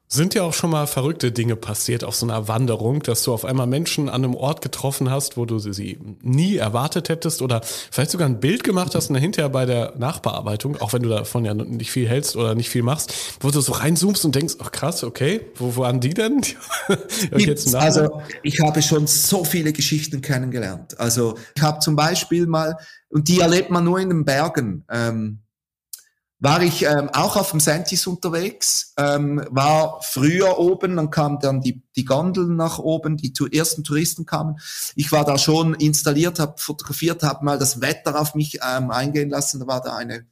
Sind 0.09 0.35
ja 0.35 0.43
auch 0.43 0.53
schon 0.53 0.69
mal 0.69 0.87
verrückte 0.87 1.33
Dinge 1.33 1.57
passiert 1.57 2.05
auf 2.05 2.15
so 2.15 2.25
einer 2.25 2.47
Wanderung, 2.47 3.03
dass 3.03 3.23
du 3.23 3.33
auf 3.33 3.43
einmal 3.43 3.67
Menschen 3.67 4.07
an 4.07 4.23
einem 4.23 4.35
Ort 4.35 4.61
getroffen 4.61 5.11
hast, 5.11 5.35
wo 5.35 5.45
du 5.45 5.59
sie 5.59 5.99
nie 6.21 6.55
erwartet 6.55 7.09
hättest 7.09 7.41
oder 7.41 7.61
vielleicht 7.61 8.11
sogar 8.11 8.25
ein 8.25 8.39
Bild 8.39 8.63
gemacht 8.63 8.95
hast 8.95 9.09
und 9.09 9.15
dann 9.15 9.21
hinterher 9.21 9.49
bei 9.49 9.65
der 9.65 9.95
Nachbearbeitung, 9.97 10.77
auch 10.77 10.93
wenn 10.93 11.03
du 11.03 11.09
davon 11.09 11.43
ja 11.43 11.53
nicht 11.53 11.91
viel 11.91 12.07
hältst 12.07 12.37
oder 12.37 12.55
nicht 12.55 12.69
viel 12.69 12.83
machst, 12.83 13.13
wo 13.41 13.51
du 13.51 13.59
so 13.59 13.73
reinzoomst 13.73 14.23
und 14.23 14.33
denkst, 14.33 14.55
ach 14.59 14.71
krass, 14.71 15.03
okay, 15.03 15.41
wo 15.55 15.75
waren 15.75 15.99
die 15.99 16.13
denn? 16.13 16.41
also 17.73 18.21
ich 18.43 18.61
habe 18.61 18.81
schon 18.81 19.07
so 19.07 19.43
viele 19.43 19.73
Geschichten 19.73 20.21
kennengelernt. 20.21 20.97
Also 21.01 21.37
ich 21.53 21.61
habe 21.61 21.79
zum 21.79 21.97
Beispiel 21.97 22.47
mal, 22.47 22.77
und 23.09 23.27
die 23.27 23.41
erlebt 23.41 23.71
man 23.71 23.83
nur 23.83 23.99
in 23.99 24.07
den 24.09 24.23
Bergen, 24.23 24.85
ähm, 24.89 25.39
war 26.39 26.61
ich 26.61 26.83
ähm, 26.83 27.09
auch 27.13 27.35
auf 27.35 27.51
dem 27.51 27.59
Sentis 27.59 28.05
unterwegs, 28.05 28.93
ähm, 28.97 29.43
war 29.49 30.01
früher 30.03 30.59
oben, 30.59 30.95
dann 30.95 31.09
kamen 31.09 31.39
dann 31.39 31.61
die, 31.61 31.81
die 31.95 32.05
Gondeln 32.05 32.55
nach 32.55 32.77
oben, 32.77 33.17
die 33.17 33.33
ersten 33.51 33.83
Touristen 33.83 34.25
kamen. 34.25 34.57
Ich 34.95 35.11
war 35.11 35.25
da 35.25 35.37
schon 35.37 35.73
installiert, 35.73 36.39
habe 36.39 36.55
fotografiert, 36.57 37.23
habe 37.23 37.43
mal 37.43 37.57
das 37.57 37.81
Wetter 37.81 38.19
auf 38.19 38.35
mich 38.35 38.59
ähm, 38.63 38.91
eingehen 38.91 39.29
lassen. 39.29 39.59
Da 39.59 39.67
war 39.67 39.81
da 39.81 39.95
eine, 39.95 40.27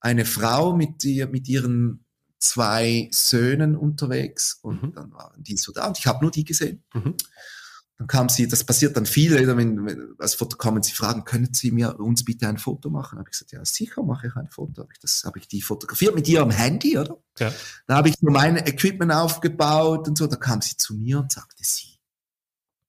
eine 0.00 0.26
Frau 0.26 0.74
mit, 0.74 1.02
ihr, 1.04 1.26
mit 1.26 1.48
ihren 1.48 2.04
zwei 2.38 3.08
Söhnen 3.10 3.76
unterwegs 3.76 4.58
und 4.60 4.82
mhm. 4.82 4.92
dann 4.92 5.12
waren 5.12 5.42
die 5.42 5.56
so 5.56 5.72
da 5.72 5.86
und 5.86 5.98
ich 5.98 6.06
habe 6.06 6.22
nur 6.22 6.30
die 6.30 6.44
gesehen. 6.44 6.84
Mhm. 6.92 7.14
Dann 7.96 8.08
kam 8.08 8.28
sie, 8.28 8.48
das 8.48 8.64
passiert 8.64 8.96
dann 8.96 9.06
viel, 9.06 9.34
wenn, 9.56 10.16
als 10.18 10.34
Foto 10.34 10.56
kommen 10.56 10.82
sie 10.82 10.92
fragen, 10.92 11.24
können 11.24 11.54
Sie 11.54 11.70
mir 11.70 12.00
uns 12.00 12.24
bitte 12.24 12.48
ein 12.48 12.58
Foto 12.58 12.90
machen? 12.90 13.18
Habe 13.18 13.28
ich 13.28 13.38
gesagt, 13.38 13.52
ja, 13.52 13.64
sicher 13.64 14.02
mache 14.02 14.26
ich 14.26 14.34
ein 14.34 14.48
Foto. 14.48 14.82
Habe 14.82 14.92
ich 14.92 14.98
das, 14.98 15.22
habe 15.24 15.38
ich 15.38 15.46
die 15.46 15.62
fotografiert 15.62 16.14
mit 16.14 16.26
ihrem 16.26 16.50
Handy, 16.50 16.98
oder? 16.98 17.16
Ja. 17.38 17.52
Da 17.86 17.96
habe 17.96 18.08
ich 18.08 18.20
nur 18.20 18.32
mein 18.32 18.56
Equipment 18.56 19.12
aufgebaut 19.12 20.08
und 20.08 20.18
so. 20.18 20.26
Da 20.26 20.36
kam 20.36 20.60
sie 20.60 20.76
zu 20.76 20.94
mir 20.94 21.20
und 21.20 21.30
sagte, 21.30 21.62
Sie, 21.62 22.00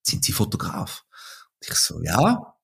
sind 0.01 0.25
Sie 0.25 0.31
Fotograf? 0.31 1.05
Und 1.53 1.69
ich 1.69 1.75
so, 1.75 2.01
ja. 2.01 2.55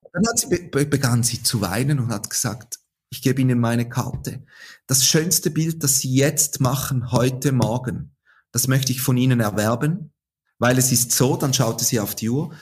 Und 0.00 0.10
dann 0.12 0.26
hat 0.26 0.40
sie, 0.40 0.48
begann 0.86 1.22
sie 1.22 1.40
zu 1.40 1.60
weinen 1.60 2.00
und 2.00 2.08
hat 2.08 2.28
gesagt, 2.28 2.80
ich 3.10 3.22
gebe 3.22 3.40
Ihnen 3.40 3.60
meine 3.60 3.88
Karte. 3.88 4.44
Das 4.88 5.06
schönste 5.06 5.50
Bild, 5.50 5.84
das 5.84 6.00
Sie 6.00 6.14
jetzt 6.14 6.60
machen, 6.60 7.12
heute 7.12 7.52
Morgen, 7.52 8.16
das 8.50 8.66
möchte 8.66 8.90
ich 8.90 9.02
von 9.02 9.16
Ihnen 9.16 9.38
erwerben 9.38 10.12
weil 10.60 10.78
es 10.78 10.92
ist 10.92 11.10
so, 11.10 11.36
dann 11.36 11.52
schaute 11.52 11.84
sie 11.84 11.98
auf 11.98 12.14
die 12.14 12.30
Uhr, 12.30 12.54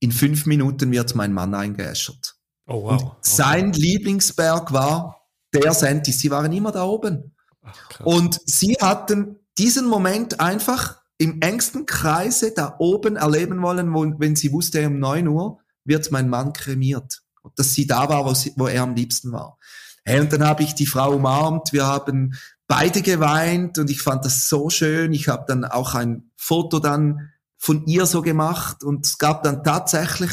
in 0.00 0.12
fünf 0.12 0.46
Minuten 0.46 0.90
wird 0.92 1.14
mein 1.14 1.32
Mann 1.32 1.54
eingeäschert. 1.54 2.36
Oh, 2.66 2.84
wow. 2.84 3.02
Und 3.02 3.12
sein 3.20 3.68
okay. 3.68 3.80
Lieblingsberg 3.80 4.72
war 4.72 5.26
der 5.52 5.74
Sentis. 5.74 6.20
Sie 6.20 6.30
waren 6.30 6.52
immer 6.52 6.72
da 6.72 6.84
oben. 6.84 7.34
Ach, 7.62 8.00
und 8.04 8.40
sie 8.46 8.76
hatten 8.80 9.40
diesen 9.58 9.88
Moment 9.88 10.40
einfach 10.40 11.00
im 11.18 11.40
engsten 11.40 11.86
Kreise 11.86 12.52
da 12.54 12.76
oben 12.78 13.16
erleben 13.16 13.62
wollen, 13.62 13.92
wo, 13.94 14.04
wenn 14.18 14.36
sie 14.36 14.52
wusste, 14.52 14.86
um 14.86 14.98
neun 14.98 15.28
Uhr 15.28 15.60
wird 15.84 16.10
mein 16.10 16.28
Mann 16.28 16.52
kremiert. 16.52 17.22
Und 17.42 17.58
dass 17.58 17.72
sie 17.72 17.86
da 17.86 18.08
war, 18.08 18.24
wo, 18.24 18.34
sie, 18.34 18.52
wo 18.56 18.66
er 18.66 18.82
am 18.82 18.94
liebsten 18.94 19.32
war. 19.32 19.58
Hey, 20.04 20.20
und 20.20 20.32
dann 20.32 20.44
habe 20.44 20.62
ich 20.62 20.74
die 20.74 20.86
Frau 20.86 21.14
umarmt, 21.14 21.72
wir 21.72 21.86
haben 21.86 22.34
beide 22.66 23.02
geweint 23.02 23.78
und 23.78 23.90
ich 23.90 24.02
fand 24.02 24.24
das 24.24 24.48
so 24.48 24.70
schön. 24.70 25.12
Ich 25.12 25.28
habe 25.28 25.44
dann 25.46 25.64
auch 25.64 25.94
ein 25.94 26.30
Foto 26.36 26.78
dann 26.78 27.30
von 27.56 27.86
ihr 27.86 28.06
so 28.06 28.22
gemacht 28.22 28.84
und 28.84 29.06
es 29.06 29.18
gab 29.18 29.42
dann 29.42 29.62
tatsächlich 29.64 30.30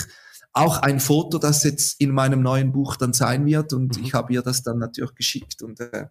auch 0.51 0.77
ein 0.77 0.99
Foto, 0.99 1.39
das 1.39 1.63
jetzt 1.63 1.99
in 1.99 2.11
meinem 2.11 2.41
neuen 2.41 2.71
Buch 2.71 2.95
dann 2.95 3.13
sein 3.13 3.45
wird 3.45 3.73
und 3.73 3.97
mhm. 3.97 4.03
ich 4.05 4.13
habe 4.13 4.33
ihr 4.33 4.41
das 4.41 4.61
dann 4.61 4.77
natürlich 4.77 5.15
geschickt 5.15 5.63
und 5.63 5.79
äh, 5.79 6.07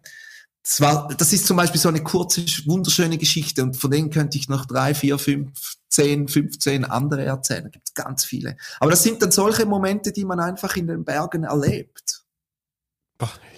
das, 0.63 0.81
war, 0.81 1.09
das 1.17 1.33
ist 1.33 1.45
zum 1.45 1.57
Beispiel 1.57 1.79
so 1.79 1.89
eine 1.89 2.03
kurze, 2.03 2.41
wunderschöne 2.65 3.17
Geschichte 3.17 3.63
und 3.63 3.75
von 3.75 3.91
denen 3.91 4.09
könnte 4.09 4.37
ich 4.37 4.47
noch 4.47 4.65
drei, 4.65 4.93
vier, 4.93 5.17
fünf, 5.17 5.77
zehn, 5.89 6.27
15 6.27 6.85
andere 6.85 7.23
erzählen. 7.23 7.63
Da 7.63 7.69
gibt 7.69 7.89
es 7.89 7.93
ganz 7.93 8.25
viele. 8.25 8.55
Aber 8.79 8.91
das 8.91 9.03
sind 9.03 9.21
dann 9.21 9.31
solche 9.31 9.65
Momente, 9.65 10.11
die 10.11 10.25
man 10.25 10.39
einfach 10.39 10.75
in 10.75 10.87
den 10.87 11.03
Bergen 11.03 11.43
erlebt. 11.43 12.22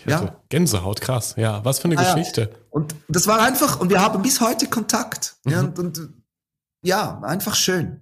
Ja. 0.06 0.36
Gänsehaut, 0.50 1.02
krass. 1.02 1.34
Ja, 1.38 1.63
was 1.65 1.80
für 1.80 1.86
eine 1.86 1.98
ah, 1.98 2.13
Geschichte. 2.13 2.41
Ja. 2.52 2.58
Und 2.70 2.96
das 3.08 3.28
war 3.28 3.41
einfach, 3.41 3.80
und 3.80 3.89
wir 3.89 4.02
haben 4.02 4.22
bis 4.22 4.41
heute 4.41 4.68
Kontakt. 4.68 5.36
Mhm. 5.44 5.52
Ja, 5.52 5.60
und, 5.62 5.80
und, 5.80 6.10
ja, 6.84 7.20
einfach 7.24 7.56
schön. 7.56 8.02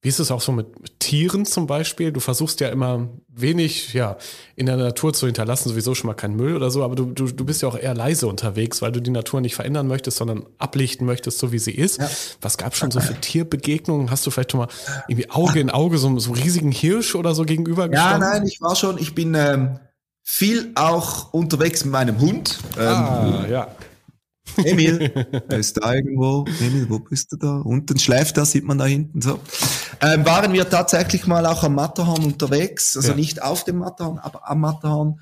Wie 0.00 0.08
ist 0.08 0.20
es 0.20 0.30
auch 0.30 0.40
so 0.40 0.52
mit 0.52 1.00
Tieren 1.00 1.44
zum 1.44 1.66
Beispiel? 1.66 2.12
Du 2.12 2.20
versuchst 2.20 2.60
ja 2.60 2.68
immer 2.68 3.08
wenig 3.26 3.94
ja, 3.94 4.16
in 4.54 4.66
der 4.66 4.76
Natur 4.76 5.12
zu 5.12 5.26
hinterlassen, 5.26 5.70
sowieso 5.70 5.96
schon 5.96 6.06
mal 6.06 6.14
kein 6.14 6.36
Müll 6.36 6.54
oder 6.54 6.70
so, 6.70 6.84
aber 6.84 6.94
du, 6.94 7.06
du, 7.06 7.26
du 7.26 7.44
bist 7.44 7.62
ja 7.62 7.68
auch 7.68 7.76
eher 7.76 7.94
leise 7.94 8.28
unterwegs, 8.28 8.80
weil 8.80 8.92
du 8.92 9.02
die 9.02 9.10
Natur 9.10 9.40
nicht 9.40 9.56
verändern 9.56 9.88
möchtest, 9.88 10.18
sondern 10.18 10.46
ablichten 10.58 11.04
möchtest, 11.04 11.40
so 11.40 11.50
wie 11.50 11.58
sie 11.58 11.72
ist. 11.72 11.98
Ja. 11.98 12.08
Was 12.40 12.56
gab 12.58 12.74
es 12.74 12.78
schon 12.78 12.92
so 12.92 13.00
für 13.00 13.14
Tierbegegnungen? 13.20 14.12
Hast 14.12 14.24
du 14.24 14.30
vielleicht 14.30 14.52
schon 14.52 14.60
mal 14.60 14.68
irgendwie 15.08 15.30
Auge 15.30 15.58
in 15.58 15.68
Auge 15.68 15.98
so, 15.98 16.16
so 16.20 16.30
riesigen 16.30 16.70
Hirsch 16.70 17.16
oder 17.16 17.34
so 17.34 17.42
gegenüber 17.44 17.92
Ja, 17.92 18.18
nein, 18.18 18.46
ich 18.46 18.60
war 18.60 18.76
schon, 18.76 18.98
ich 18.98 19.16
bin 19.16 19.34
ähm, 19.34 19.80
viel 20.30 20.72
auch 20.74 21.32
unterwegs 21.32 21.84
mit 21.84 21.92
meinem 21.92 22.20
Hund. 22.20 22.58
Ah, 22.76 23.44
ähm, 23.44 23.50
ja. 23.50 23.74
Emil, 24.58 25.00
er 25.48 25.58
ist 25.58 25.78
da 25.78 25.94
irgendwo. 25.94 26.44
Emil, 26.60 26.88
wo 26.90 26.98
bist 26.98 27.32
du 27.32 27.36
da? 27.36 27.56
Unten 27.60 27.98
schläft 27.98 28.36
er, 28.36 28.44
sieht 28.44 28.64
man 28.64 28.76
da 28.76 28.84
hinten 28.84 29.22
so. 29.22 29.40
Ähm, 30.02 30.26
waren 30.26 30.52
wir 30.52 30.68
tatsächlich 30.68 31.26
mal 31.26 31.46
auch 31.46 31.64
am 31.64 31.74
Matterhorn 31.74 32.24
unterwegs, 32.24 32.94
also 32.94 33.08
ja. 33.10 33.14
nicht 33.16 33.42
auf 33.42 33.64
dem 33.64 33.78
Matterhorn, 33.78 34.18
aber 34.18 34.48
am 34.48 34.60
Matterhorn. 34.60 35.18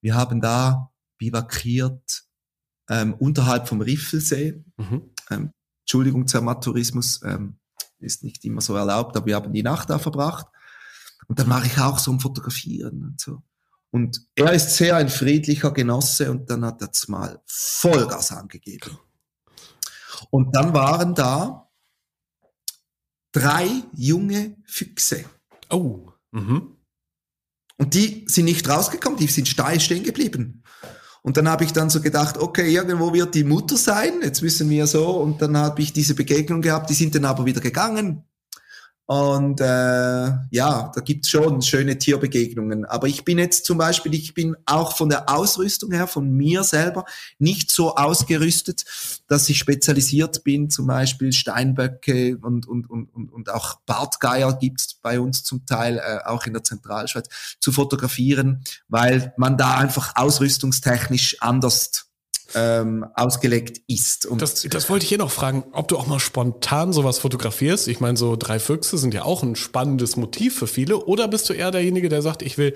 Wir 0.00 0.16
haben 0.16 0.40
da 0.40 0.90
bivakiert 1.18 2.24
ähm, 2.90 3.14
unterhalb 3.14 3.68
vom 3.68 3.80
Riffelsee. 3.80 4.64
Mhm. 4.76 5.02
Ähm, 5.30 5.52
Entschuldigung, 5.82 6.26
Zermattourismus 6.26 7.20
ähm, 7.24 7.58
ist 8.00 8.24
nicht 8.24 8.44
immer 8.44 8.60
so 8.60 8.74
erlaubt, 8.74 9.16
aber 9.16 9.26
wir 9.26 9.36
haben 9.36 9.52
die 9.52 9.62
Nacht 9.62 9.88
da 9.88 10.00
verbracht. 10.00 10.46
Und 11.28 11.38
dann 11.38 11.48
war 11.48 11.64
ich 11.64 11.78
auch 11.78 11.98
so 12.00 12.10
am 12.10 12.18
Fotografieren 12.18 13.04
und 13.04 13.20
so. 13.20 13.42
Und 13.90 14.26
er 14.34 14.52
ist 14.52 14.76
sehr 14.76 14.96
ein 14.96 15.08
friedlicher 15.08 15.72
Genosse 15.72 16.30
und 16.30 16.50
dann 16.50 16.64
hat 16.64 16.82
er 16.82 16.90
mal 17.08 17.40
Vollgas 17.46 18.32
angegeben. 18.32 18.98
Und 20.30 20.54
dann 20.54 20.74
waren 20.74 21.14
da 21.14 21.70
drei 23.32 23.68
junge 23.94 24.56
Füchse. 24.66 25.24
Oh. 25.70 26.10
Mhm. 26.32 26.76
Und 27.78 27.94
die 27.94 28.26
sind 28.28 28.46
nicht 28.46 28.68
rausgekommen, 28.68 29.18
die 29.18 29.28
sind 29.28 29.48
steil 29.48 29.80
stehen 29.80 30.02
geblieben. 30.02 30.64
Und 31.22 31.36
dann 31.36 31.48
habe 31.48 31.64
ich 31.64 31.72
dann 31.72 31.90
so 31.90 32.00
gedacht, 32.00 32.38
okay, 32.38 32.72
irgendwo 32.72 33.12
wird 33.12 33.34
die 33.34 33.44
Mutter 33.44 33.76
sein, 33.76 34.20
jetzt 34.22 34.42
müssen 34.42 34.68
wir 34.70 34.86
so. 34.86 35.10
Und 35.10 35.40
dann 35.42 35.56
habe 35.56 35.82
ich 35.82 35.92
diese 35.92 36.14
Begegnung 36.14 36.62
gehabt, 36.62 36.90
die 36.90 36.94
sind 36.94 37.14
dann 37.14 37.24
aber 37.24 37.44
wieder 37.44 37.60
gegangen. 37.60 38.24
Und 39.10 39.62
äh, 39.62 39.64
ja, 39.64 40.92
da 40.94 41.00
gibt's 41.02 41.30
schon 41.30 41.62
schöne 41.62 41.96
Tierbegegnungen. 41.96 42.84
Aber 42.84 43.06
ich 43.06 43.24
bin 43.24 43.38
jetzt 43.38 43.64
zum 43.64 43.78
Beispiel, 43.78 44.12
ich 44.12 44.34
bin 44.34 44.54
auch 44.66 44.98
von 44.98 45.08
der 45.08 45.30
Ausrüstung 45.30 45.92
her, 45.92 46.06
von 46.06 46.30
mir 46.30 46.62
selber, 46.62 47.06
nicht 47.38 47.70
so 47.70 47.96
ausgerüstet, 47.96 48.84
dass 49.26 49.48
ich 49.48 49.56
spezialisiert 49.56 50.44
bin, 50.44 50.68
zum 50.68 50.88
Beispiel 50.88 51.32
Steinböcke 51.32 52.36
und, 52.36 52.68
und, 52.68 52.90
und, 52.90 53.08
und 53.32 53.48
auch 53.48 53.80
Bartgeier 53.86 54.52
gibt's 54.58 54.96
bei 55.00 55.18
uns 55.18 55.42
zum 55.42 55.64
Teil, 55.64 55.96
äh, 55.96 56.26
auch 56.26 56.44
in 56.44 56.52
der 56.52 56.62
Zentralschweiz, 56.62 57.56
zu 57.60 57.72
fotografieren, 57.72 58.62
weil 58.88 59.32
man 59.38 59.56
da 59.56 59.78
einfach 59.78 60.16
ausrüstungstechnisch 60.16 61.40
anders 61.40 62.07
ähm, 62.54 63.06
ausgelegt 63.14 63.82
ist. 63.88 64.26
Und 64.26 64.42
das, 64.42 64.62
das 64.62 64.88
wollte 64.88 65.04
ich 65.04 65.08
hier 65.08 65.18
noch 65.18 65.30
fragen, 65.30 65.64
ob 65.72 65.88
du 65.88 65.96
auch 65.96 66.06
mal 66.06 66.20
spontan 66.20 66.92
sowas 66.92 67.18
fotografierst. 67.18 67.88
Ich 67.88 68.00
meine, 68.00 68.16
so 68.16 68.36
drei 68.36 68.58
Füchse 68.58 68.98
sind 68.98 69.14
ja 69.14 69.24
auch 69.24 69.42
ein 69.42 69.56
spannendes 69.56 70.16
Motiv 70.16 70.58
für 70.58 70.66
viele. 70.66 71.04
Oder 71.04 71.28
bist 71.28 71.48
du 71.48 71.52
eher 71.52 71.70
derjenige, 71.70 72.08
der 72.08 72.22
sagt, 72.22 72.42
ich 72.42 72.58
will 72.58 72.74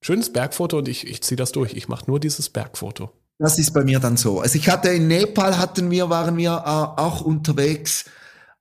schönes 0.00 0.32
Bergfoto 0.32 0.78
und 0.78 0.88
ich, 0.88 1.06
ich 1.06 1.22
ziehe 1.22 1.36
das 1.36 1.52
durch. 1.52 1.74
Ich 1.74 1.88
mache 1.88 2.04
nur 2.06 2.20
dieses 2.20 2.48
Bergfoto. 2.48 3.10
Das 3.38 3.58
ist 3.58 3.72
bei 3.72 3.84
mir 3.84 4.00
dann 4.00 4.16
so. 4.16 4.40
Also 4.40 4.58
ich 4.58 4.68
hatte 4.68 4.90
in 4.90 5.08
Nepal 5.08 5.58
hatten 5.58 5.90
wir, 5.90 6.10
waren 6.10 6.36
wir 6.36 6.50
äh, 6.50 7.00
auch 7.00 7.22
unterwegs 7.22 8.04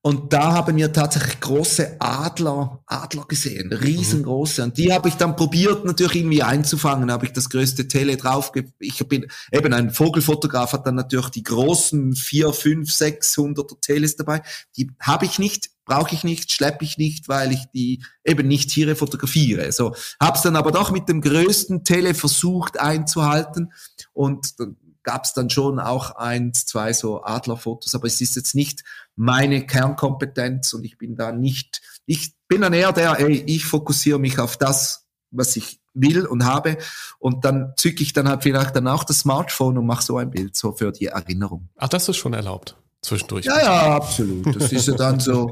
und 0.02 0.32
da 0.32 0.54
haben 0.54 0.78
wir 0.78 0.94
tatsächlich 0.94 1.42
große 1.42 1.98
Adler, 2.00 2.82
Adler 2.86 3.26
gesehen, 3.28 3.74
riesengroße. 3.74 4.64
Und 4.64 4.78
die 4.78 4.94
habe 4.94 5.10
ich 5.10 5.16
dann 5.16 5.36
probiert 5.36 5.84
natürlich 5.84 6.16
irgendwie 6.16 6.42
einzufangen, 6.42 7.12
habe 7.12 7.26
ich 7.26 7.34
das 7.34 7.50
größte 7.50 7.90
Tele 7.90 8.16
drauf. 8.16 8.54
Ich 8.80 9.06
bin 9.10 9.28
eben 9.52 9.74
ein 9.74 9.92
Vogelfotograf, 9.92 10.72
hat 10.72 10.88
dann 10.88 10.96
natürlich 10.96 11.30
die 11.32 11.44
großen 11.44 12.16
vier, 12.16 12.54
fünf, 12.54 12.94
sechshunderter 12.94 13.76
Teles 13.82 14.16
dabei. 14.16 14.42
Die 14.78 14.90
habe 15.02 15.26
ich 15.26 15.38
nicht, 15.38 15.70
brauche 15.84 16.16
ich 16.16 16.24
nicht, 16.24 16.54
schleppe 16.54 16.86
ich 16.86 16.98
nicht, 16.98 17.28
weil 17.28 17.52
ich 17.52 17.66
die 17.74 18.02
eben 18.24 18.48
nicht 18.48 18.70
Tiere 18.70 18.96
fotografiere. 18.96 19.70
So 19.74 19.96
habe 20.22 20.38
es 20.38 20.44
dann 20.44 20.56
aber 20.56 20.72
doch 20.72 20.92
mit 20.92 21.10
dem 21.10 21.20
größten 21.20 21.84
Tele 21.84 22.14
versucht 22.14 22.80
einzuhalten 22.80 23.74
und 24.14 24.62
dann 24.62 24.78
gab 25.04 25.26
es 25.26 25.34
dann 25.34 25.50
schon 25.50 25.80
auch 25.80 26.12
eins, 26.18 26.66
zwei 26.66 26.94
so 26.94 27.24
Adlerfotos, 27.24 27.96
aber 27.96 28.08
es 28.08 28.22
ist 28.22 28.36
jetzt 28.36 28.54
nicht 28.54 28.84
meine 29.20 29.66
Kernkompetenz 29.66 30.72
und 30.74 30.86
ich 30.86 30.98
bin 30.98 31.18
da 31.18 31.34
nicht, 31.34 31.82
ich 32.06 32.36
bin 32.48 32.62
dann 32.62 32.72
eher 32.72 32.94
der, 32.94 33.20
ey, 33.20 33.44
ich 33.46 33.66
fokussiere 33.66 34.18
mich 34.18 34.40
auf 34.40 34.56
das, 34.56 35.08
was 35.30 35.58
ich 35.58 35.82
will 35.94 36.26
und 36.26 36.46
habe 36.46 36.78
und 37.20 37.44
dann 37.44 37.74
zücke 37.76 38.02
ich 38.02 38.14
dann 38.14 38.30
halt 38.30 38.44
vielleicht 38.44 38.78
dann 38.78 38.88
auch 38.88 39.04
das 39.04 39.20
Smartphone 39.20 39.78
und 39.78 39.86
mache 39.86 40.06
so 40.06 40.18
ein 40.18 40.32
Bild 40.32 40.56
so 40.56 40.72
für 40.72 40.94
die 40.94 41.08
Erinnerung. 41.08 41.68
Ach, 41.76 41.90
das 41.90 42.08
ist 42.08 42.16
schon 42.16 42.32
erlaubt. 42.32 42.78
zwischendurch. 43.02 43.44
Ja, 43.44 43.60
ja, 43.60 43.96
absolut. 43.98 44.56
Das 44.56 44.72
ist 44.72 44.88
ja 44.88 44.96
dann 44.96 45.20
so, 45.20 45.52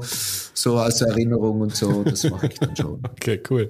so 0.54 0.78
als 0.78 1.02
Erinnerung 1.02 1.60
und 1.60 1.76
so, 1.76 2.06
das 2.06 2.24
mache 2.24 2.48
ich 2.48 2.60
dann 2.60 2.74
schon. 2.74 3.04
Okay, 3.04 3.44
cool. 3.50 3.68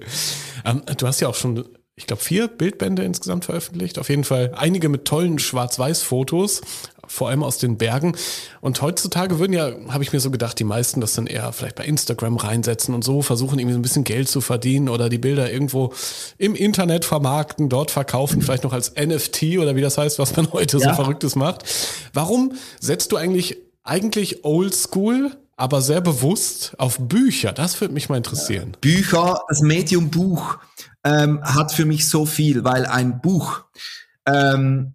Ähm, 0.64 0.82
du 0.96 1.08
hast 1.08 1.18
ja 1.18 1.26
auch 1.26 1.34
schon 1.34 1.64
ich 1.96 2.06
glaube, 2.06 2.22
vier 2.22 2.46
Bildbände 2.46 3.02
insgesamt 3.02 3.46
veröffentlicht. 3.46 3.98
Auf 3.98 4.08
jeden 4.08 4.22
Fall 4.22 4.52
einige 4.54 4.88
mit 4.88 5.04
tollen 5.04 5.40
Schwarz-Weiß-Fotos, 5.40 6.60
vor 7.08 7.28
allem 7.28 7.42
aus 7.42 7.58
den 7.58 7.78
Bergen. 7.78 8.14
Und 8.60 8.80
heutzutage 8.82 9.38
würden 9.38 9.52
ja, 9.52 9.72
habe 9.88 10.04
ich 10.04 10.12
mir 10.12 10.20
so 10.20 10.30
gedacht, 10.30 10.58
die 10.58 10.64
meisten 10.64 11.00
das 11.00 11.14
dann 11.14 11.26
eher 11.26 11.52
vielleicht 11.52 11.76
bei 11.76 11.84
Instagram 11.84 12.36
reinsetzen 12.36 12.94
und 12.94 13.02
so 13.02 13.22
versuchen, 13.22 13.58
irgendwie 13.58 13.74
so 13.74 13.78
ein 13.78 13.82
bisschen 13.82 14.04
Geld 14.04 14.28
zu 14.28 14.40
verdienen 14.40 14.88
oder 14.88 15.08
die 15.08 15.18
Bilder 15.18 15.50
irgendwo 15.50 15.92
im 16.36 16.54
Internet 16.54 17.04
vermarkten, 17.04 17.68
dort 17.68 17.90
verkaufen, 17.90 18.42
vielleicht 18.42 18.64
noch 18.64 18.72
als 18.72 18.94
NFT 18.94 19.58
oder 19.58 19.74
wie 19.74 19.80
das 19.80 19.98
heißt, 19.98 20.18
was 20.18 20.36
man 20.36 20.52
heute 20.52 20.78
ja. 20.78 20.90
so 20.90 20.94
Verrücktes 20.94 21.34
macht. 21.34 21.64
Warum 22.12 22.52
setzt 22.80 23.12
du 23.12 23.16
eigentlich, 23.16 23.56
eigentlich 23.82 24.44
Old 24.44 24.74
School 24.74 25.32
aber 25.58 25.82
sehr 25.82 26.00
bewusst 26.00 26.74
auf 26.78 26.98
Bücher. 27.00 27.52
Das 27.52 27.80
würde 27.80 27.92
mich 27.92 28.08
mal 28.08 28.16
interessieren. 28.16 28.76
Bücher, 28.80 29.40
das 29.48 29.60
Medium 29.60 30.08
Buch 30.08 30.58
ähm, 31.02 31.42
hat 31.42 31.72
für 31.72 31.84
mich 31.84 32.08
so 32.08 32.26
viel, 32.26 32.62
weil 32.62 32.86
ein 32.86 33.20
Buch 33.20 33.64
ähm, 34.24 34.94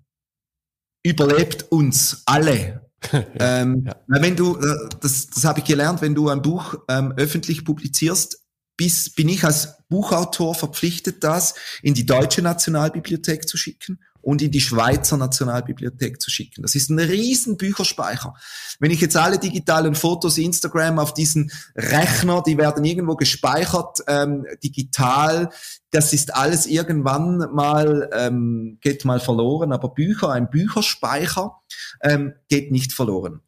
überlebt 1.03 1.71
uns 1.71 2.23
alle. 2.25 2.89
ähm, 3.39 3.83
ja. 3.85 3.95
Wenn 4.07 4.35
du, 4.35 4.57
äh, 4.57 4.89
das, 5.01 5.27
das 5.27 5.43
habe 5.43 5.59
ich 5.59 5.65
gelernt, 5.65 6.01
wenn 6.01 6.15
du 6.15 6.29
ein 6.29 6.41
Buch 6.41 6.75
ähm, 6.89 7.13
öffentlich 7.17 7.65
publizierst, 7.65 8.39
bis, 8.77 9.09
bin 9.13 9.29
ich 9.29 9.43
als 9.43 9.77
Buchautor 9.89 10.55
verpflichtet, 10.55 11.23
das 11.23 11.53
in 11.83 11.93
die 11.93 12.05
Deutsche 12.05 12.41
Nationalbibliothek 12.41 13.47
zu 13.47 13.57
schicken 13.57 13.99
und 14.23 14.41
in 14.41 14.51
die 14.51 14.61
Schweizer 14.61 15.17
Nationalbibliothek 15.17 16.21
zu 16.21 16.31
schicken. 16.31 16.61
Das 16.61 16.75
ist 16.75 16.89
ein 16.89 16.97
riesen 16.97 17.57
Bücherspeicher. 17.57 18.33
Wenn 18.79 18.89
ich 18.89 19.01
jetzt 19.01 19.17
alle 19.17 19.37
digitalen 19.37 19.95
Fotos 19.95 20.37
Instagram 20.37 20.97
auf 20.97 21.13
diesen 21.13 21.51
Rechner, 21.75 22.41
die 22.41 22.57
werden 22.57 22.85
irgendwo 22.85 23.15
gespeichert, 23.15 23.99
ähm, 24.07 24.45
digital, 24.63 25.49
das 25.91 26.13
ist 26.13 26.33
alles 26.33 26.65
irgendwann 26.65 27.53
mal, 27.53 28.09
ähm, 28.13 28.77
geht 28.81 29.03
mal 29.03 29.19
verloren, 29.19 29.73
aber 29.73 29.89
Bücher, 29.89 30.31
ein 30.31 30.49
Bücherspeicher 30.49 31.59
ähm, 32.01 32.33
geht 32.47 32.71
nicht 32.71 32.93
verloren. 32.93 33.41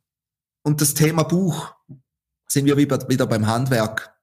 Und 0.61 0.81
das 0.81 0.93
Thema 0.93 1.23
Buch 1.23 1.73
sind 2.47 2.65
wir 2.65 2.75
wieder, 2.75 3.07
wieder 3.07 3.27
beim 3.27 3.47
Handwerk 3.47 4.15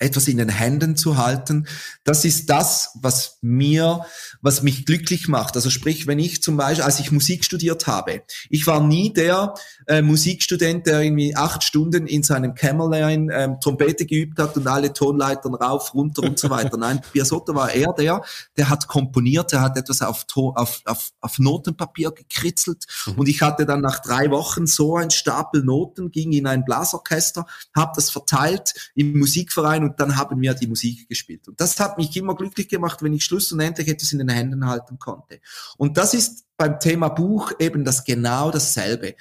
etwas 0.00 0.28
in 0.28 0.38
den 0.38 0.48
Händen 0.48 0.96
zu 0.96 1.18
halten, 1.18 1.66
das 2.04 2.24
ist 2.24 2.48
das, 2.50 2.98
was 3.00 3.38
mir, 3.42 4.04
was 4.42 4.62
mich 4.62 4.86
glücklich 4.86 5.28
macht. 5.28 5.56
Also 5.56 5.70
sprich, 5.70 6.06
wenn 6.06 6.18
ich 6.18 6.42
zum 6.42 6.56
Beispiel, 6.56 6.84
als 6.84 7.00
ich 7.00 7.12
Musik 7.12 7.44
studiert 7.44 7.86
habe, 7.86 8.22
ich 8.48 8.66
war 8.66 8.80
nie 8.80 9.12
der 9.12 9.54
äh, 9.86 10.02
Musikstudent, 10.02 10.86
der 10.86 11.02
irgendwie 11.02 11.36
acht 11.36 11.62
Stunden 11.62 12.06
in 12.06 12.22
seinem 12.22 12.54
Kämmerlein 12.54 13.30
ähm, 13.32 13.56
Trompete 13.60 14.06
geübt 14.06 14.38
hat 14.38 14.56
und 14.56 14.66
alle 14.66 14.92
Tonleitern 14.92 15.54
rauf, 15.54 15.94
runter 15.94 16.22
und 16.22 16.38
so 16.38 16.50
weiter. 16.50 16.76
Nein, 16.76 17.00
Biasotto 17.12 17.54
war 17.54 17.72
eher 17.72 17.92
der, 17.92 18.22
der 18.56 18.68
hat 18.68 18.88
komponiert, 18.88 19.52
der 19.52 19.60
hat 19.60 19.76
etwas 19.76 20.02
auf, 20.02 20.26
auf, 20.34 20.80
auf, 20.84 21.10
auf 21.20 21.38
Notenpapier 21.38 22.12
gekritzelt 22.12 22.86
mhm. 23.06 23.14
und 23.14 23.28
ich 23.28 23.42
hatte 23.42 23.66
dann 23.66 23.80
nach 23.80 24.00
drei 24.00 24.30
Wochen 24.30 24.66
so 24.66 24.96
ein 24.96 25.10
Stapel 25.10 25.62
Noten, 25.62 26.10
ging 26.10 26.32
in 26.32 26.46
ein 26.46 26.64
Blasorchester, 26.64 27.46
habe 27.74 27.92
das 27.94 28.10
verteilt 28.10 28.92
im 28.94 29.18
Musikverein 29.18 29.84
und 29.84 30.00
dann 30.00 30.16
haben 30.16 30.40
wir 30.40 30.54
die 30.54 30.66
Musik 30.66 31.08
gespielt. 31.08 31.48
Und 31.48 31.60
das 31.60 31.78
hat 31.80 31.98
mich 31.98 32.16
immer 32.16 32.34
glücklich 32.34 32.68
gemacht, 32.68 33.02
wenn 33.02 33.12
ich 33.12 33.24
Schluss 33.24 33.52
und 33.52 33.60
endlich 33.60 33.88
etwas 33.88 34.12
in 34.12 34.18
den 34.18 34.29
Händen 34.30 34.66
halten 34.66 34.98
konnte. 34.98 35.40
Und 35.76 35.96
das 35.96 36.14
ist 36.14 36.44
beim 36.56 36.78
Thema 36.78 37.08
Buch 37.08 37.52
eben 37.58 37.86
das 37.86 38.04
genau 38.04 38.50
dasselbe. 38.50 39.14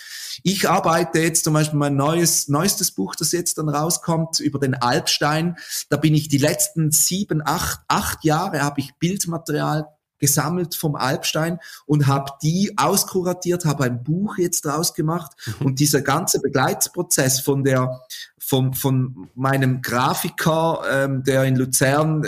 Ich 0.43 0.69
arbeite 0.69 1.19
jetzt 1.19 1.45
zum 1.45 1.53
Beispiel 1.53 1.79
mein 1.79 1.95
neues, 1.95 2.49
neuestes 2.49 2.91
Buch, 2.91 3.15
das 3.15 3.31
jetzt 3.31 3.57
dann 3.57 3.69
rauskommt, 3.69 4.41
über 4.41 4.59
den 4.59 4.75
Alpstein. 4.75 5.57
Da 5.89 5.95
bin 5.95 6.13
ich 6.13 6.27
die 6.27 6.37
letzten 6.37 6.91
sieben, 6.91 7.41
acht, 7.45 7.79
acht 7.87 8.25
Jahre 8.25 8.61
habe 8.61 8.81
ich 8.81 8.93
Bildmaterial 8.99 9.87
gesammelt 10.19 10.75
vom 10.75 10.95
Alpstein 10.95 11.59
und 11.85 12.07
habe 12.07 12.33
die 12.43 12.73
auskuratiert, 12.77 13.65
habe 13.65 13.85
ein 13.85 14.03
Buch 14.03 14.37
jetzt 14.37 14.65
draus 14.65 14.93
gemacht 14.93 15.31
mhm. 15.45 15.67
und 15.67 15.79
dieser 15.79 16.01
ganze 16.01 16.41
Begleitsprozess 16.41 17.39
von 17.39 17.63
der 17.63 18.01
vom, 18.37 18.73
von 18.73 19.29
meinem 19.35 19.81
Grafiker, 19.81 20.81
ähm, 20.91 21.23
der 21.23 21.45
in 21.45 21.55
Luzern 21.55 22.27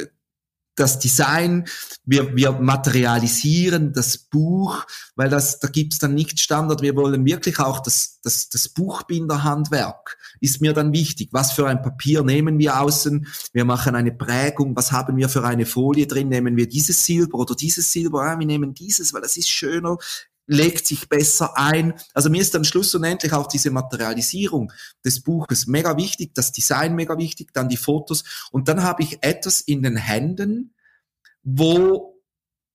das 0.82 1.00
Design, 1.00 1.66
wir, 2.06 2.36
wir 2.36 2.52
materialisieren 2.54 3.94
das 3.94 4.18
Buch, 4.18 4.86
weil 5.16 5.30
das, 5.30 5.60
da 5.60 5.68
gibt's 5.68 6.00
dann 6.00 6.16
nicht 6.16 6.40
Standard. 6.40 6.82
Wir 6.82 6.96
wollen 6.96 7.24
wirklich 7.26 7.60
auch 7.60 7.80
das, 7.80 8.20
das, 8.24 8.50
das 8.50 8.70
Buchbinderhandwerk 8.70 10.18
ist 10.40 10.60
mir 10.60 10.74
dann 10.74 10.92
wichtig. 10.92 11.30
Was 11.32 11.52
für 11.52 11.68
ein 11.68 11.82
Papier 11.82 12.24
nehmen 12.24 12.58
wir 12.58 12.82
außen? 12.82 13.28
Wir 13.54 13.66
machen 13.66 13.96
eine 13.96 14.12
Prägung. 14.12 14.76
Was 14.76 14.92
haben 14.92 15.18
wir 15.18 15.30
für 15.30 15.44
eine 15.44 15.66
Folie 15.66 16.08
drin? 16.08 16.30
Nehmen 16.30 16.58
wir 16.58 16.68
dieses 16.68 17.06
Silber 17.06 17.38
oder 17.38 17.56
dieses 17.56 17.92
Silber? 17.92 18.24
Ah, 18.24 18.40
wir 18.40 18.48
nehmen 18.48 18.74
dieses, 18.74 19.14
weil 19.14 19.22
das 19.22 19.38
ist 19.38 19.50
schöner 19.50 19.98
legt 20.52 20.86
sich 20.86 21.08
besser 21.08 21.58
ein. 21.58 21.94
Also 22.14 22.30
mir 22.30 22.42
ist 22.42 22.54
dann 22.54 22.66
Schluss 22.66 22.94
und 22.94 23.06
endlich 23.06 23.32
auch 23.32 23.48
diese 23.48 23.72
Materialisierung 23.72 24.74
des 25.04 25.22
Buches 25.22 25.66
mega 25.66 25.96
wichtig, 25.96 26.36
das 26.36 26.52
Design 26.52 26.94
mega 26.94 27.18
wichtig, 27.18 27.54
dann 27.54 27.70
die 27.70 27.78
Fotos 27.78 28.26
und 28.52 28.68
dann 28.68 28.84
habe 28.84 29.02
ich 29.02 29.20
etwas 29.22 29.62
in 29.62 29.82
den 29.82 29.96
Händen, 29.96 30.74
wo 31.42 32.22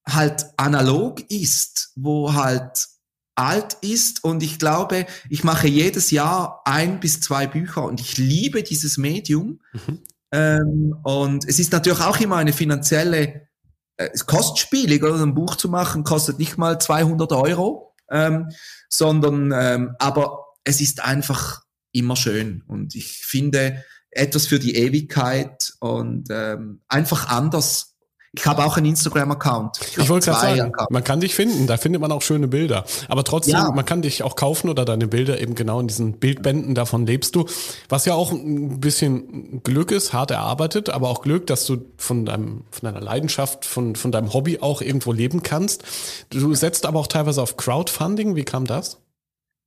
halt 0.08 0.46
analog 0.56 1.30
ist, 1.30 1.92
wo 1.96 2.32
halt 2.32 2.86
alt 3.34 3.74
ist 3.82 4.24
und 4.24 4.42
ich 4.42 4.58
glaube, 4.58 5.04
ich 5.28 5.44
mache 5.44 5.68
jedes 5.68 6.10
Jahr 6.10 6.62
ein 6.64 6.98
bis 6.98 7.20
zwei 7.20 7.46
Bücher 7.46 7.84
und 7.84 8.00
ich 8.00 8.16
liebe 8.16 8.62
dieses 8.62 8.96
Medium. 8.96 9.60
Mhm. 9.74 10.02
Ähm, 10.32 10.96
und 11.04 11.46
es 11.46 11.58
ist 11.58 11.72
natürlich 11.72 12.00
auch 12.00 12.18
immer 12.20 12.36
eine 12.36 12.54
finanzielle 12.54 13.48
es 13.96 14.26
kostet 14.26 14.58
spielig, 14.58 15.02
oder? 15.02 15.20
Ein 15.22 15.34
Buch 15.34 15.56
zu 15.56 15.68
machen 15.68 16.04
kostet 16.04 16.38
nicht 16.38 16.58
mal 16.58 16.78
200 16.78 17.32
Euro, 17.32 17.94
ähm, 18.10 18.50
sondern, 18.88 19.52
ähm, 19.54 19.96
aber 19.98 20.44
es 20.64 20.80
ist 20.80 21.04
einfach 21.04 21.62
immer 21.92 22.16
schön 22.16 22.62
und 22.66 22.94
ich 22.94 23.24
finde 23.24 23.84
etwas 24.10 24.46
für 24.46 24.58
die 24.58 24.76
Ewigkeit 24.76 25.72
und 25.80 26.28
ähm, 26.30 26.82
einfach 26.88 27.28
anders 27.28 27.95
ich 28.36 28.46
habe 28.46 28.64
auch 28.64 28.76
einen 28.76 28.86
Instagram-Account. 28.86 29.78
Ich, 29.80 29.98
ich 29.98 30.08
wollte 30.08 30.30
gerade 30.30 30.40
sagen, 30.40 30.60
Accounts. 30.72 30.90
man 30.90 31.04
kann 31.04 31.20
dich 31.20 31.34
finden, 31.34 31.66
da 31.66 31.76
findet 31.78 32.02
man 32.02 32.12
auch 32.12 32.22
schöne 32.22 32.48
Bilder. 32.48 32.84
Aber 33.08 33.24
trotzdem, 33.24 33.54
ja. 33.54 33.70
man 33.70 33.84
kann 33.84 34.02
dich 34.02 34.22
auch 34.22 34.36
kaufen 34.36 34.68
oder 34.68 34.84
deine 34.84 35.06
Bilder 35.06 35.40
eben 35.40 35.54
genau 35.54 35.80
in 35.80 35.88
diesen 35.88 36.18
Bildbänden, 36.18 36.74
davon 36.74 37.06
lebst 37.06 37.34
du. 37.34 37.46
Was 37.88 38.04
ja 38.04 38.14
auch 38.14 38.32
ein 38.32 38.80
bisschen 38.80 39.62
Glück 39.62 39.90
ist, 39.90 40.12
hart 40.12 40.30
erarbeitet, 40.30 40.90
aber 40.90 41.08
auch 41.08 41.22
Glück, 41.22 41.46
dass 41.46 41.64
du 41.64 41.78
von 41.96 42.26
deinem, 42.26 42.64
von 42.70 42.92
deiner 42.92 43.00
Leidenschaft, 43.00 43.64
von, 43.64 43.96
von 43.96 44.12
deinem 44.12 44.34
Hobby 44.34 44.58
auch 44.60 44.82
irgendwo 44.82 45.12
leben 45.12 45.42
kannst. 45.42 45.84
Du 46.30 46.54
setzt 46.54 46.84
aber 46.84 47.00
auch 47.00 47.06
teilweise 47.06 47.40
auf 47.40 47.56
Crowdfunding. 47.56 48.36
Wie 48.36 48.44
kam 48.44 48.66
das? 48.66 48.98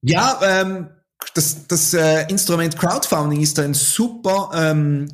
Ja, 0.01 0.39
ähm, 0.43 0.89
das, 1.33 1.67
das 1.67 1.93
äh, 1.93 2.27
Instrument 2.29 2.77
Crowdfunding 2.77 3.41
ist 3.41 3.59
ein 3.59 3.73
super 3.73 4.51
ähm, 4.53 5.07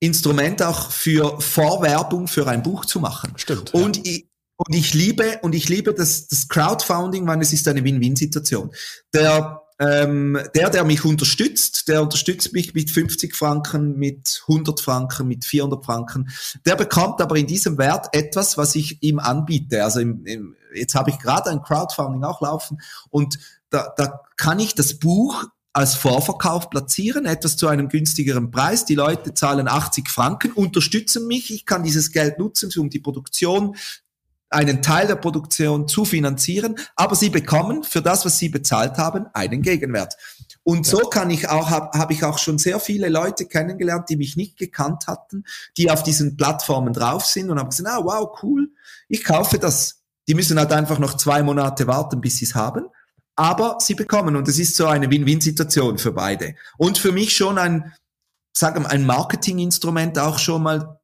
Instrument 0.00 0.62
auch 0.62 0.90
für 0.90 1.40
Vorwerbung 1.40 2.26
für 2.26 2.46
ein 2.46 2.62
Buch 2.62 2.86
zu 2.86 3.00
machen. 3.00 3.32
Stimmt. 3.36 3.72
Und 3.74 3.98
ja. 3.98 4.02
ich, 4.04 4.26
und 4.56 4.74
ich 4.74 4.94
liebe, 4.94 5.38
und 5.42 5.54
ich 5.54 5.68
liebe 5.68 5.94
das, 5.94 6.28
das 6.28 6.48
Crowdfunding, 6.48 7.26
weil 7.26 7.40
es 7.40 7.52
ist 7.52 7.68
eine 7.68 7.84
Win-Win-Situation. 7.84 8.70
Der, 9.14 9.62
ähm, 9.78 10.38
der, 10.54 10.68
der 10.68 10.84
mich 10.84 11.04
unterstützt, 11.04 11.88
der 11.88 12.02
unterstützt 12.02 12.52
mich 12.52 12.74
mit 12.74 12.90
50 12.90 13.34
Franken, 13.34 13.98
mit 13.98 14.42
100 14.48 14.80
Franken, 14.80 15.28
mit 15.28 15.44
400 15.44 15.84
Franken. 15.84 16.28
Der 16.66 16.76
bekommt 16.76 17.22
aber 17.22 17.36
in 17.36 17.46
diesem 17.46 17.78
Wert 17.78 18.08
etwas, 18.12 18.58
was 18.58 18.74
ich 18.74 19.02
ihm 19.02 19.18
anbiete. 19.18 19.82
Also 19.82 20.00
im, 20.00 20.26
im, 20.26 20.56
jetzt 20.74 20.94
habe 20.94 21.10
ich 21.10 21.18
gerade 21.18 21.50
ein 21.50 21.62
Crowdfunding 21.62 22.24
auch 22.24 22.42
laufen 22.42 22.80
und 23.08 23.38
da, 23.70 23.92
da 23.96 24.20
kann 24.36 24.58
ich 24.58 24.74
das 24.74 24.98
Buch 24.98 25.44
als 25.72 25.94
Vorverkauf 25.94 26.68
platzieren, 26.68 27.26
etwas 27.26 27.56
zu 27.56 27.68
einem 27.68 27.88
günstigeren 27.88 28.50
Preis. 28.50 28.84
Die 28.84 28.96
Leute 28.96 29.34
zahlen 29.34 29.68
80 29.68 30.08
Franken, 30.08 30.52
unterstützen 30.52 31.26
mich. 31.26 31.52
Ich 31.52 31.64
kann 31.64 31.84
dieses 31.84 32.10
Geld 32.10 32.38
nutzen, 32.38 32.72
um 32.76 32.90
die 32.90 32.98
Produktion, 32.98 33.76
einen 34.52 34.82
Teil 34.82 35.06
der 35.06 35.14
Produktion 35.14 35.86
zu 35.86 36.04
finanzieren, 36.04 36.74
aber 36.96 37.14
sie 37.14 37.30
bekommen 37.30 37.84
für 37.84 38.02
das, 38.02 38.24
was 38.24 38.38
sie 38.38 38.48
bezahlt 38.48 38.98
haben, 38.98 39.26
einen 39.32 39.62
Gegenwert. 39.62 40.16
Und 40.64 40.86
so 40.86 40.98
kann 40.98 41.30
ich 41.30 41.48
auch, 41.48 41.70
habe 41.70 41.96
hab 41.96 42.10
ich 42.10 42.24
auch 42.24 42.38
schon 42.38 42.58
sehr 42.58 42.80
viele 42.80 43.08
Leute 43.08 43.46
kennengelernt, 43.46 44.08
die 44.08 44.16
mich 44.16 44.36
nicht 44.36 44.58
gekannt 44.58 45.06
hatten, 45.06 45.44
die 45.76 45.90
auf 45.90 46.02
diesen 46.02 46.36
Plattformen 46.36 46.92
drauf 46.92 47.24
sind 47.24 47.48
und 47.48 47.60
haben 47.60 47.70
gesagt, 47.70 47.88
ah, 47.88 48.00
wow, 48.02 48.36
cool, 48.42 48.72
ich 49.08 49.22
kaufe 49.22 49.58
das. 49.58 50.02
Die 50.26 50.34
müssen 50.34 50.58
halt 50.58 50.72
einfach 50.72 50.98
noch 50.98 51.16
zwei 51.16 51.44
Monate 51.44 51.86
warten, 51.86 52.20
bis 52.20 52.38
sie 52.38 52.44
es 52.44 52.56
haben 52.56 52.86
aber 53.40 53.78
sie 53.80 53.94
bekommen 53.94 54.36
und 54.36 54.46
es 54.48 54.58
ist 54.58 54.76
so 54.76 54.86
eine 54.86 55.10
Win-Win-Situation 55.10 55.96
für 55.96 56.12
beide. 56.12 56.56
Und 56.76 56.98
für 56.98 57.10
mich 57.10 57.34
schon 57.34 57.56
ein, 57.56 57.94
sagen 58.54 58.82
wir, 58.82 58.90
ein 58.90 59.06
Marketinginstrument 59.06 60.18
auch 60.18 60.38
schon 60.38 60.62
mal, 60.62 61.00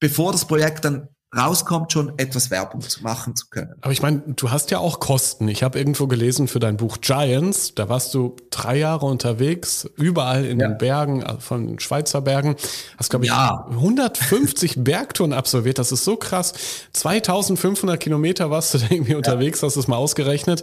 bevor 0.00 0.30
das 0.30 0.46
Projekt 0.46 0.84
dann 0.84 1.08
rauskommt, 1.36 1.92
schon 1.92 2.12
etwas 2.18 2.50
Werbung 2.50 2.80
zu 2.80 3.02
machen 3.02 3.36
zu 3.36 3.46
können. 3.48 3.74
Aber 3.80 3.92
ich 3.92 4.02
meine, 4.02 4.22
du 4.26 4.50
hast 4.50 4.70
ja 4.70 4.78
auch 4.78 5.00
Kosten. 5.00 5.48
Ich 5.48 5.62
habe 5.62 5.78
irgendwo 5.78 6.06
gelesen 6.06 6.48
für 6.48 6.60
dein 6.60 6.76
Buch 6.76 6.98
Giants, 7.00 7.74
da 7.74 7.88
warst 7.88 8.14
du 8.14 8.36
drei 8.50 8.76
Jahre 8.76 9.06
unterwegs, 9.06 9.88
überall 9.96 10.44
in 10.44 10.60
ja. 10.60 10.68
den 10.68 10.78
Bergen, 10.78 11.22
äh, 11.22 11.38
von 11.38 11.78
Schweizer 11.78 12.20
Bergen. 12.20 12.56
Hast, 12.96 13.10
glaube 13.10 13.24
ich, 13.24 13.30
ja. 13.30 13.66
150 13.70 14.76
Bergtouren 14.84 15.32
absolviert. 15.32 15.78
Das 15.78 15.92
ist 15.92 16.04
so 16.04 16.16
krass. 16.16 16.52
2500 16.92 17.98
Kilometer 17.98 18.50
warst 18.50 18.74
du 18.74 18.78
da 18.78 18.86
irgendwie 18.90 19.12
ja. 19.12 19.16
unterwegs, 19.18 19.62
hast 19.62 19.76
du 19.76 19.80
es 19.80 19.88
mal 19.88 19.96
ausgerechnet. 19.96 20.62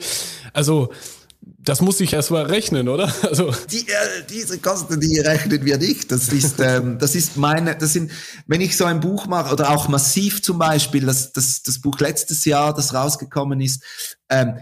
Also, 0.53 0.91
das 1.41 1.81
muss 1.81 1.99
ich 1.99 2.13
erst 2.13 2.31
mal 2.31 2.45
rechnen, 2.45 2.87
oder? 2.87 3.11
Also 3.23 3.53
die, 3.69 3.87
äh, 3.87 4.23
diese 4.29 4.59
Kosten, 4.59 4.99
die 4.99 5.19
rechnen 5.19 5.63
wir 5.65 5.77
nicht. 5.77 6.11
Das 6.11 6.29
ist, 6.29 6.59
ähm, 6.59 6.97
das 6.99 7.15
ist 7.15 7.37
meine, 7.37 7.75
das 7.75 7.93
sind, 7.93 8.11
wenn 8.47 8.61
ich 8.61 8.77
so 8.77 8.85
ein 8.85 8.99
Buch 8.99 9.27
mache 9.27 9.53
oder 9.53 9.71
auch 9.71 9.87
massiv 9.87 10.41
zum 10.41 10.59
Beispiel, 10.59 11.05
das, 11.05 11.33
das, 11.33 11.63
das 11.63 11.79
Buch 11.79 11.99
letztes 11.99 12.45
Jahr, 12.45 12.73
das 12.73 12.93
rausgekommen 12.93 13.61
ist, 13.61 13.83
ähm, 14.29 14.57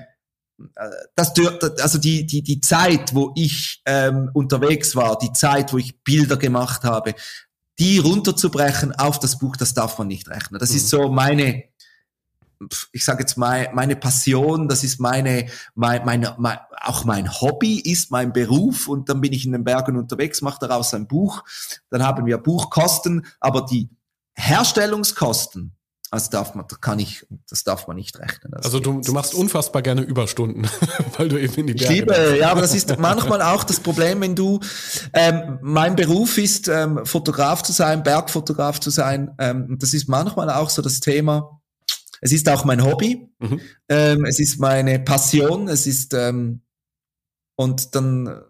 äh, 0.75 0.89
das, 1.15 1.33
also 1.81 1.97
die, 1.97 2.25
die, 2.25 2.43
die 2.43 2.61
Zeit, 2.61 3.13
wo 3.13 3.31
ich 3.35 3.81
ähm, 3.85 4.29
unterwegs 4.33 4.95
war, 4.95 5.17
die 5.17 5.33
Zeit, 5.33 5.73
wo 5.73 5.77
ich 5.77 6.01
Bilder 6.03 6.37
gemacht 6.37 6.83
habe, 6.83 7.15
die 7.79 7.97
runterzubrechen 7.97 8.93
auf 8.93 9.19
das 9.19 9.39
Buch, 9.39 9.55
das 9.55 9.73
darf 9.73 9.97
man 9.97 10.07
nicht 10.07 10.29
rechnen. 10.29 10.59
Das 10.59 10.71
mhm. 10.71 10.77
ist 10.77 10.89
so 10.89 11.09
meine, 11.09 11.63
ich 12.91 13.05
sage 13.05 13.21
jetzt 13.21 13.37
mal, 13.37 13.69
meine 13.73 13.95
Passion, 13.95 14.67
das 14.67 14.83
ist 14.83 14.99
meine, 14.99 15.47
mein, 15.75 16.05
meine, 16.05 16.35
mein, 16.37 16.57
auch 16.81 17.05
mein 17.05 17.31
Hobby 17.41 17.79
ist 17.79 18.11
mein 18.11 18.33
Beruf 18.33 18.87
und 18.87 19.09
dann 19.09 19.21
bin 19.21 19.33
ich 19.33 19.45
in 19.45 19.53
den 19.53 19.63
Bergen 19.63 19.97
unterwegs, 19.97 20.41
mache 20.41 20.59
daraus 20.59 20.93
ein 20.93 21.07
Buch, 21.07 21.43
dann 21.89 22.03
haben 22.03 22.25
wir 22.25 22.37
Buchkosten, 22.37 23.25
aber 23.39 23.61
die 23.61 23.89
Herstellungskosten, 24.35 25.75
das 26.11 26.29
darf 26.29 26.55
man, 26.55 26.65
das 26.67 26.81
kann 26.81 26.97
ich, 26.97 27.25
das 27.49 27.63
darf 27.63 27.87
man 27.87 27.95
nicht 27.95 28.17
rechnen. 28.17 28.51
Das 28.51 28.65
also 28.65 28.79
du, 28.79 28.99
du 28.99 29.11
machst 29.13 29.33
unfassbar 29.35 29.81
gerne 29.81 30.01
Überstunden, 30.01 30.67
weil 31.17 31.29
du 31.29 31.37
eben 31.37 31.53
in 31.53 31.67
die 31.67 31.73
Berge 31.73 31.93
Ich 31.93 31.99
liebe, 31.99 32.37
ja, 32.39 32.51
aber 32.51 32.61
das 32.61 32.73
ist 32.73 32.97
manchmal 32.97 33.41
auch 33.41 33.63
das 33.63 33.79
Problem, 33.79 34.21
wenn 34.21 34.35
du, 34.35 34.59
ähm, 35.13 35.59
mein 35.61 35.95
Beruf 35.95 36.37
ist, 36.37 36.67
ähm, 36.67 37.05
Fotograf 37.05 37.61
zu 37.63 37.71
sein, 37.71 38.03
Bergfotograf 38.03 38.79
zu 38.79 38.89
sein, 38.89 39.35
ähm, 39.37 39.77
das 39.79 39.93
ist 39.93 40.09
manchmal 40.09 40.49
auch 40.49 40.69
so 40.69 40.81
das 40.81 40.99
Thema, 40.99 41.58
es 42.21 42.31
ist 42.31 42.49
auch 42.49 42.65
mein 42.65 42.83
Hobby, 42.83 43.29
mhm. 43.39 43.61
ähm, 43.89 44.25
es 44.25 44.39
ist 44.39 44.59
meine 44.59 44.99
Passion, 44.99 45.67
es 45.67 45.87
ist 45.87 46.13
ähm, 46.13 46.61
und 47.55 47.95
dann 47.95 48.41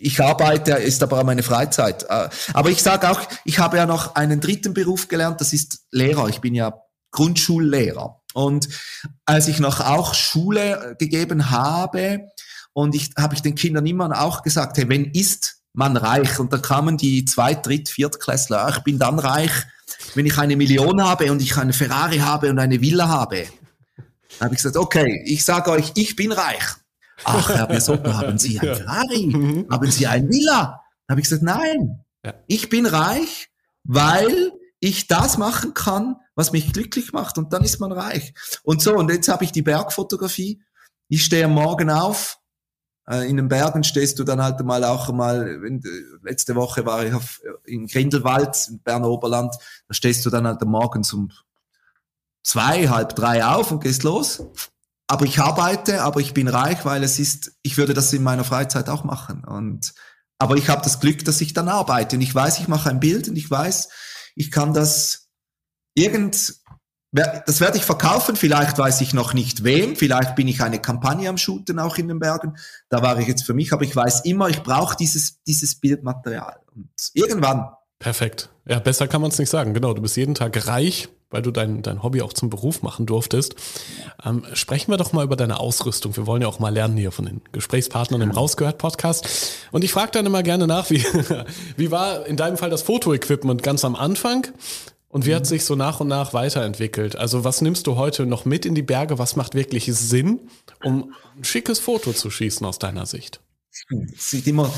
ich 0.00 0.20
arbeite, 0.20 0.72
ist 0.74 1.02
aber 1.02 1.20
auch 1.20 1.24
meine 1.24 1.42
Freizeit. 1.42 2.04
Äh, 2.08 2.28
aber 2.52 2.70
ich 2.70 2.82
sage 2.82 3.10
auch, 3.10 3.20
ich 3.44 3.58
habe 3.58 3.76
ja 3.76 3.86
noch 3.86 4.14
einen 4.14 4.40
dritten 4.40 4.72
Beruf 4.72 5.08
gelernt, 5.08 5.40
das 5.40 5.52
ist 5.52 5.86
Lehrer. 5.90 6.28
Ich 6.28 6.40
bin 6.40 6.54
ja 6.54 6.82
Grundschullehrer. 7.10 8.22
Und 8.34 8.68
als 9.24 9.48
ich 9.48 9.58
noch 9.58 9.80
auch 9.80 10.14
Schule 10.14 10.96
gegeben 10.98 11.50
habe, 11.50 12.28
und 12.72 12.94
ich 12.94 13.10
habe 13.18 13.34
ich 13.34 13.42
den 13.42 13.56
Kindern 13.56 13.86
immer 13.86 14.22
auch 14.22 14.42
gesagt, 14.42 14.78
hey, 14.78 14.88
wenn 14.88 15.06
ist 15.06 15.62
man 15.72 15.96
reich? 15.96 16.38
Und 16.38 16.52
da 16.52 16.58
kamen 16.58 16.96
die 16.96 17.24
Zweit-, 17.24 17.66
Dritt-, 17.66 17.88
Viertklässler, 17.88 18.68
ich 18.68 18.84
bin 18.84 18.98
dann 18.98 19.18
reich, 19.18 19.66
wenn 20.14 20.26
ich 20.26 20.38
eine 20.38 20.56
Million 20.56 21.02
habe 21.02 21.30
und 21.30 21.42
ich 21.42 21.56
eine 21.56 21.72
Ferrari 21.72 22.18
habe 22.18 22.50
und 22.50 22.58
eine 22.58 22.80
Villa 22.80 23.08
habe, 23.08 23.46
habe 24.40 24.54
ich 24.54 24.62
gesagt, 24.62 24.76
okay, 24.76 25.22
ich 25.26 25.44
sage 25.44 25.70
euch, 25.70 25.92
ich 25.94 26.16
bin 26.16 26.32
reich. 26.32 26.64
Ach, 27.24 27.48
Herr 27.48 27.66
Besotto, 27.66 28.12
haben 28.12 28.38
Sie 28.38 28.60
ein 28.60 28.76
Ferrari? 28.76 29.26
Mhm. 29.26 29.66
Haben 29.70 29.90
Sie 29.90 30.06
ein 30.06 30.28
Villa? 30.30 30.82
habe 31.08 31.20
ich 31.20 31.28
gesagt, 31.28 31.42
nein, 31.42 32.04
ich 32.46 32.68
bin 32.68 32.86
reich, 32.86 33.48
weil 33.84 34.52
ich 34.80 35.06
das 35.06 35.38
machen 35.38 35.74
kann, 35.74 36.16
was 36.34 36.52
mich 36.52 36.72
glücklich 36.72 37.12
macht 37.12 37.38
und 37.38 37.52
dann 37.52 37.64
ist 37.64 37.80
man 37.80 37.92
reich. 37.92 38.34
Und 38.62 38.82
so, 38.82 38.94
und 38.94 39.10
jetzt 39.10 39.28
habe 39.28 39.44
ich 39.44 39.52
die 39.52 39.62
Bergfotografie. 39.62 40.62
Ich 41.08 41.24
stehe 41.24 41.46
am 41.46 41.52
Morgen 41.52 41.90
auf, 41.90 42.38
äh, 43.08 43.28
in 43.28 43.38
den 43.38 43.48
Bergen 43.48 43.82
stehst 43.82 44.18
du 44.18 44.24
dann 44.24 44.42
halt 44.42 44.60
mal 44.60 44.84
auch 44.84 45.10
mal, 45.12 45.62
wenn, 45.62 45.82
letzte 46.22 46.54
Woche 46.54 46.84
war 46.84 47.04
ich 47.04 47.14
auf, 47.14 47.40
in 47.68 47.86
Grindelwald, 47.86 48.68
im 48.68 48.80
Berner 48.80 49.08
Oberland, 49.08 49.54
da 49.86 49.94
stehst 49.94 50.24
du 50.26 50.30
dann 50.30 50.46
halt 50.46 50.64
morgens 50.64 51.12
um 51.12 51.30
zwei, 52.42 52.88
halb 52.88 53.14
drei 53.14 53.44
auf 53.44 53.70
und 53.70 53.82
gehst 53.82 54.02
los. 54.02 54.42
Aber 55.06 55.24
ich 55.24 55.38
arbeite, 55.38 56.02
aber 56.02 56.20
ich 56.20 56.34
bin 56.34 56.48
reich, 56.48 56.84
weil 56.84 57.02
es 57.02 57.18
ist, 57.18 57.52
ich 57.62 57.78
würde 57.78 57.94
das 57.94 58.12
in 58.12 58.22
meiner 58.22 58.44
Freizeit 58.44 58.88
auch 58.88 59.04
machen. 59.04 59.44
Und, 59.44 59.94
aber 60.38 60.56
ich 60.56 60.68
habe 60.68 60.82
das 60.82 61.00
Glück, 61.00 61.24
dass 61.24 61.40
ich 61.40 61.54
dann 61.54 61.68
arbeite 61.68 62.16
und 62.16 62.22
ich 62.22 62.34
weiß, 62.34 62.58
ich 62.58 62.68
mache 62.68 62.90
ein 62.90 63.00
Bild 63.00 63.28
und 63.28 63.36
ich 63.36 63.50
weiß, 63.50 63.88
ich 64.34 64.50
kann 64.50 64.74
das 64.74 65.28
irgend, 65.94 66.54
das 67.10 67.60
werde 67.60 67.78
ich 67.78 67.84
verkaufen, 67.84 68.36
vielleicht 68.36 68.76
weiß 68.78 69.00
ich 69.00 69.14
noch 69.14 69.32
nicht 69.32 69.64
wem, 69.64 69.96
vielleicht 69.96 70.36
bin 70.36 70.46
ich 70.46 70.62
eine 70.62 70.78
Kampagne 70.78 71.28
am 71.28 71.38
Shooten 71.38 71.78
auch 71.78 71.96
in 71.96 72.08
den 72.08 72.18
Bergen, 72.18 72.56
da 72.90 73.02
war 73.02 73.18
ich 73.18 73.26
jetzt 73.26 73.44
für 73.44 73.54
mich, 73.54 73.72
aber 73.72 73.82
ich 73.84 73.96
weiß 73.96 74.20
immer, 74.26 74.48
ich 74.48 74.62
brauche 74.62 74.96
dieses, 74.96 75.42
dieses 75.42 75.74
Bildmaterial. 75.74 76.60
Und 76.78 76.90
irgendwann. 77.14 77.68
Perfekt. 77.98 78.50
Ja, 78.66 78.78
besser 78.78 79.08
kann 79.08 79.20
man 79.20 79.30
es 79.30 79.38
nicht 79.38 79.50
sagen. 79.50 79.74
Genau, 79.74 79.92
du 79.92 80.02
bist 80.02 80.16
jeden 80.16 80.34
Tag 80.34 80.68
reich, 80.68 81.08
weil 81.30 81.42
du 81.42 81.50
dein, 81.50 81.82
dein 81.82 82.02
Hobby 82.02 82.22
auch 82.22 82.32
zum 82.32 82.48
Beruf 82.48 82.82
machen 82.82 83.06
durftest. 83.06 83.56
Ähm, 84.24 84.44
sprechen 84.52 84.92
wir 84.92 84.98
doch 84.98 85.12
mal 85.12 85.24
über 85.24 85.36
deine 85.36 85.58
Ausrüstung. 85.58 86.16
Wir 86.16 86.26
wollen 86.26 86.42
ja 86.42 86.48
auch 86.48 86.60
mal 86.60 86.72
lernen 86.72 86.96
hier 86.96 87.10
von 87.10 87.24
den 87.24 87.40
Gesprächspartnern 87.50 88.20
im 88.20 88.30
Rausgehört-Podcast. 88.30 89.56
Und 89.72 89.82
ich 89.82 89.92
frage 89.92 90.12
dann 90.12 90.26
immer 90.26 90.42
gerne 90.42 90.66
nach, 90.66 90.90
wie, 90.90 91.04
wie 91.76 91.90
war 91.90 92.26
in 92.26 92.36
deinem 92.36 92.56
Fall 92.56 92.70
das 92.70 92.82
Fotoequipment 92.82 93.62
ganz 93.62 93.84
am 93.84 93.96
Anfang? 93.96 94.46
Und 95.08 95.26
wie 95.26 95.34
hat 95.34 95.46
sich 95.46 95.64
so 95.64 95.74
nach 95.74 96.00
und 96.00 96.08
nach 96.08 96.34
weiterentwickelt? 96.34 97.16
Also 97.16 97.42
was 97.42 97.62
nimmst 97.62 97.86
du 97.86 97.96
heute 97.96 98.26
noch 98.26 98.44
mit 98.44 98.66
in 98.66 98.74
die 98.74 98.82
Berge? 98.82 99.18
Was 99.18 99.36
macht 99.36 99.54
wirklich 99.54 99.86
Sinn, 99.86 100.40
um 100.84 101.14
ein 101.36 101.44
schickes 101.44 101.80
Foto 101.80 102.12
zu 102.12 102.30
schießen 102.30 102.64
aus 102.66 102.78
deiner 102.78 103.06
Sicht? 103.06 103.40
Es 104.16 104.32
immer, 104.32 104.72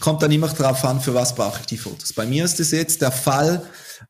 kommt 0.00 0.22
dann 0.22 0.32
immer 0.32 0.48
darauf 0.48 0.84
an, 0.84 1.00
für 1.00 1.14
was 1.14 1.34
brauche 1.34 1.60
ich 1.60 1.66
die 1.66 1.78
Fotos. 1.78 2.12
Bei 2.12 2.26
mir 2.26 2.44
ist 2.44 2.60
es 2.60 2.70
jetzt 2.70 3.02
der 3.02 3.12
Fall, 3.12 3.64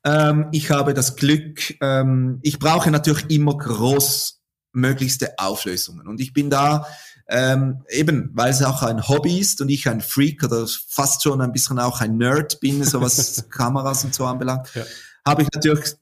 ähm, 0.04 0.48
ich 0.52 0.70
habe 0.70 0.94
das 0.94 1.16
Glück, 1.16 1.74
ähm, 1.80 2.38
ich 2.42 2.58
brauche 2.58 2.90
natürlich 2.90 3.30
immer 3.30 3.56
großmöglichste 3.56 5.38
Auflösungen. 5.38 6.06
Und 6.06 6.20
ich 6.20 6.32
bin 6.32 6.50
da 6.50 6.86
ähm, 7.28 7.82
eben, 7.90 8.30
weil 8.34 8.50
es 8.50 8.62
auch 8.62 8.82
ein 8.82 9.06
Hobby 9.08 9.38
ist 9.38 9.60
und 9.60 9.68
ich 9.68 9.88
ein 9.88 10.00
Freak 10.00 10.44
oder 10.44 10.66
fast 10.88 11.22
schon 11.22 11.40
ein 11.40 11.52
bisschen 11.52 11.78
auch 11.78 12.00
ein 12.00 12.16
Nerd 12.16 12.60
bin, 12.60 12.84
so 12.84 13.00
was 13.00 13.48
Kameras 13.50 14.04
und 14.04 14.14
so 14.14 14.24
anbelangt. 14.24 14.68
Ja 14.74 14.84
habe 15.28 15.42
ich 15.42 15.48
natürlich 15.52 15.94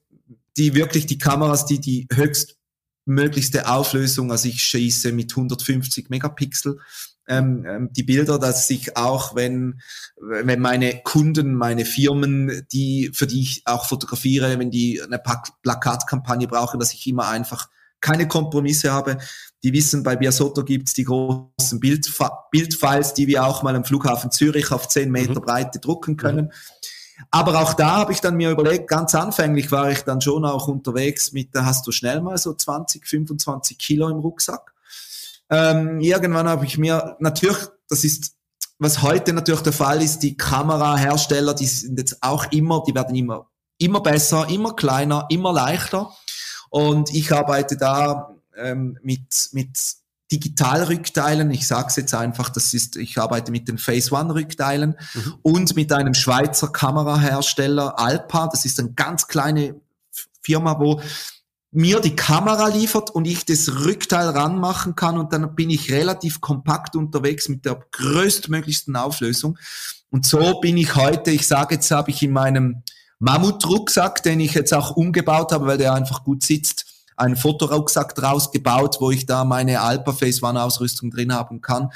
die 0.57 0.73
wirklich 0.73 1.05
die 1.05 1.17
Kameras, 1.17 1.65
die 1.65 1.79
die 1.79 2.07
höchstmöglichste 2.11 3.67
Auflösung, 3.67 4.31
also 4.31 4.47
ich 4.47 4.63
schieße 4.63 5.11
mit 5.11 5.31
150 5.31 6.09
Megapixel 6.09 6.79
ähm, 7.27 7.65
ähm, 7.67 7.89
die 7.93 8.03
Bilder, 8.03 8.39
dass 8.39 8.69
ich 8.69 8.95
auch, 8.97 9.35
wenn, 9.35 9.81
wenn 10.19 10.59
meine 10.59 11.01
Kunden, 11.03 11.55
meine 11.55 11.85
Firmen, 11.85 12.65
die, 12.71 13.11
für 13.13 13.27
die 13.27 13.41
ich 13.41 13.61
auch 13.65 13.85
fotografiere, 13.85 14.57
wenn 14.59 14.71
die 14.71 15.01
eine 15.01 15.21
Plakatkampagne 15.63 16.47
brauchen, 16.47 16.79
dass 16.79 16.93
ich 16.93 17.05
immer 17.07 17.27
einfach 17.27 17.69
keine 17.99 18.27
Kompromisse 18.27 18.91
habe. 18.91 19.17
Die 19.63 19.73
wissen, 19.73 20.03
bei 20.03 20.15
Biasotto 20.15 20.63
gibt's 20.63 20.93
die 20.93 21.03
großen 21.03 21.79
Bildfiles, 21.79 23.13
die 23.13 23.27
wir 23.27 23.45
auch 23.45 23.63
mal 23.63 23.75
am 23.75 23.83
Flughafen 23.83 24.31
Zürich 24.31 24.71
auf 24.71 24.87
10 24.87 25.11
Meter 25.11 25.39
mhm. 25.39 25.45
Breite 25.45 25.79
drucken 25.79 26.15
können. 26.15 26.45
Mhm 26.45 26.51
aber 27.31 27.61
auch 27.61 27.73
da 27.73 27.97
habe 27.97 28.13
ich 28.13 28.21
dann 28.21 28.35
mir 28.35 28.51
überlegt, 28.51 28.87
ganz 28.87 29.15
anfänglich 29.15 29.71
war 29.71 29.91
ich 29.91 30.01
dann 30.01 30.21
schon 30.21 30.45
auch 30.45 30.67
unterwegs 30.67 31.31
mit, 31.31 31.55
da 31.55 31.65
hast 31.65 31.85
du 31.87 31.91
schnell 31.91 32.21
mal 32.21 32.37
so 32.37 32.53
20, 32.53 33.07
25 33.07 33.77
Kilo 33.77 34.09
im 34.09 34.19
Rucksack. 34.19 34.73
Ähm, 35.49 35.99
irgendwann 35.99 36.47
habe 36.47 36.65
ich 36.65 36.77
mir, 36.77 37.15
natürlich, 37.19 37.57
das 37.89 38.03
ist, 38.03 38.33
was 38.79 39.01
heute 39.01 39.33
natürlich 39.33 39.61
der 39.61 39.73
Fall 39.73 40.01
ist, 40.01 40.19
die 40.19 40.37
Kamerahersteller, 40.37 41.53
die 41.53 41.65
sind 41.65 41.97
jetzt 41.97 42.21
auch 42.21 42.51
immer, 42.51 42.83
die 42.87 42.93
werden 42.93 43.15
immer, 43.15 43.49
immer 43.77 44.01
besser, 44.01 44.47
immer 44.49 44.75
kleiner, 44.75 45.25
immer 45.29 45.53
leichter. 45.53 46.11
Und 46.69 47.13
ich 47.13 47.31
arbeite 47.31 47.77
da 47.77 48.35
ähm, 48.55 48.99
mit, 49.01 49.49
mit 49.53 49.77
Digitalrückteilen. 50.31 51.49
Ich 51.51 51.67
sage 51.67 51.87
es 51.87 51.95
jetzt 51.95 52.13
einfach, 52.13 52.49
das 52.49 52.73
ist, 52.73 52.97
ich 52.97 53.17
arbeite 53.17 53.51
mit 53.51 53.67
den 53.67 53.77
Phase 53.77 54.13
One 54.13 54.33
Rückteilen 54.33 54.97
mhm. 55.13 55.35
und 55.41 55.75
mit 55.75 55.91
einem 55.93 56.13
Schweizer 56.13 56.67
Kamerahersteller 56.67 57.97
Alpa. 57.97 58.47
Das 58.47 58.65
ist 58.65 58.79
eine 58.79 58.91
ganz 58.91 59.27
kleine 59.27 59.79
Firma, 60.41 60.79
wo 60.79 61.01
mir 61.71 61.99
die 61.99 62.15
Kamera 62.15 62.67
liefert 62.67 63.09
und 63.11 63.25
ich 63.25 63.45
das 63.45 63.85
Rückteil 63.85 64.29
ranmachen 64.29 64.95
kann 64.95 65.17
und 65.17 65.33
dann 65.33 65.55
bin 65.55 65.69
ich 65.69 65.91
relativ 65.91 66.41
kompakt 66.41 66.95
unterwegs 66.95 67.49
mit 67.49 67.65
der 67.65 67.83
größtmöglichsten 67.91 68.95
Auflösung. 68.95 69.57
Und 70.09 70.25
so 70.25 70.59
bin 70.61 70.77
ich 70.77 70.95
heute, 70.95 71.31
ich 71.31 71.45
sage 71.47 71.75
jetzt, 71.75 71.91
habe 71.91 72.11
ich 72.11 72.23
in 72.23 72.31
meinem 72.31 72.83
Mammut-Rucksack, 73.19 74.23
den 74.23 74.39
ich 74.39 74.53
jetzt 74.53 74.73
auch 74.73 74.95
umgebaut 74.95 75.51
habe, 75.51 75.65
weil 75.67 75.77
der 75.77 75.93
einfach 75.93 76.23
gut 76.23 76.43
sitzt, 76.43 76.85
einen 77.17 77.35
Fotorucksack 77.35 78.15
draus 78.15 78.51
gebaut, 78.51 78.97
wo 78.99 79.11
ich 79.11 79.25
da 79.25 79.43
meine 79.43 79.81
Alpha 79.81 80.13
Phase 80.13 80.43
One 80.43 80.61
Ausrüstung 80.61 81.09
drin 81.09 81.33
haben 81.33 81.61
kann. 81.61 81.89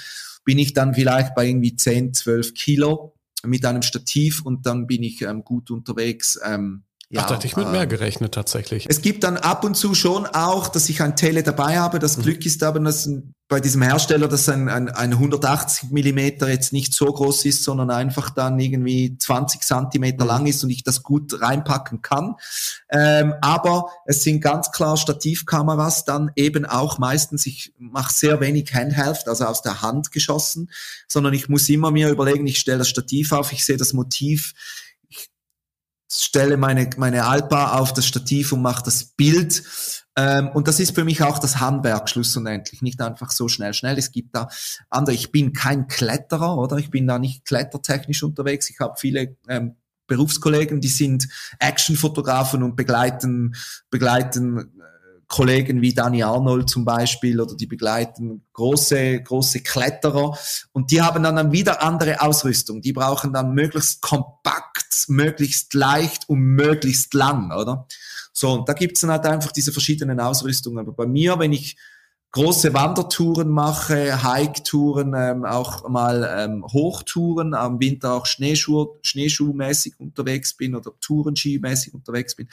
Bin 0.44 0.58
ich 0.58 0.74
dann 0.74 0.94
vielleicht 0.94 1.36
bei 1.36 1.48
irgendwie 1.48 1.76
10, 1.76 2.14
12 2.14 2.56
Kilo 2.56 3.14
mit 3.44 3.66
einem 3.66 3.84
Stativ 3.84 4.42
und 4.42 4.66
dann 4.66 4.88
bin 4.88 5.04
ich 5.04 5.22
ähm, 5.22 5.44
gut 5.44 5.70
unterwegs. 5.70 6.40
Ähm, 6.44 6.84
Ja, 7.12 7.24
Ach, 7.24 7.28
da 7.28 7.36
hätte 7.36 7.46
ich 7.46 7.58
mit 7.58 7.70
mehr 7.72 7.84
ähm, 7.84 7.90
gerechnet 7.90 8.34
tatsächlich. 8.34 8.86
Es 8.90 9.02
gibt 9.02 9.26
dann 9.26 9.36
ab 9.36 9.66
und 9.66 9.76
zu 9.76 9.94
schon 9.96 10.26
auch, 10.28 10.70
dass 10.70 10.88
ich 10.88 11.02
ein 11.02 11.18
Tele 11.18 11.44
dabei 11.44 11.78
habe. 11.78 12.00
Das 12.00 12.16
mhm. 12.16 12.22
Glück 12.22 12.46
ist 12.46 12.64
aber, 12.64 12.80
dass 12.80 13.10
bei 13.50 13.60
diesem 13.60 13.82
Hersteller, 13.82 14.30
dass 14.30 14.48
ein, 14.48 14.70
ein, 14.70 14.88
ein 14.88 15.12
180 15.12 15.92
Millimeter 15.92 16.48
jetzt 16.48 16.72
nicht 16.72 16.94
so 16.94 17.08
groß 17.08 17.44
ist, 17.44 17.66
sondern 17.66 17.92
einfach 17.92 18.30
dann 18.30 18.58
irgendwie 18.58 19.18
20 19.18 19.60
Zentimeter 19.60 20.24
mhm. 20.24 20.30
lang 20.30 20.46
ist 20.46 20.64
und 20.64 20.70
ich 20.70 20.86
das 20.86 21.04
gut 21.04 21.42
reinpacken 21.42 22.02
kann. 22.02 22.36
Ähm, 22.90 23.34
aber 23.42 23.90
es 24.06 24.24
sind 24.24 24.40
ganz 24.40 24.72
klar 24.72 24.96
Stativkameras 24.96 26.06
dann 26.06 26.32
eben 26.38 26.66
auch 26.66 26.98
meistens, 26.98 27.46
ich 27.46 27.74
mache 27.78 28.14
sehr 28.14 28.40
wenig 28.40 28.74
Handheld, 28.74 29.28
also 29.28 29.44
aus 29.44 29.62
der 29.62 29.82
Hand 29.82 30.14
geschossen, 30.14 30.72
sondern 31.10 31.34
ich 31.34 31.50
muss 31.50 31.68
immer 31.68 31.92
mir 31.92 32.08
überlegen, 32.08 32.48
ich 32.48 32.58
stelle 32.58 32.78
das 32.78 32.88
Stativ 32.88 33.34
auf, 33.34 33.52
ich 33.52 33.66
sehe 33.66 33.76
das 33.76 33.92
Motiv, 33.92 34.54
stelle 36.12 36.58
meine, 36.58 36.90
meine 36.98 37.26
Alpa 37.26 37.80
auf 37.80 37.94
das 37.94 38.06
Stativ 38.06 38.52
und 38.52 38.62
mache 38.62 38.84
das 38.84 39.06
Bild. 39.06 39.64
Ähm, 40.18 40.50
und 40.50 40.68
das 40.68 40.80
ist 40.80 40.94
für 40.94 41.06
mich 41.06 41.24
auch 41.24 41.40
das 41.40 41.60
Handwerk 41.60 42.10
schlussendlich, 42.10 42.82
nicht 42.82 43.02
einfach 43.02 43.32
so 43.32 43.48
schnell, 43.48 43.74
schnell. 43.74 43.98
Es 43.98 44.12
gibt 44.12 44.36
da 44.36 44.50
andere, 44.90 45.16
ich 45.16 45.32
bin 45.32 45.54
kein 45.54 45.88
Kletterer, 45.88 46.58
oder? 46.58 46.78
Ich 46.78 46.90
bin 46.90 47.08
da 47.08 47.18
nicht 47.18 47.46
klettertechnisch 47.46 48.24
unterwegs. 48.24 48.70
Ich 48.70 48.80
habe 48.80 48.96
viele 48.98 49.38
ähm, 49.48 49.78
Berufskollegen, 50.08 50.82
die 50.82 50.90
sind 50.90 51.30
Actionfotografen 51.60 52.64
und 52.64 52.76
begleiten, 52.76 53.56
begleiten 53.90 54.81
Kollegen 55.32 55.82
wie 55.82 55.94
Danny 55.94 56.24
Arnold 56.24 56.70
zum 56.70 56.84
Beispiel 56.84 57.40
oder 57.40 57.56
die 57.56 57.66
begleiten 57.66 58.44
große, 58.52 59.22
große 59.24 59.62
Kletterer 59.62 60.38
und 60.74 60.92
die 60.92 61.02
haben 61.02 61.24
dann, 61.24 61.52
wieder 61.54 61.82
andere 61.82 62.22
Ausrüstung. 62.22 62.82
Die 62.82 62.92
brauchen 62.92 63.32
dann 63.32 63.54
möglichst 63.54 64.02
kompakt, 64.02 65.06
möglichst 65.08 65.74
leicht 65.74 66.28
und 66.28 66.40
möglichst 66.40 67.14
lang, 67.14 67.52
oder? 67.52 67.88
So, 68.34 68.52
und 68.52 68.68
da 68.68 68.74
gibt's 68.74 69.02
dann 69.02 69.12
halt 69.12 69.26
einfach 69.26 69.54
diese 69.54 69.72
verschiedenen 69.72 70.20
Ausrüstungen. 70.20 70.80
Aber 70.80 70.92
bei 70.92 71.06
mir, 71.06 71.40
wenn 71.40 71.54
ich 71.54 71.78
große 72.32 72.74
Wandertouren 72.74 73.50
mache, 73.50 74.24
Hike-Touren, 74.24 75.14
ähm, 75.16 75.46
auch 75.46 75.88
mal 75.90 76.30
ähm, 76.38 76.66
Hochtouren, 76.66 77.54
am 77.54 77.80
Winter 77.82 78.14
auch 78.14 78.26
Schneeschuh, 78.26 78.88
Schneeschuhmäßig 79.02 80.00
unterwegs 80.00 80.54
bin 80.54 80.76
oder 80.76 80.92
Tourenski-mäßig 81.02 81.94
unterwegs 81.94 82.36
bin, 82.36 82.48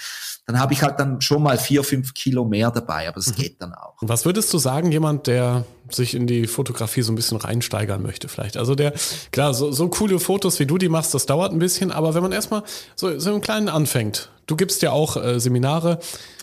dann 0.46 0.58
habe 0.58 0.72
ich 0.72 0.82
halt 0.82 0.98
dann 0.98 1.20
schon 1.20 1.42
mal 1.44 1.58
vier, 1.58 1.84
fünf 1.84 2.12
Kilo 2.14 2.44
mehr 2.44 2.72
dabei, 2.72 3.06
aber 3.06 3.16
das 3.16 3.28
mhm. 3.28 3.36
geht 3.36 3.62
dann 3.62 3.72
auch. 3.72 3.94
Was 4.00 4.24
würdest 4.24 4.52
du 4.52 4.58
sagen, 4.58 4.90
jemand, 4.90 5.28
der 5.28 5.64
sich 5.90 6.14
in 6.14 6.26
die 6.26 6.48
Fotografie 6.48 7.02
so 7.02 7.12
ein 7.12 7.16
bisschen 7.16 7.38
reinsteigern 7.38 8.02
möchte 8.02 8.26
vielleicht? 8.26 8.56
Also 8.56 8.74
der, 8.74 8.94
klar, 9.30 9.54
so, 9.54 9.70
so 9.70 9.88
coole 9.88 10.18
Fotos, 10.18 10.58
wie 10.58 10.66
du 10.66 10.78
die 10.78 10.88
machst, 10.88 11.14
das 11.14 11.26
dauert 11.26 11.52
ein 11.52 11.60
bisschen, 11.60 11.92
aber 11.92 12.14
wenn 12.14 12.22
man 12.22 12.32
erstmal 12.32 12.64
so, 12.96 13.16
so 13.20 13.32
im 13.32 13.40
Kleinen 13.40 13.68
anfängt, 13.68 14.30
du 14.46 14.56
gibst 14.56 14.82
ja 14.82 14.90
auch 14.90 15.16
äh, 15.16 15.38
Seminare, 15.38 16.00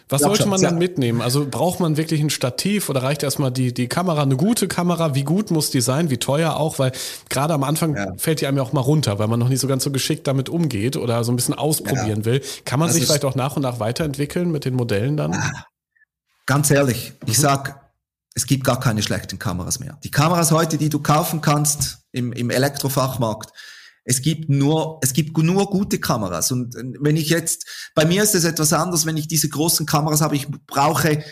was 0.07 0.21
ja, 0.21 0.27
sollte 0.27 0.47
man 0.47 0.61
dann 0.61 0.77
mitnehmen? 0.77 1.21
Also 1.21 1.47
braucht 1.49 1.79
man 1.79 1.97
wirklich 1.97 2.21
ein 2.21 2.29
Stativ 2.29 2.89
oder 2.89 3.01
reicht 3.01 3.23
erstmal 3.23 3.51
die, 3.51 3.73
die 3.73 3.87
Kamera, 3.87 4.21
eine 4.21 4.37
gute 4.37 4.67
Kamera? 4.67 5.15
Wie 5.15 5.23
gut 5.23 5.49
muss 5.49 5.71
die 5.71 5.81
sein? 5.81 6.11
Wie 6.11 6.17
teuer 6.17 6.57
auch? 6.57 6.77
Weil 6.77 6.91
gerade 7.29 7.55
am 7.55 7.63
Anfang 7.63 7.95
ja. 7.95 8.13
fällt 8.17 8.41
die 8.41 8.47
einem 8.47 8.57
ja 8.57 8.63
auch 8.63 8.73
mal 8.73 8.81
runter, 8.81 9.17
weil 9.17 9.27
man 9.27 9.39
noch 9.39 9.49
nicht 9.49 9.61
so 9.61 9.67
ganz 9.67 9.83
so 9.83 9.91
geschickt 9.91 10.27
damit 10.27 10.47
umgeht 10.47 10.95
oder 10.95 11.23
so 11.23 11.31
ein 11.31 11.35
bisschen 11.35 11.55
ausprobieren 11.55 12.23
will. 12.23 12.41
Kann 12.65 12.79
man 12.79 12.89
das 12.89 12.97
sich 12.97 13.05
vielleicht 13.05 13.25
auch 13.25 13.33
nach 13.33 13.55
und 13.55 13.63
nach 13.63 13.79
weiterentwickeln 13.79 14.51
mit 14.51 14.65
den 14.65 14.75
Modellen 14.75 15.17
dann? 15.17 15.33
Ah, 15.33 15.65
ganz 16.45 16.69
ehrlich, 16.69 17.13
ich 17.25 17.37
mhm. 17.37 17.41
sag, 17.41 17.91
es 18.35 18.45
gibt 18.45 18.63
gar 18.63 18.79
keine 18.79 19.01
schlechten 19.01 19.39
Kameras 19.39 19.79
mehr. 19.79 19.97
Die 20.03 20.11
Kameras 20.11 20.51
heute, 20.51 20.77
die 20.77 20.89
du 20.89 20.99
kaufen 20.99 21.41
kannst 21.41 21.99
im, 22.11 22.31
im 22.31 22.51
Elektrofachmarkt, 22.51 23.51
es 24.05 24.21
gibt 24.21 24.49
nur, 24.49 24.99
es 25.01 25.13
gibt 25.13 25.37
nur 25.37 25.69
gute 25.69 25.99
Kameras. 25.99 26.51
Und 26.51 26.75
wenn 26.99 27.17
ich 27.17 27.29
jetzt, 27.29 27.89
bei 27.95 28.05
mir 28.05 28.23
ist 28.23 28.35
es 28.35 28.43
etwas 28.45 28.71
anders, 28.71 29.05
wenn 29.05 29.17
ich 29.17 29.27
diese 29.27 29.49
großen 29.49 29.85
Kameras 29.85 30.21
habe, 30.21 30.35
ich 30.35 30.47
brauche 30.67 31.23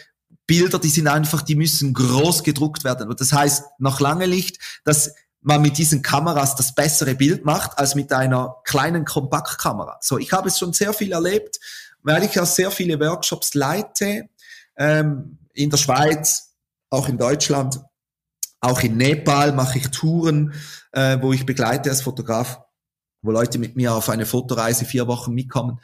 Bilder, 0.48 0.80
die 0.80 0.90
sind 0.90 1.08
einfach, 1.08 1.44
die 1.44 1.56
müssen 1.56 1.94
groß 1.94 2.44
gedruckt 2.44 2.84
werden. 2.84 3.10
Und 3.10 3.22
das 3.22 3.32
heißt, 3.32 3.64
nach 3.78 4.00
lange 4.00 4.26
Licht, 4.26 4.58
dass 4.84 5.12
man 5.42 5.62
mit 5.62 5.78
diesen 5.78 6.02
Kameras 6.02 6.56
das 6.56 6.74
bessere 6.74 7.16
Bild 7.16 7.46
macht, 7.46 7.78
als 7.78 7.96
mit 7.96 8.12
einer 8.12 8.56
kleinen 8.64 9.06
Kompaktkamera. 9.06 10.00
So, 10.02 10.18
ich 10.18 10.32
habe 10.32 10.50
es 10.50 10.58
schon 10.58 10.74
sehr 10.74 10.94
viel 10.94 11.12
erlebt, 11.12 11.60
weil 12.02 12.24
ich 12.24 12.34
ja 12.34 12.46
sehr 12.46 12.72
viele 12.72 13.00
Workshops 13.00 13.54
leite, 13.54 14.30
ähm, 14.78 15.38
in 15.54 15.70
der 15.70 15.78
Schweiz, 15.78 16.56
auch 16.90 17.08
in 17.08 17.18
Deutschland, 17.18 17.80
auch 18.64 18.82
in 18.82 18.98
Nepal 18.98 19.52
mache 19.54 19.78
ich 19.78 19.90
Touren, 19.90 20.54
äh, 20.92 21.18
wo 21.22 21.34
ich 21.34 21.46
begleite 21.46 21.90
als 21.90 22.02
Fotograf 22.02 22.60
wo 23.24 23.32
Leute 23.32 23.58
mit 23.58 23.76
mir 23.76 23.96
auf 23.96 24.10
eine 24.10 24.26
Fotoreise 24.26 24.86
vier 24.86 25.08
Wochen 25.08 25.34
mitkommen. 25.34 25.80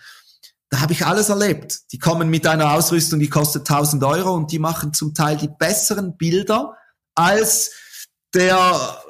Da 0.69 0.81
habe 0.81 0.93
ich 0.93 1.05
alles 1.05 1.29
erlebt. 1.29 1.91
Die 1.91 1.97
kommen 1.97 2.29
mit 2.29 2.45
einer 2.45 2.73
Ausrüstung, 2.73 3.19
die 3.19 3.29
kostet 3.29 3.67
1000 3.67 4.03
Euro 4.03 4.35
und 4.35 4.51
die 4.51 4.59
machen 4.59 4.93
zum 4.93 5.15
Teil 5.15 5.37
die 5.37 5.47
besseren 5.47 6.15
Bilder 6.15 6.75
als 7.15 7.71
der 8.35 9.01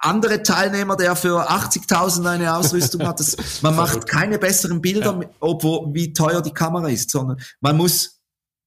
andere 0.00 0.44
Teilnehmer, 0.44 0.94
der 0.94 1.16
für 1.16 1.50
80.000 1.50 2.30
eine 2.30 2.54
Ausrüstung 2.54 3.04
hat. 3.08 3.18
Das, 3.18 3.62
man 3.62 3.74
macht 3.76 4.06
keine 4.06 4.38
besseren 4.38 4.80
Bilder, 4.80 5.18
ja. 5.20 5.28
obwohl 5.40 5.92
wie 5.92 6.12
teuer 6.12 6.40
die 6.42 6.52
Kamera 6.52 6.88
ist, 6.88 7.10
sondern 7.10 7.40
man 7.60 7.76
muss 7.76 8.17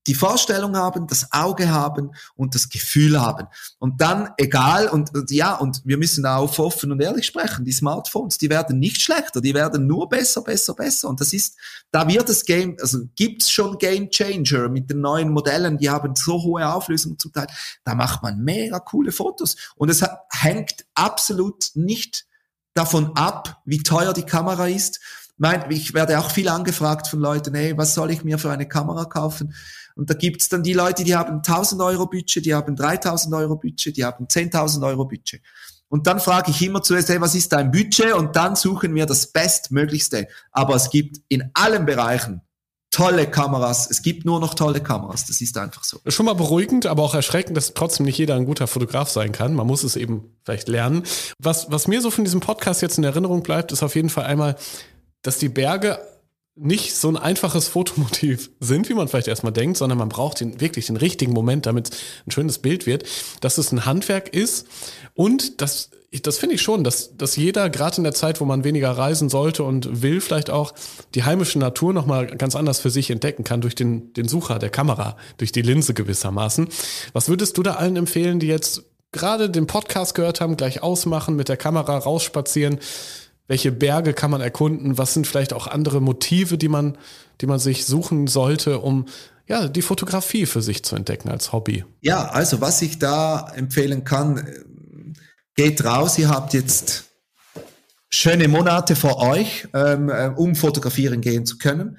die 0.07 0.15
Vorstellung 0.15 0.75
haben, 0.75 1.05
das 1.07 1.31
Auge 1.31 1.69
haben 1.69 2.11
und 2.35 2.55
das 2.55 2.69
Gefühl 2.69 3.21
haben. 3.21 3.47
Und 3.77 4.01
dann, 4.01 4.29
egal, 4.37 4.87
und, 4.87 5.13
und, 5.13 5.29
ja, 5.29 5.55
und 5.55 5.81
wir 5.85 5.97
müssen 5.97 6.25
auch 6.25 6.57
offen 6.57 6.91
und 6.91 7.01
ehrlich 7.01 7.27
sprechen, 7.27 7.65
die 7.65 7.71
Smartphones, 7.71 8.37
die 8.37 8.49
werden 8.49 8.79
nicht 8.79 9.01
schlechter, 9.01 9.41
die 9.41 9.53
werden 9.53 9.85
nur 9.85 10.09
besser, 10.09 10.41
besser, 10.41 10.73
besser. 10.73 11.07
Und 11.07 11.21
das 11.21 11.33
ist, 11.33 11.55
da 11.91 12.07
wird 12.07 12.29
das 12.29 12.45
Game, 12.45 12.77
also 12.81 12.99
gibt's 13.15 13.51
schon 13.51 13.77
Game 13.77 14.09
Changer 14.09 14.69
mit 14.69 14.89
den 14.89 15.01
neuen 15.01 15.29
Modellen, 15.29 15.77
die 15.77 15.89
haben 15.89 16.15
so 16.15 16.41
hohe 16.41 16.67
Auflösung 16.67 17.19
zum 17.19 17.31
Teil, 17.31 17.47
da 17.83 17.93
macht 17.93 18.23
man 18.23 18.39
mega 18.39 18.79
coole 18.79 19.11
Fotos. 19.11 19.55
Und 19.75 19.89
es 19.89 20.03
hängt 20.31 20.85
absolut 20.95 21.71
nicht 21.75 22.25
davon 22.73 23.15
ab, 23.15 23.61
wie 23.65 23.83
teuer 23.83 24.13
die 24.13 24.23
Kamera 24.23 24.67
ist. 24.67 24.99
Ich 25.69 25.93
werde 25.93 26.19
auch 26.19 26.29
viel 26.29 26.47
angefragt 26.47 27.07
von 27.07 27.19
Leuten, 27.19 27.55
hey, 27.55 27.75
was 27.75 27.95
soll 27.95 28.11
ich 28.11 28.23
mir 28.23 28.37
für 28.37 28.51
eine 28.51 28.67
Kamera 28.67 29.05
kaufen? 29.05 29.53
Und 29.95 30.09
da 30.09 30.13
gibt's 30.13 30.49
dann 30.49 30.63
die 30.63 30.73
Leute, 30.73 31.03
die 31.03 31.15
haben 31.15 31.37
1000 31.37 31.81
Euro 31.81 32.07
Budget, 32.07 32.45
die 32.45 32.53
haben 32.53 32.75
3000 32.75 33.33
Euro 33.35 33.55
Budget, 33.55 33.95
die 33.97 34.05
haben 34.05 34.25
10.000 34.25 34.85
Euro 34.85 35.05
Budget. 35.05 35.41
Und 35.89 36.07
dann 36.07 36.21
frage 36.21 36.51
ich 36.51 36.61
immer 36.61 36.81
zuerst, 36.81 37.09
hey, 37.09 37.19
was 37.19 37.35
ist 37.35 37.51
dein 37.51 37.69
Budget? 37.69 38.13
Und 38.13 38.35
dann 38.37 38.55
suchen 38.55 38.95
wir 38.95 39.05
das 39.05 39.27
Bestmöglichste. 39.27 40.27
Aber 40.51 40.75
es 40.75 40.89
gibt 40.89 41.17
in 41.27 41.51
allen 41.53 41.85
Bereichen 41.85 42.41
tolle 42.91 43.29
Kameras. 43.29 43.89
Es 43.89 44.01
gibt 44.01 44.25
nur 44.25 44.39
noch 44.39 44.53
tolle 44.53 44.81
Kameras. 44.81 45.25
Das 45.25 45.41
ist 45.41 45.57
einfach 45.57 45.83
so. 45.83 45.99
Schon 46.07 46.25
mal 46.25 46.33
beruhigend, 46.33 46.85
aber 46.85 47.03
auch 47.03 47.15
erschreckend, 47.15 47.57
dass 47.57 47.73
trotzdem 47.73 48.05
nicht 48.05 48.17
jeder 48.17 48.35
ein 48.35 48.45
guter 48.45 48.67
Fotograf 48.67 49.09
sein 49.09 49.31
kann. 49.31 49.53
Man 49.53 49.65
muss 49.65 49.83
es 49.83 49.95
eben 49.95 50.35
vielleicht 50.43 50.67
lernen. 50.67 51.03
Was, 51.39 51.71
was 51.71 51.87
mir 51.87 52.01
so 52.01 52.11
von 52.11 52.25
diesem 52.25 52.41
Podcast 52.41 52.81
jetzt 52.81 52.97
in 52.97 53.03
Erinnerung 53.03 53.43
bleibt, 53.43 53.71
ist 53.71 53.81
auf 53.81 53.95
jeden 53.95 54.09
Fall 54.09 54.25
einmal, 54.25 54.55
dass 55.23 55.39
die 55.39 55.49
Berge 55.49 55.99
nicht 56.55 56.95
so 56.95 57.07
ein 57.07 57.17
einfaches 57.17 57.67
Fotomotiv 57.67 58.51
sind, 58.59 58.89
wie 58.89 58.93
man 58.93 59.07
vielleicht 59.07 59.27
erstmal 59.27 59.53
denkt, 59.53 59.77
sondern 59.77 59.97
man 59.97 60.09
braucht 60.09 60.39
den, 60.41 60.59
wirklich 60.59 60.87
den 60.87 60.97
richtigen 60.97 61.33
Moment, 61.33 61.65
damit 61.65 61.91
ein 62.27 62.31
schönes 62.31 62.59
Bild 62.59 62.85
wird, 62.85 63.05
dass 63.39 63.57
es 63.57 63.71
ein 63.71 63.85
Handwerk 63.85 64.33
ist 64.33 64.67
und 65.13 65.61
das, 65.61 65.91
das 66.23 66.37
finde 66.37 66.55
ich 66.55 66.61
schon, 66.61 66.83
dass, 66.83 67.15
dass 67.15 67.37
jeder, 67.37 67.69
gerade 67.69 67.97
in 67.97 68.03
der 68.03 68.13
Zeit, 68.13 68.41
wo 68.41 68.45
man 68.45 68.63
weniger 68.63 68.91
reisen 68.91 69.29
sollte 69.29 69.63
und 69.63 70.01
will, 70.01 70.19
vielleicht 70.19 70.49
auch 70.49 70.73
die 71.15 71.23
heimische 71.23 71.57
Natur 71.57 71.93
nochmal 71.93 72.27
ganz 72.27 72.55
anders 72.55 72.79
für 72.79 72.89
sich 72.89 73.09
entdecken 73.09 73.43
kann 73.43 73.61
durch 73.61 73.75
den, 73.75 74.11
den 74.13 74.27
Sucher 74.27 74.59
der 74.59 74.69
Kamera, 74.69 75.15
durch 75.37 75.53
die 75.53 75.61
Linse 75.61 75.93
gewissermaßen. 75.93 76.67
Was 77.13 77.29
würdest 77.29 77.57
du 77.57 77.63
da 77.63 77.75
allen 77.75 77.95
empfehlen, 77.95 78.39
die 78.39 78.47
jetzt 78.47 78.83
gerade 79.13 79.49
den 79.49 79.67
Podcast 79.67 80.15
gehört 80.15 80.41
haben, 80.41 80.57
gleich 80.57 80.83
ausmachen, 80.83 81.35
mit 81.35 81.49
der 81.49 81.57
Kamera 81.57 81.97
rausspazieren, 81.97 82.79
welche 83.51 83.73
Berge 83.73 84.13
kann 84.13 84.31
man 84.31 84.39
erkunden? 84.39 84.97
Was 84.97 85.13
sind 85.13 85.27
vielleicht 85.27 85.51
auch 85.51 85.67
andere 85.67 85.99
Motive, 85.99 86.57
die 86.57 86.69
man, 86.69 86.97
die 87.41 87.47
man 87.47 87.59
sich 87.59 87.85
suchen 87.85 88.27
sollte, 88.27 88.79
um 88.79 89.07
ja, 89.45 89.67
die 89.67 89.81
Fotografie 89.81 90.45
für 90.45 90.61
sich 90.61 90.85
zu 90.85 90.95
entdecken 90.95 91.27
als 91.27 91.51
Hobby? 91.51 91.83
Ja, 91.99 92.29
also 92.29 92.61
was 92.61 92.81
ich 92.81 92.97
da 92.97 93.51
empfehlen 93.53 94.05
kann, 94.05 94.47
geht 95.53 95.83
raus, 95.83 96.17
ihr 96.17 96.29
habt 96.29 96.53
jetzt 96.53 97.03
schöne 98.09 98.47
Monate 98.47 98.95
vor 98.95 99.17
euch, 99.17 99.67
ähm, 99.73 100.07
äh, 100.07 100.31
um 100.33 100.55
fotografieren 100.55 101.19
gehen 101.19 101.45
zu 101.45 101.57
können. 101.57 101.97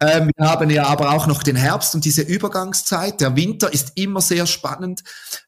Ähm, 0.00 0.30
wir 0.36 0.48
haben 0.48 0.70
ja 0.70 0.86
aber 0.86 1.12
auch 1.12 1.26
noch 1.26 1.42
den 1.42 1.56
Herbst 1.56 1.94
und 1.94 2.04
diese 2.04 2.22
Übergangszeit. 2.22 3.20
Der 3.20 3.36
Winter 3.36 3.72
ist 3.72 3.92
immer 3.94 4.20
sehr 4.20 4.46
spannend. 4.46 5.02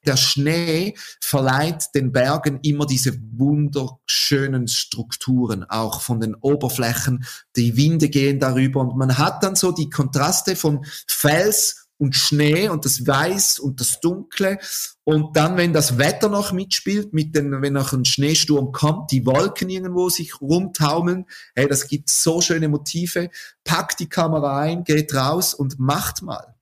Der 0.06 0.16
Schnee 0.16 0.94
verleiht 1.20 1.94
den 1.94 2.12
Bergen 2.12 2.60
immer 2.62 2.86
diese 2.86 3.18
wunderschönen 3.32 4.68
Strukturen, 4.68 5.64
auch 5.64 6.00
von 6.00 6.20
den 6.20 6.34
Oberflächen. 6.36 7.24
Die 7.56 7.76
Winde 7.76 8.08
gehen 8.08 8.38
darüber 8.38 8.80
und 8.80 8.96
man 8.96 9.18
hat 9.18 9.42
dann 9.42 9.56
so 9.56 9.72
die 9.72 9.90
Kontraste 9.90 10.54
von 10.54 10.84
Fels 11.08 11.85
und 11.98 12.14
Schnee 12.14 12.68
und 12.68 12.84
das 12.84 13.06
Weiß 13.06 13.58
und 13.58 13.80
das 13.80 14.00
Dunkle. 14.00 14.58
Und 15.04 15.36
dann, 15.36 15.56
wenn 15.56 15.72
das 15.72 15.98
Wetter 15.98 16.28
noch 16.28 16.52
mitspielt, 16.52 17.12
mit 17.12 17.34
den, 17.34 17.62
wenn 17.62 17.72
noch 17.72 17.92
ein 17.92 18.04
Schneesturm 18.04 18.72
kommt, 18.72 19.10
die 19.10 19.24
Wolken 19.24 19.68
irgendwo 19.68 20.08
sich 20.08 20.40
rumtaumeln, 20.40 21.26
hey, 21.54 21.68
das 21.68 21.88
gibt 21.88 22.10
so 22.10 22.40
schöne 22.40 22.68
Motive. 22.68 23.30
Packt 23.64 24.00
die 24.00 24.08
Kamera 24.08 24.60
ein, 24.60 24.84
geht 24.84 25.14
raus 25.14 25.54
und 25.54 25.78
macht 25.78 26.22
mal. 26.22 26.54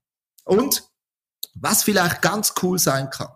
Und 0.44 0.84
was 1.54 1.84
vielleicht 1.84 2.22
ganz 2.22 2.54
cool 2.62 2.78
sein 2.78 3.10
kann. 3.10 3.28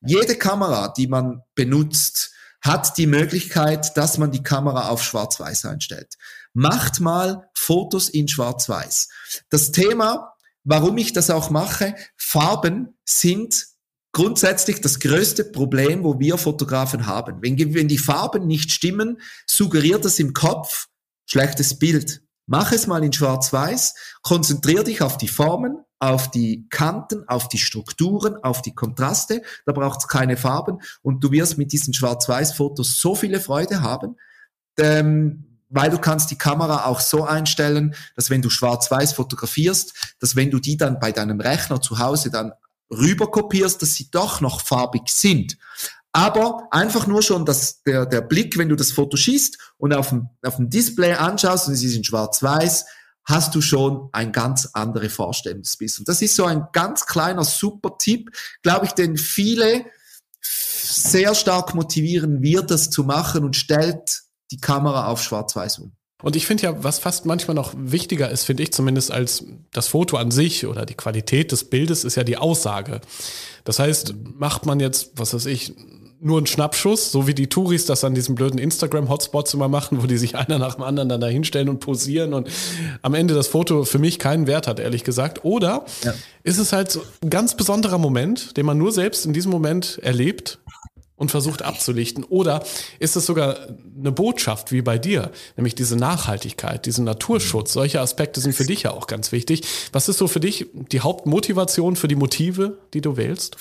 Jede 0.00 0.36
Kamera, 0.36 0.88
die 0.88 1.06
man 1.06 1.42
benutzt, 1.54 2.32
hat 2.60 2.96
die 2.96 3.06
Möglichkeit, 3.06 3.96
dass 3.96 4.18
man 4.18 4.30
die 4.30 4.42
Kamera 4.42 4.88
auf 4.88 5.02
Schwarz-Weiß 5.02 5.66
einstellt. 5.66 6.14
Macht 6.52 7.00
mal 7.00 7.48
Fotos 7.54 8.08
in 8.08 8.28
Schwarz-Weiß. 8.28 9.08
Das 9.50 9.72
Thema, 9.72 10.35
warum 10.66 10.98
ich 10.98 11.14
das 11.14 11.30
auch 11.30 11.48
mache, 11.48 11.94
Farben 12.16 12.98
sind 13.04 13.66
grundsätzlich 14.12 14.80
das 14.80 15.00
größte 15.00 15.44
Problem, 15.44 16.02
wo 16.04 16.18
wir 16.18 16.36
Fotografen 16.36 17.06
haben. 17.06 17.38
Wenn, 17.40 17.74
wenn 17.74 17.88
die 17.88 17.98
Farben 17.98 18.46
nicht 18.46 18.70
stimmen, 18.70 19.20
suggeriert 19.46 20.04
das 20.04 20.18
im 20.18 20.34
Kopf 20.34 20.88
schlechtes 21.26 21.78
Bild. 21.78 22.22
Mach 22.46 22.72
es 22.72 22.86
mal 22.86 23.02
in 23.02 23.12
Schwarz-Weiß, 23.12 23.94
konzentrier 24.22 24.84
dich 24.84 25.02
auf 25.02 25.18
die 25.18 25.28
Formen, 25.28 25.78
auf 25.98 26.30
die 26.30 26.68
Kanten, 26.68 27.28
auf 27.28 27.48
die 27.48 27.58
Strukturen, 27.58 28.36
auf 28.36 28.62
die 28.62 28.74
Kontraste. 28.74 29.42
Da 29.66 29.72
braucht 29.72 30.00
es 30.00 30.08
keine 30.08 30.36
Farben 30.36 30.78
und 31.02 31.22
du 31.22 31.30
wirst 31.32 31.58
mit 31.58 31.72
diesen 31.72 31.94
Schwarz-Weiß-Fotos 31.94 33.00
so 33.00 33.14
viele 33.14 33.40
Freude 33.40 33.82
haben, 33.82 34.16
ähm, 34.78 35.55
weil 35.68 35.90
du 35.90 35.98
kannst 35.98 36.30
die 36.30 36.38
Kamera 36.38 36.84
auch 36.84 37.00
so 37.00 37.24
einstellen, 37.24 37.94
dass 38.14 38.30
wenn 38.30 38.42
du 38.42 38.50
Schwarz-Weiß 38.50 39.14
fotografierst, 39.14 40.14
dass 40.20 40.36
wenn 40.36 40.50
du 40.50 40.58
die 40.58 40.76
dann 40.76 41.00
bei 41.00 41.12
deinem 41.12 41.40
Rechner 41.40 41.80
zu 41.80 41.98
Hause 41.98 42.30
dann 42.30 42.52
rüber 42.90 43.30
kopierst, 43.30 43.82
dass 43.82 43.94
sie 43.94 44.10
doch 44.10 44.40
noch 44.40 44.60
farbig 44.60 45.08
sind. 45.08 45.56
Aber 46.12 46.68
einfach 46.70 47.06
nur 47.06 47.22
schon 47.22 47.44
dass 47.44 47.82
der, 47.82 48.06
der 48.06 48.22
Blick, 48.22 48.56
wenn 48.56 48.68
du 48.68 48.76
das 48.76 48.92
Foto 48.92 49.16
schießt 49.16 49.58
und 49.76 49.92
auf 49.92 50.10
dem, 50.10 50.30
auf 50.42 50.56
dem 50.56 50.70
Display 50.70 51.12
anschaust 51.12 51.68
und 51.68 51.74
sie 51.74 51.88
sind 51.88 52.06
schwarz-weiß, 52.06 52.86
hast 53.24 53.54
du 53.54 53.60
schon 53.60 54.08
ein 54.12 54.32
ganz 54.32 54.70
andere 54.72 55.10
Vorstellung 55.10 55.62
des 55.62 55.76
Biss. 55.76 55.98
Und 55.98 56.08
das 56.08 56.22
ist 56.22 56.36
so 56.36 56.44
ein 56.44 56.68
ganz 56.72 57.06
kleiner 57.06 57.44
super 57.44 57.98
Tipp, 57.98 58.30
glaube 58.62 58.86
ich, 58.86 58.92
den 58.92 59.16
viele 59.16 59.84
sehr 60.40 61.34
stark 61.34 61.74
motivieren 61.74 62.40
wird, 62.40 62.70
das 62.70 62.88
zu 62.88 63.02
machen 63.02 63.44
und 63.44 63.56
stellt 63.56 64.22
die 64.50 64.58
Kamera 64.58 65.06
auf 65.06 65.22
Schwarz-Weiß 65.22 65.78
um. 65.80 65.92
Und 66.22 66.34
ich 66.34 66.46
finde 66.46 66.62
ja, 66.64 66.82
was 66.82 66.98
fast 66.98 67.26
manchmal 67.26 67.54
noch 67.54 67.74
wichtiger 67.76 68.30
ist, 68.30 68.44
finde 68.44 68.62
ich 68.62 68.72
zumindest 68.72 69.12
als 69.12 69.44
das 69.72 69.88
Foto 69.88 70.16
an 70.16 70.30
sich 70.30 70.66
oder 70.66 70.86
die 70.86 70.94
Qualität 70.94 71.52
des 71.52 71.64
Bildes, 71.64 72.04
ist 72.04 72.16
ja 72.16 72.24
die 72.24 72.38
Aussage. 72.38 73.00
Das 73.64 73.78
heißt, 73.78 74.14
macht 74.34 74.64
man 74.64 74.80
jetzt, 74.80 75.12
was 75.16 75.34
weiß 75.34 75.44
ich, 75.46 75.74
nur 76.18 76.40
ein 76.40 76.46
Schnappschuss, 76.46 77.12
so 77.12 77.26
wie 77.26 77.34
die 77.34 77.48
Touris 77.48 77.84
das 77.84 78.02
an 78.02 78.14
diesen 78.14 78.34
blöden 78.34 78.58
Instagram-Hotspots 78.58 79.52
immer 79.52 79.68
machen, 79.68 80.02
wo 80.02 80.06
die 80.06 80.16
sich 80.16 80.34
einer 80.34 80.58
nach 80.58 80.76
dem 80.76 80.84
anderen 80.84 81.10
dann 81.10 81.20
da 81.20 81.26
hinstellen 81.26 81.68
und 81.68 81.80
posieren 81.80 82.32
und 82.32 82.48
am 83.02 83.12
Ende 83.12 83.34
das 83.34 83.48
Foto 83.48 83.84
für 83.84 83.98
mich 83.98 84.18
keinen 84.18 84.46
Wert 84.46 84.66
hat, 84.66 84.80
ehrlich 84.80 85.04
gesagt. 85.04 85.44
Oder 85.44 85.84
ja. 86.02 86.14
ist 86.42 86.58
es 86.58 86.72
halt 86.72 86.90
so 86.90 87.02
ein 87.22 87.28
ganz 87.28 87.56
besonderer 87.56 87.98
Moment, 87.98 88.56
den 88.56 88.64
man 88.64 88.78
nur 88.78 88.92
selbst 88.92 89.26
in 89.26 89.34
diesem 89.34 89.50
Moment 89.50 89.98
erlebt 90.02 90.58
und 91.16 91.30
versucht 91.30 91.62
abzulichten? 91.62 92.24
Oder 92.24 92.62
ist 92.98 93.16
es 93.16 93.26
sogar 93.26 93.56
eine 93.98 94.12
Botschaft 94.12 94.70
wie 94.72 94.82
bei 94.82 94.98
dir, 94.98 95.32
nämlich 95.56 95.74
diese 95.74 95.96
Nachhaltigkeit, 95.96 96.86
diesen 96.86 97.04
Naturschutz? 97.04 97.72
Solche 97.72 98.00
Aspekte 98.00 98.40
sind 98.40 98.54
für 98.54 98.64
dich 98.64 98.82
ja 98.82 98.92
auch 98.92 99.06
ganz 99.06 99.32
wichtig. 99.32 99.62
Was 99.92 100.08
ist 100.08 100.18
so 100.18 100.28
für 100.28 100.40
dich 100.40 100.66
die 100.92 101.00
Hauptmotivation 101.00 101.96
für 101.96 102.08
die 102.08 102.16
Motive, 102.16 102.78
die 102.94 103.00
du 103.00 103.16
wählst? 103.16 103.56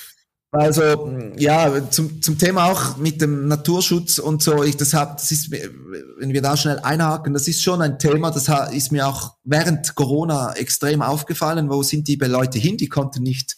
Also 0.52 1.12
ja, 1.38 1.90
zum, 1.90 2.22
zum 2.22 2.38
Thema 2.38 2.72
auch 2.72 2.96
mit 2.96 3.20
dem 3.20 3.50
Naturschutz 3.50 4.20
und 4.20 4.42
so, 4.42 4.64
ich 4.64 4.78
das 4.78 4.94
hab, 4.94 5.18
das 5.18 5.32
ist, 5.32 5.52
wenn 5.52 6.32
wir 6.32 6.42
da 6.42 6.56
schnell 6.56 6.80
einhaken, 6.80 7.34
das 7.34 7.50
ist 7.50 7.62
schon 7.62 7.82
ein 7.82 8.00
Thema, 8.00 8.32
das 8.32 8.50
ist 8.72 8.92
mir 8.92 9.06
auch 9.06 9.34
während 9.44 9.96
Corona 9.96 10.54
extrem 10.54 11.02
aufgefallen. 11.02 11.70
Wo 11.70 11.84
sind 11.84 12.08
die 12.08 12.16
Leute 12.16 12.58
hin? 12.58 12.78
Die 12.78 12.88
konnten 12.88 13.22
nicht 13.22 13.58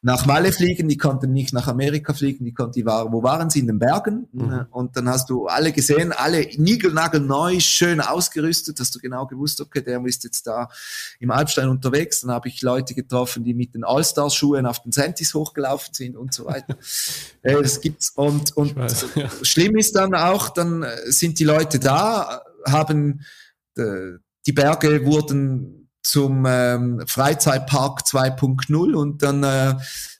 nach 0.00 0.26
Malle 0.26 0.52
fliegen, 0.52 0.88
die 0.88 0.96
konnten 0.96 1.32
nicht 1.32 1.52
nach 1.52 1.66
Amerika 1.66 2.14
fliegen, 2.14 2.44
die 2.44 2.54
konnten, 2.54 2.74
die 2.74 2.86
waren, 2.86 3.12
wo 3.12 3.22
waren 3.24 3.50
sie? 3.50 3.58
In 3.58 3.66
den 3.66 3.80
Bergen. 3.80 4.28
Mhm. 4.32 4.66
Und 4.70 4.96
dann 4.96 5.08
hast 5.08 5.28
du 5.28 5.46
alle 5.46 5.72
gesehen, 5.72 6.12
alle 6.12 6.46
niegelnagelneu, 6.56 7.58
schön 7.58 8.00
ausgerüstet, 8.00 8.78
hast 8.78 8.94
du 8.94 9.00
genau 9.00 9.26
gewusst, 9.26 9.60
okay, 9.60 9.82
der 9.82 10.04
ist 10.04 10.22
jetzt 10.22 10.46
da 10.46 10.68
im 11.18 11.32
Alpstein 11.32 11.68
unterwegs. 11.68 12.20
Dann 12.20 12.30
habe 12.30 12.48
ich 12.48 12.62
Leute 12.62 12.94
getroffen, 12.94 13.42
die 13.42 13.54
mit 13.54 13.74
den 13.74 13.82
All-Star-Schuhen 13.82 14.66
auf 14.66 14.82
den 14.82 14.92
Sentis 14.92 15.34
hochgelaufen 15.34 15.92
sind 15.92 16.16
und 16.16 16.32
so 16.32 16.46
weiter. 16.46 16.76
äh, 17.42 17.60
das 17.60 17.80
gibt's. 17.80 18.10
Und, 18.10 18.56
und 18.56 18.76
weiß, 18.76 19.06
ja. 19.16 19.28
schlimm 19.42 19.76
ist 19.76 19.96
dann 19.96 20.14
auch, 20.14 20.50
dann 20.50 20.86
sind 21.06 21.40
die 21.40 21.44
Leute 21.44 21.80
da, 21.80 22.42
haben, 22.64 23.22
äh, 23.76 24.12
die 24.46 24.52
Berge 24.52 25.04
wurden 25.04 25.77
zum 26.08 26.46
ähm, 26.46 27.02
Freizeitpark 27.06 28.00
2.0 28.00 28.94
und 28.94 29.22
dann 29.22 29.44
äh, 29.44 29.74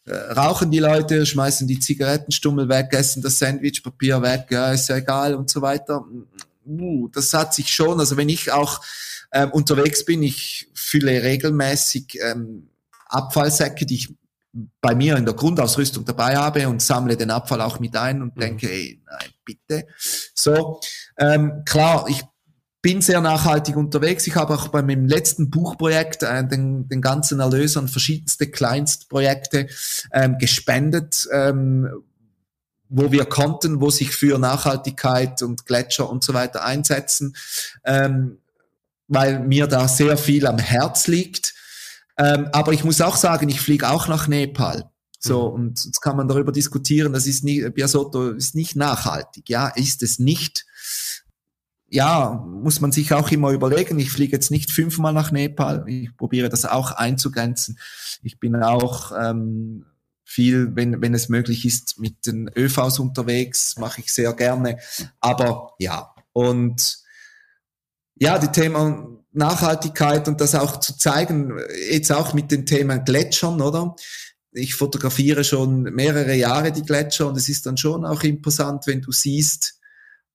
äh, 0.04 0.14
rauchen 0.32 0.70
die 0.70 0.80
Leute, 0.80 1.24
schmeißen 1.24 1.66
die 1.66 1.78
Zigarettenstummel 1.78 2.68
weg, 2.68 2.88
essen 2.92 3.22
das 3.22 3.38
Sandwichpapier 3.38 4.20
weg, 4.20 4.46
ja, 4.50 4.72
ist 4.72 4.88
ja 4.88 4.96
egal 4.96 5.34
und 5.34 5.48
so 5.48 5.62
weiter. 5.62 6.04
Uh, 6.66 7.08
das 7.08 7.32
hat 7.32 7.54
sich 7.54 7.72
schon, 7.72 7.98
also 7.98 8.18
wenn 8.18 8.28
ich 8.28 8.52
auch 8.52 8.82
ähm, 9.32 9.50
unterwegs 9.52 10.04
bin, 10.04 10.22
ich 10.22 10.68
fülle 10.74 11.22
regelmäßig 11.22 12.18
ähm, 12.22 12.68
Abfallsäcke, 13.06 13.86
die 13.86 13.94
ich 13.94 14.14
bei 14.82 14.94
mir 14.94 15.16
in 15.16 15.24
der 15.24 15.34
Grundausrüstung 15.34 16.04
dabei 16.04 16.36
habe 16.36 16.68
und 16.68 16.82
sammle 16.82 17.16
den 17.16 17.30
Abfall 17.30 17.62
auch 17.62 17.80
mit 17.80 17.96
ein 17.96 18.20
und 18.20 18.36
mhm. 18.36 18.40
denke, 18.40 18.70
ey, 18.70 19.00
nein, 19.06 19.30
bitte. 19.44 19.86
So, 20.34 20.80
ähm, 21.16 21.62
klar, 21.64 22.06
ich 22.08 22.22
bin 22.80 23.00
sehr 23.00 23.20
nachhaltig 23.20 23.76
unterwegs. 23.76 24.26
Ich 24.26 24.36
habe 24.36 24.54
auch 24.54 24.68
bei 24.68 24.82
meinem 24.82 25.06
letzten 25.06 25.50
Buchprojekt 25.50 26.22
äh, 26.22 26.46
den, 26.46 26.88
den 26.88 27.00
ganzen 27.00 27.40
Erlös 27.40 27.76
an 27.76 27.88
verschiedenste 27.88 28.50
Kleinstprojekte 28.50 29.68
ähm, 30.12 30.38
gespendet, 30.38 31.28
ähm, 31.32 31.88
wo 32.88 33.12
wir 33.12 33.24
konnten, 33.24 33.80
wo 33.80 33.90
sich 33.90 34.14
für 34.14 34.38
Nachhaltigkeit 34.38 35.42
und 35.42 35.66
Gletscher 35.66 36.08
und 36.08 36.24
so 36.24 36.34
weiter 36.34 36.64
einsetzen, 36.64 37.36
ähm, 37.84 38.38
weil 39.08 39.40
mir 39.40 39.66
da 39.66 39.88
sehr 39.88 40.16
viel 40.16 40.46
am 40.46 40.58
Herz 40.58 41.06
liegt. 41.06 41.54
Ähm, 42.16 42.48
aber 42.52 42.72
ich 42.72 42.84
muss 42.84 43.00
auch 43.00 43.16
sagen, 43.16 43.48
ich 43.48 43.60
fliege 43.60 43.88
auch 43.88 44.08
nach 44.08 44.28
Nepal. 44.28 44.90
So, 45.18 45.48
mhm. 45.48 45.54
und 45.54 45.84
jetzt 45.84 46.00
kann 46.00 46.16
man 46.16 46.28
darüber 46.28 46.52
diskutieren, 46.52 47.12
das 47.12 47.26
ist 47.26 47.42
nicht, 47.42 47.74
Biasotto 47.74 48.30
ist 48.30 48.54
nicht 48.54 48.76
nachhaltig. 48.76 49.48
Ja, 49.48 49.68
ist 49.68 50.02
es 50.02 50.18
nicht 50.18 50.64
ja, 51.90 52.44
muss 52.46 52.80
man 52.80 52.92
sich 52.92 53.12
auch 53.12 53.30
immer 53.30 53.50
überlegen. 53.50 53.98
Ich 53.98 54.10
fliege 54.10 54.32
jetzt 54.32 54.50
nicht 54.50 54.70
fünfmal 54.70 55.12
nach 55.12 55.32
Nepal. 55.32 55.84
Ich 55.86 56.14
probiere 56.16 56.48
das 56.48 56.64
auch 56.64 56.92
einzugrenzen. 56.92 57.78
Ich 58.22 58.38
bin 58.38 58.56
auch 58.56 59.12
ähm, 59.18 59.86
viel, 60.24 60.76
wenn, 60.76 61.00
wenn 61.00 61.14
es 61.14 61.30
möglich 61.30 61.64
ist, 61.64 61.98
mit 61.98 62.26
den 62.26 62.50
ÖVs 62.54 62.98
unterwegs, 62.98 63.78
mache 63.78 64.02
ich 64.02 64.12
sehr 64.12 64.34
gerne. 64.34 64.78
Aber 65.20 65.72
ja, 65.78 66.14
und 66.32 66.98
ja, 68.16 68.38
die 68.38 68.48
Thema 68.48 69.08
Nachhaltigkeit 69.32 70.28
und 70.28 70.40
das 70.40 70.54
auch 70.54 70.80
zu 70.80 70.98
zeigen, 70.98 71.58
jetzt 71.90 72.12
auch 72.12 72.34
mit 72.34 72.50
dem 72.50 72.66
Thema 72.66 72.98
Gletschern, 72.98 73.62
oder? 73.62 73.96
Ich 74.52 74.74
fotografiere 74.74 75.44
schon 75.44 75.82
mehrere 75.82 76.34
Jahre 76.34 76.72
die 76.72 76.82
Gletscher 76.82 77.28
und 77.28 77.36
es 77.36 77.48
ist 77.48 77.64
dann 77.64 77.76
schon 77.76 78.04
auch 78.04 78.22
imposant, 78.24 78.86
wenn 78.86 79.00
du 79.00 79.12
siehst, 79.12 79.80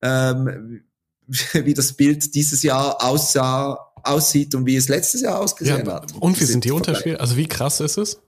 ähm, 0.01 0.83
wie 1.53 1.73
das 1.73 1.93
Bild 1.93 2.33
dieses 2.35 2.63
Jahr 2.63 3.03
aussah, 3.03 3.77
aussieht 4.03 4.53
und 4.55 4.65
wie 4.65 4.75
es 4.75 4.89
letztes 4.89 5.21
Jahr 5.21 5.39
ausgesehen 5.39 5.85
ja, 5.85 5.93
hat. 5.93 6.13
Und 6.19 6.39
wie 6.39 6.45
sind 6.45 6.65
die 6.65 6.71
Unterschiede? 6.71 7.19
Also 7.19 7.37
wie 7.37 7.47
krass 7.47 7.79
ist 7.79 7.97
es? 7.97 8.19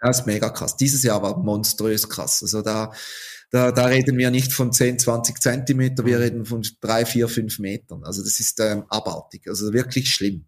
Das 0.00 0.20
ist 0.20 0.26
mega 0.26 0.50
krass. 0.50 0.76
Dieses 0.76 1.02
Jahr 1.02 1.22
war 1.22 1.38
monströs 1.38 2.08
krass. 2.08 2.42
Also 2.42 2.62
da, 2.62 2.92
da, 3.50 3.72
da 3.72 3.86
reden 3.86 4.18
wir 4.18 4.30
nicht 4.30 4.52
von 4.52 4.72
10, 4.72 4.98
20 4.98 5.40
Zentimeter, 5.40 6.04
wir 6.04 6.18
mhm. 6.18 6.22
reden 6.22 6.46
von 6.46 6.66
drei, 6.80 7.06
vier, 7.06 7.28
fünf 7.28 7.58
Metern. 7.58 8.04
Also 8.04 8.22
das 8.22 8.38
ist 8.40 8.60
ähm, 8.60 8.84
abartig, 8.88 9.48
also 9.48 9.72
wirklich 9.72 10.10
schlimm. 10.10 10.44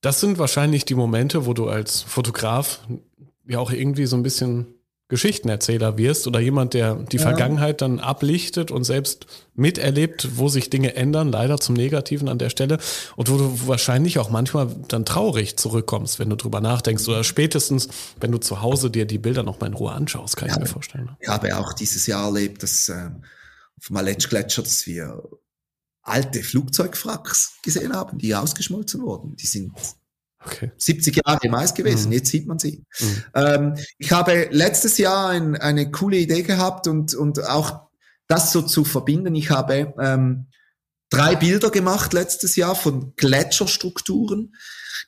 Das 0.00 0.20
sind 0.20 0.38
wahrscheinlich 0.38 0.84
die 0.84 0.94
Momente, 0.94 1.46
wo 1.46 1.54
du 1.54 1.68
als 1.68 2.02
Fotograf 2.02 2.80
ja 3.46 3.58
auch 3.58 3.70
irgendwie 3.70 4.06
so 4.06 4.16
ein 4.16 4.22
bisschen 4.22 4.74
Geschichtenerzähler 5.12 5.98
wirst 5.98 6.26
oder 6.26 6.40
jemand, 6.40 6.72
der 6.72 6.94
die 6.94 7.18
ja. 7.18 7.22
Vergangenheit 7.22 7.82
dann 7.82 8.00
ablichtet 8.00 8.70
und 8.70 8.84
selbst 8.84 9.26
miterlebt, 9.54 10.38
wo 10.38 10.48
sich 10.48 10.70
Dinge 10.70 10.96
ändern, 10.96 11.30
leider 11.30 11.60
zum 11.60 11.74
Negativen 11.74 12.30
an 12.30 12.38
der 12.38 12.48
Stelle 12.48 12.78
und 13.14 13.28
wo 13.28 13.36
du 13.36 13.68
wahrscheinlich 13.68 14.18
auch 14.18 14.30
manchmal 14.30 14.74
dann 14.88 15.04
traurig 15.04 15.58
zurückkommst, 15.58 16.18
wenn 16.18 16.30
du 16.30 16.36
drüber 16.36 16.62
nachdenkst 16.62 17.06
oder 17.08 17.24
spätestens, 17.24 17.88
wenn 18.20 18.32
du 18.32 18.38
zu 18.38 18.62
Hause 18.62 18.90
dir 18.90 19.04
die 19.04 19.18
Bilder 19.18 19.42
noch 19.42 19.60
mal 19.60 19.66
in 19.66 19.74
Ruhe 19.74 19.92
anschaust, 19.92 20.38
kann 20.38 20.48
ja, 20.48 20.54
ich 20.54 20.60
mir 20.60 20.66
vorstellen. 20.66 21.10
Ich 21.20 21.28
habe 21.28 21.58
auch 21.58 21.74
dieses 21.74 22.06
Jahr 22.06 22.24
erlebt, 22.24 22.62
dass 22.62 22.88
äh, 22.88 23.10
auf 23.76 23.88
dem 23.88 23.96
Aletsch-Gletscher, 23.98 24.62
dass 24.62 24.86
wir 24.86 25.22
alte 26.00 26.42
Flugzeugwracks 26.42 27.58
gesehen 27.62 27.94
haben, 27.94 28.16
die 28.16 28.34
ausgeschmolzen 28.34 29.02
wurden. 29.02 29.36
Die 29.36 29.46
sind 29.46 29.72
Okay. 30.44 30.72
70 30.76 31.22
Jahre 31.24 31.40
im 31.42 31.54
Eis 31.54 31.74
gewesen, 31.74 32.08
mhm. 32.08 32.14
jetzt 32.14 32.30
sieht 32.30 32.46
man 32.46 32.58
sie. 32.58 32.84
Mhm. 32.98 33.24
Ähm, 33.34 33.76
ich 33.98 34.12
habe 34.12 34.48
letztes 34.50 34.98
Jahr 34.98 35.28
ein, 35.28 35.56
eine 35.56 35.90
coole 35.90 36.16
Idee 36.16 36.42
gehabt 36.42 36.86
und, 36.86 37.14
und 37.14 37.44
auch 37.46 37.88
das 38.26 38.52
so 38.52 38.62
zu 38.62 38.84
verbinden. 38.84 39.34
Ich 39.34 39.50
habe 39.50 39.94
ähm, 39.98 40.46
drei 41.10 41.36
Bilder 41.36 41.70
gemacht 41.70 42.12
letztes 42.12 42.56
Jahr 42.56 42.74
von 42.74 43.14
Gletscherstrukturen, 43.16 44.54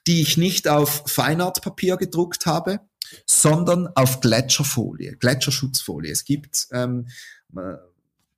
die 0.07 0.23
ich 0.23 0.37
nicht 0.37 0.69
auf 0.69 1.05
Feinartpapier 1.07 1.97
gedruckt 1.97 2.47
habe, 2.47 2.81
sondern 3.27 3.89
auf 3.89 4.21
Gletscherfolie, 4.21 5.17
Gletscherschutzfolie. 5.17 6.13
Es 6.13 6.25
gibt 6.25 6.67
ähm, 6.73 7.09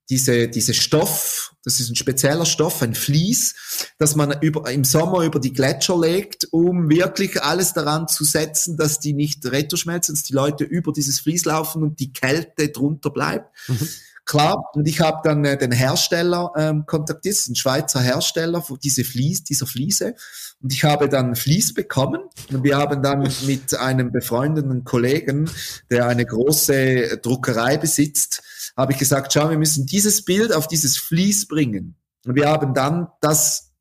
diese, 0.09 0.47
diese 0.47 0.73
Stoff, 0.73 1.53
das 1.63 1.79
ist 1.79 1.89
ein 1.89 1.95
spezieller 1.95 2.45
Stoff, 2.45 2.81
ein 2.81 2.95
Vlies, 2.95 3.55
das 3.97 4.15
man 4.15 4.39
über, 4.41 4.69
im 4.71 4.83
Sommer 4.83 5.23
über 5.23 5.39
die 5.39 5.53
Gletscher 5.53 5.99
legt, 5.99 6.47
um 6.51 6.89
wirklich 6.89 7.41
alles 7.41 7.73
daran 7.73 8.07
zu 8.07 8.23
setzen, 8.23 8.77
dass 8.77 8.99
die 8.99 9.13
nicht 9.13 9.45
retterschmelzen, 9.45 10.15
dass 10.15 10.23
die 10.23 10.33
Leute 10.33 10.63
über 10.63 10.93
dieses 10.93 11.19
Vlies 11.19 11.45
laufen 11.45 11.83
und 11.83 11.99
die 11.99 12.13
Kälte 12.13 12.69
drunter 12.69 13.09
bleibt. 13.09 13.53
Mhm. 13.67 13.87
Klar, 14.27 14.71
und 14.73 14.85
ich 14.89 14.99
habe 14.99 15.21
dann 15.23 15.45
äh, 15.45 15.57
den 15.57 15.71
Hersteller 15.71 16.51
ähm, 16.57 16.85
kontaktiert, 16.85 17.33
das 17.33 17.41
ist 17.43 17.47
ein 17.47 17.55
Schweizer 17.55 18.01
Hersteller 18.01 18.61
für 18.61 18.77
diese 18.77 19.05
Flies, 19.05 19.45
dieser 19.45 19.65
Fliese. 19.65 20.15
Und 20.61 20.73
ich 20.73 20.83
habe 20.83 21.07
dann 21.07 21.37
Flies 21.37 21.73
bekommen. 21.73 22.21
Und 22.51 22.61
wir 22.61 22.77
haben 22.77 23.01
dann 23.01 23.31
mit 23.45 23.73
einem 23.75 24.11
befreundeten 24.11 24.83
Kollegen, 24.83 25.49
der 25.89 26.07
eine 26.07 26.25
große 26.25 27.19
Druckerei 27.21 27.77
besitzt, 27.77 28.43
habe 28.75 28.93
ich 28.93 28.99
gesagt, 28.99 29.33
schau, 29.33 29.49
wir 29.49 29.57
müssen 29.57 29.85
dieses 29.85 30.23
Bild 30.23 30.53
auf 30.53 30.67
dieses 30.67 30.97
Vlies 30.97 31.47
bringen. 31.47 31.95
Und 32.25 32.35
wir 32.35 32.47
haben 32.47 32.73
dann 32.73 33.07
das, 33.21 33.71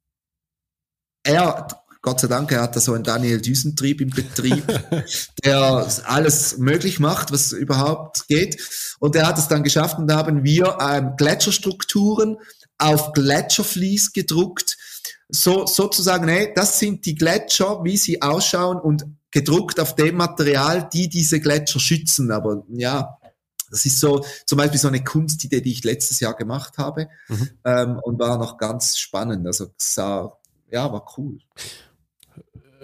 er, 1.24 1.66
Gott 2.03 2.20
sei 2.20 2.28
Dank, 2.28 2.53
er 2.53 2.62
hat 2.62 2.76
da 2.76 2.80
so 2.80 2.93
einen 2.93 3.05
Daniel 3.05 3.41
Düsentrieb 3.41 4.01
im 4.01 4.11
Betrieb, 4.11 4.64
der 5.45 5.89
alles 6.05 6.59
möglich 6.59 7.01
macht, 7.01 7.32
was 7.32 7.53
überhaupt 7.53 8.28
geht. 8.28 8.62
Und 9.01 9.16
er 9.16 9.26
hat 9.26 9.39
es 9.39 9.49
dann 9.49 9.64
geschafft 9.64 9.99
und 9.99 10.07
da 10.07 10.16
haben 10.16 10.45
wir 10.45 10.78
ähm, 10.80 11.14
Gletscherstrukturen 11.16 12.39
auf 12.78 13.12
Gletschervlies 13.12 14.12
gedruckt, 14.12 14.76
so 15.28 15.66
sozusagen, 15.66 16.28
hey, 16.28 16.53
das 16.55 16.78
sind 16.78 17.05
die 17.05 17.14
Gletscher, 17.14 17.82
wie 17.82 17.97
sie 17.97 18.22
ausschauen 18.22 18.78
und 18.78 19.07
gedruckt 19.30 19.80
auf 19.80 19.95
dem 19.97 20.16
Material, 20.16 20.89
die 20.93 21.09
diese 21.09 21.41
Gletscher 21.41 21.80
schützen. 21.80 22.30
Aber 22.30 22.64
ja, 22.68 23.18
das 23.70 23.84
ist 23.84 24.00
so 24.00 24.24
zum 24.46 24.58
Beispiel 24.58 24.80
so 24.80 24.88
eine 24.88 25.02
Kunstidee, 25.02 25.60
die 25.60 25.72
ich 25.72 25.84
letztes 25.84 26.20
Jahr 26.20 26.34
gemacht 26.34 26.78
habe 26.78 27.08
mhm. 27.28 27.50
ähm, 27.64 28.00
und 28.02 28.18
war 28.18 28.38
noch 28.38 28.58
ganz 28.58 28.98
spannend. 28.98 29.46
Also 29.46 29.68
sah, 29.76 30.36
ja, 30.70 30.92
war 30.92 31.06
cool 31.16 31.38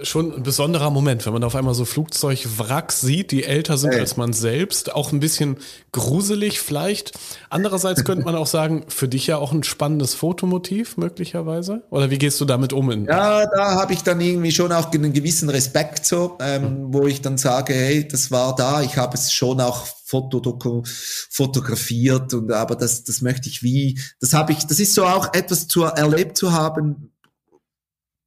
schon 0.03 0.35
ein 0.35 0.43
besonderer 0.43 0.91
Moment, 0.91 1.27
wenn 1.27 1.33
man 1.33 1.45
auf 1.45 1.55
einmal 1.55 1.75
so 1.75 1.85
Flugzeugwracks 1.85 3.01
sieht, 3.01 3.31
die 3.31 3.45
älter 3.45 3.77
sind 3.79 3.93
hey. 3.93 4.01
als 4.01 4.17
man 4.17 4.33
selbst. 4.33 4.95
Auch 4.95 5.13
ein 5.13 5.21
bisschen 5.21 5.59
gruselig 5.93 6.61
vielleicht. 6.61 7.13
Andererseits 7.51 8.05
könnte 8.05 8.25
man 8.25 8.35
auch 8.35 8.47
sagen, 8.47 8.85
für 8.89 9.09
dich 9.09 9.27
ja 9.27 9.37
auch 9.39 9.53
ein 9.53 9.63
spannendes 9.63 10.15
Fotomotiv 10.15 10.97
möglicherweise. 10.97 11.83
Oder 11.91 12.11
wie 12.11 12.19
gehst 12.19 12.41
du 12.41 12.45
damit 12.45 12.73
um? 12.73 12.83
ja, 13.07 13.47
da 13.47 13.75
habe 13.77 13.93
ich 13.93 14.03
dann 14.03 14.21
irgendwie 14.21 14.51
schon 14.51 14.73
auch 14.73 14.93
einen 14.93 15.13
gewissen 15.13 15.49
Respekt 15.49 16.05
so, 16.05 16.37
ähm, 16.41 16.63
mhm. 16.63 16.95
wo 16.95 17.07
ich 17.07 17.23
dann 17.23 17.39
sage, 17.39 17.73
hey, 17.73 18.07
das 18.07 18.31
war 18.31 18.55
da. 18.55 18.83
Ich 18.83 18.97
habe 18.97 19.17
es 19.17 19.33
schon 19.33 19.61
auch 19.61 19.87
Fotodoku 20.13 20.83
fotografiert 21.31 22.35
und 22.35 22.53
aber 22.53 22.77
das, 22.77 23.05
das 23.05 23.23
möchte 23.23 23.49
ich 23.49 23.63
wie, 23.63 23.99
das 24.21 24.35
habe 24.35 24.53
ich, 24.53 24.67
das 24.67 24.79
ist 24.79 24.95
so 24.95 25.05
auch 25.07 25.33
etwas 25.33 25.67
zu 25.67 25.85
erlebt 25.85 26.37
zu 26.37 26.53
haben, 26.53 27.13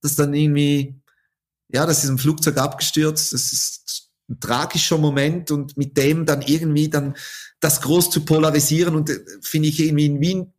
das 0.02 0.16
dann 0.16 0.34
irgendwie 0.34 0.96
ja, 1.76 1.86
das 1.86 2.04
ist 2.04 2.10
ein 2.10 2.18
Flugzeug 2.18 2.58
abgestürzt, 2.58 3.34
das 3.34 3.52
ist 3.52 4.12
ein 4.30 4.40
tragischer 4.40 4.98
Moment 4.98 5.52
und 5.52 5.78
mit 5.78 5.98
dem 5.98 6.26
dann 6.26 6.42
irgendwie 6.42 6.90
dann 6.90 7.16
das 7.60 7.82
groß 7.82 8.10
zu 8.10 8.26
polarisieren 8.26 8.96
und 8.96 9.10
äh, 9.10 9.20
finde 9.42 9.70
ich 9.70 9.80
irgendwie 9.80 10.06
in 10.06 10.22
Wien 10.22 10.54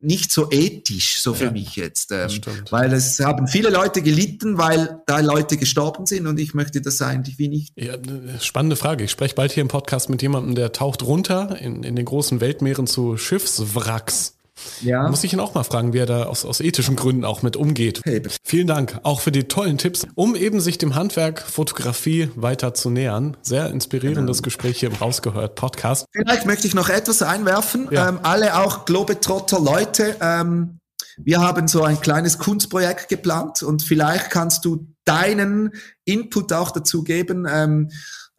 nicht 0.00 0.30
so 0.30 0.50
ethisch, 0.50 1.20
so 1.20 1.34
für 1.34 1.46
ja, 1.46 1.50
mich 1.50 1.76
jetzt. 1.76 2.12
Ähm, 2.12 2.28
weil 2.70 2.92
es 2.92 3.18
haben 3.20 3.48
viele 3.48 3.70
Leute 3.70 4.02
gelitten, 4.02 4.58
weil 4.58 5.00
da 5.06 5.20
Leute 5.20 5.56
gestorben 5.56 6.06
sind 6.06 6.26
und 6.26 6.38
ich 6.38 6.54
möchte 6.54 6.80
das 6.80 7.00
eigentlich 7.02 7.38
wie 7.38 7.48
nicht. 7.48 7.72
Ja, 7.76 7.96
spannende 8.40 8.76
Frage. 8.76 9.04
Ich 9.04 9.10
spreche 9.10 9.34
bald 9.34 9.52
hier 9.52 9.62
im 9.62 9.68
Podcast 9.68 10.10
mit 10.10 10.22
jemandem, 10.22 10.54
der 10.54 10.72
taucht 10.72 11.02
runter 11.02 11.58
in, 11.60 11.82
in 11.82 11.96
den 11.96 12.04
großen 12.04 12.40
Weltmeeren 12.40 12.86
zu 12.86 13.16
Schiffswracks. 13.16 14.35
Ja. 14.80 15.08
Muss 15.08 15.24
ich 15.24 15.32
ihn 15.32 15.40
auch 15.40 15.54
mal 15.54 15.64
fragen, 15.64 15.92
wie 15.92 15.98
er 15.98 16.06
da 16.06 16.24
aus, 16.24 16.44
aus 16.44 16.60
ethischen 16.60 16.96
Gründen 16.96 17.24
auch 17.24 17.42
mit 17.42 17.56
umgeht. 17.56 18.00
Hey, 18.04 18.22
Vielen 18.44 18.66
Dank 18.66 19.00
auch 19.02 19.20
für 19.20 19.32
die 19.32 19.44
tollen 19.44 19.78
Tipps, 19.78 20.06
um 20.14 20.34
eben 20.34 20.60
sich 20.60 20.78
dem 20.78 20.94
Handwerk 20.94 21.40
Fotografie 21.40 22.30
weiter 22.36 22.74
zu 22.74 22.90
nähern. 22.90 23.36
Sehr 23.42 23.70
inspirierendes 23.70 24.38
genau. 24.38 24.44
Gespräch 24.44 24.80
hier 24.80 24.90
im 24.90 24.96
Rausgehört 24.96 25.54
Podcast. 25.54 26.06
Vielleicht 26.12 26.46
möchte 26.46 26.66
ich 26.66 26.74
noch 26.74 26.88
etwas 26.88 27.22
einwerfen. 27.22 27.88
Ja. 27.90 28.08
Ähm, 28.08 28.20
alle 28.22 28.58
auch 28.58 28.84
Globetrotter 28.84 29.60
Leute. 29.60 30.16
Ähm, 30.20 30.78
wir 31.18 31.40
haben 31.40 31.66
so 31.66 31.82
ein 31.82 32.00
kleines 32.00 32.38
Kunstprojekt 32.38 33.08
geplant 33.08 33.62
und 33.62 33.82
vielleicht 33.82 34.30
kannst 34.30 34.64
du 34.64 34.86
deinen 35.04 35.72
Input 36.04 36.52
auch 36.52 36.70
dazu 36.70 37.02
geben. 37.02 37.46
Ähm, 37.50 37.90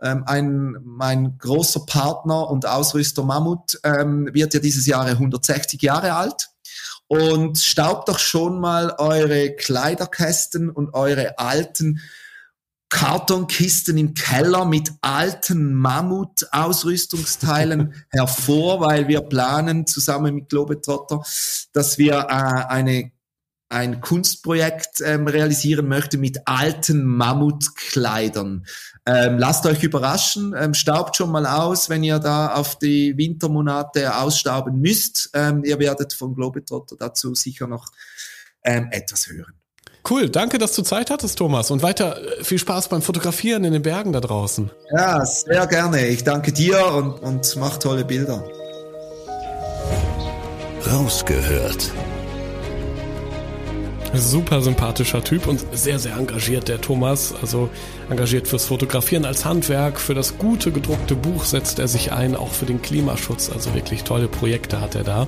ähm, 0.02 0.24
ein, 0.26 0.76
mein 0.84 1.38
großer 1.38 1.86
Partner 1.86 2.50
und 2.50 2.66
Ausrüster 2.66 3.24
Mammut 3.24 3.80
ähm, 3.84 4.30
wird 4.34 4.54
ja 4.54 4.60
dieses 4.60 4.86
Jahr 4.86 5.06
160 5.06 5.82
Jahre 5.82 6.16
alt. 6.16 6.50
Und 7.10 7.58
staubt 7.58 8.10
doch 8.10 8.20
schon 8.20 8.60
mal 8.60 8.94
eure 8.98 9.56
Kleiderkästen 9.56 10.70
und 10.70 10.94
eure 10.94 11.40
alten 11.40 12.02
Kartonkisten 12.90 13.98
im 13.98 14.14
Keller 14.14 14.66
mit 14.66 14.92
alten 15.02 15.74
Mammut-Ausrüstungsteilen 15.74 17.96
hervor, 18.10 18.82
weil 18.82 19.08
wir 19.08 19.22
planen 19.22 19.88
zusammen 19.88 20.36
mit 20.36 20.50
Globetrotter, 20.50 21.24
dass 21.74 21.98
wir 21.98 22.28
äh, 22.30 22.66
eine 22.70 23.14
ein 23.70 24.00
Kunstprojekt 24.02 25.02
ähm, 25.02 25.28
realisieren 25.28 25.88
möchte 25.88 26.18
mit 26.18 26.40
alten 26.46 27.04
Mammutkleidern. 27.04 28.66
Ähm, 29.06 29.38
lasst 29.38 29.66
euch 29.66 29.84
überraschen, 29.84 30.54
ähm, 30.58 30.74
staubt 30.74 31.16
schon 31.16 31.32
mal 31.32 31.46
aus, 31.46 31.90
wenn 31.90 32.04
ihr 32.04 32.20
da 32.20 32.54
auf 32.54 32.80
die 32.80 33.18
Wintermonate 33.18 34.16
ausstauben 34.16 34.80
müsst. 34.80 35.30
Ähm, 35.34 35.64
ihr 35.66 35.80
werdet 35.80 36.14
von 36.14 36.34
Globetrotter 36.34 36.96
dazu 36.98 37.36
sicher 37.36 37.68
noch 37.68 37.88
ähm, 38.64 38.88
etwas 38.92 39.28
hören. 39.28 39.54
Cool, 40.10 40.30
danke, 40.30 40.58
dass 40.58 40.74
du 40.74 40.84
Zeit 40.84 41.10
hattest, 41.10 41.38
Thomas. 41.38 41.70
Und 41.70 41.84
weiter 41.84 42.40
äh, 42.40 42.44
viel 42.44 42.60
Spaß 42.60 42.88
beim 42.88 43.02
Fotografieren 43.02 43.66
in 43.66 43.74
den 43.74 43.82
Bergen 43.82 44.14
da 44.14 44.22
draußen. 44.22 44.72
Ja, 44.92 45.26
sehr 45.26 45.68
gerne. 45.68 46.08
Ich 46.08 46.24
danke 46.24 46.54
dir 46.54 46.86
und, 46.94 47.20
und 47.20 47.56
mach 47.58 47.78
tolle 47.78 48.06
Bilder. 48.06 48.46
Rausgehört 50.90 51.92
Super 54.18 54.62
sympathischer 54.62 55.24
Typ 55.24 55.48
und 55.48 55.66
sehr, 55.74 56.00
sehr 56.00 56.16
engagiert, 56.16 56.68
der 56.68 56.82
Thomas. 56.82 57.34
Also 57.42 57.70
engagiert 58.10 58.48
fürs 58.48 58.66
Fotografieren 58.66 59.26
als 59.26 59.46
Handwerk, 59.46 60.00
für 60.00 60.14
das 60.14 60.38
gute 60.38 60.72
gedruckte 60.72 61.16
Buch 61.16 61.46
setzt 61.46 61.80
er 61.80 61.88
sich 61.88 62.12
ein, 62.12 62.36
auch 62.36 62.52
für 62.52 62.66
den 62.66 62.82
Klimaschutz. 62.82 63.50
Also 63.50 63.74
wirklich 63.74 64.04
tolle 64.04 64.28
Projekte 64.28 64.82
hat 64.82 64.96
er 64.96 65.04
da. 65.04 65.28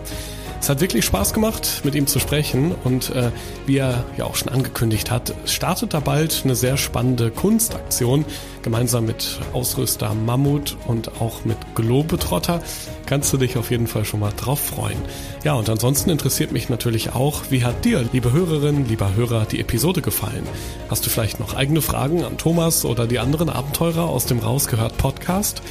Es 0.62 0.68
hat 0.68 0.82
wirklich 0.82 1.06
Spaß 1.06 1.34
gemacht, 1.34 1.82
mit 1.84 1.96
ihm 1.96 2.06
zu 2.06 2.20
sprechen 2.20 2.76
und 2.84 3.16
äh, 3.16 3.32
wie 3.66 3.78
er 3.78 4.04
ja 4.18 4.26
auch 4.26 4.36
schon 4.36 4.50
angekündigt 4.50 5.10
hat, 5.10 5.34
startet 5.46 5.94
da 5.94 6.02
bald 6.02 6.42
eine 6.44 6.54
sehr 6.54 6.76
spannende 6.76 7.32
Kunstaktion, 7.32 8.26
gemeinsam 8.62 9.06
mit 9.06 9.40
Ausrüster 9.54 10.14
Mammut 10.14 10.76
und 10.86 11.22
auch 11.22 11.46
mit 11.46 11.58
Globetrotter. 11.76 12.62
Kannst 13.06 13.32
du 13.32 13.38
dich 13.38 13.58
auf 13.58 13.72
jeden 13.72 13.88
Fall 13.88 14.04
schon 14.06 14.20
mal 14.20 14.34
drauf 14.36 14.60
freuen. 14.60 15.00
Ja, 15.44 15.54
und 15.54 15.70
ansonsten 15.70 16.10
interessiert 16.10 16.52
mich 16.52 16.70
natürlich 16.70 17.16
auch, 17.16 17.44
wie 17.50 17.64
hat 17.64 17.86
dir, 17.86 18.08
liebe 18.12 18.34
Hörerinnen, 18.34 18.88
lieber 18.88 19.16
Hörer, 19.16 19.46
die 19.46 19.62
Episode 19.62 20.02
gefallen? 20.02 20.44
Hast 20.90 21.06
du 21.06 21.10
vielleicht 21.10 21.40
noch 21.40 21.56
eigene 21.56 21.82
Fragen 21.82 22.24
an 22.24 22.38
Thomas 22.38 22.84
oder 22.84 23.08
die 23.08 23.20
anderen 23.20 23.50
Abenteurer 23.50 24.10
aus 24.10 24.26
dem 24.26 24.40
Rausgehört 24.40 24.98
Podcast? 24.98 25.64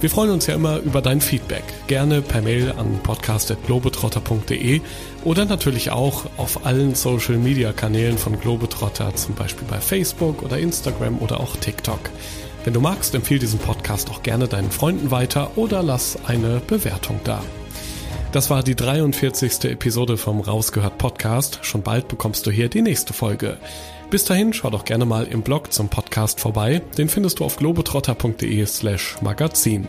Wir 0.00 0.10
freuen 0.10 0.30
uns 0.30 0.46
ja 0.46 0.54
immer 0.54 0.78
über 0.78 1.02
dein 1.02 1.20
Feedback. 1.20 1.64
Gerne 1.86 2.22
per 2.22 2.42
Mail 2.42 2.72
an 2.76 3.00
podcast.globetrotter.de 4.36 4.80
oder 5.24 5.44
natürlich 5.44 5.90
auch 5.90 6.26
auf 6.36 6.66
allen 6.66 6.94
Social 6.94 7.36
Media 7.36 7.72
Kanälen 7.72 8.18
von 8.18 8.38
Globetrotter, 8.38 9.14
zum 9.14 9.34
Beispiel 9.34 9.66
bei 9.68 9.80
Facebook 9.80 10.42
oder 10.42 10.58
Instagram 10.58 11.18
oder 11.18 11.40
auch 11.40 11.56
TikTok. 11.56 12.00
Wenn 12.64 12.74
du 12.74 12.80
magst, 12.80 13.14
empfehle 13.14 13.40
diesen 13.40 13.58
Podcast 13.58 14.10
auch 14.10 14.22
gerne 14.22 14.48
deinen 14.48 14.70
Freunden 14.70 15.10
weiter 15.10 15.56
oder 15.56 15.82
lass 15.82 16.18
eine 16.26 16.60
Bewertung 16.66 17.20
da. 17.24 17.42
Das 18.32 18.50
war 18.50 18.62
die 18.62 18.74
43. 18.74 19.64
Episode 19.64 20.16
vom 20.16 20.40
Rausgehört 20.40 20.98
Podcast. 20.98 21.60
Schon 21.62 21.82
bald 21.82 22.08
bekommst 22.08 22.46
du 22.46 22.50
hier 22.50 22.68
die 22.68 22.82
nächste 22.82 23.12
Folge. 23.12 23.56
Bis 24.10 24.24
dahin, 24.24 24.52
schau 24.52 24.70
doch 24.70 24.84
gerne 24.84 25.04
mal 25.04 25.26
im 25.26 25.42
Blog 25.42 25.72
zum 25.72 25.88
Podcast 25.88 26.40
vorbei. 26.40 26.82
Den 26.98 27.08
findest 27.08 27.38
du 27.38 27.44
auf 27.44 27.56
globetrotter.de 27.56 28.66
slash 28.66 29.16
magazin. 29.22 29.88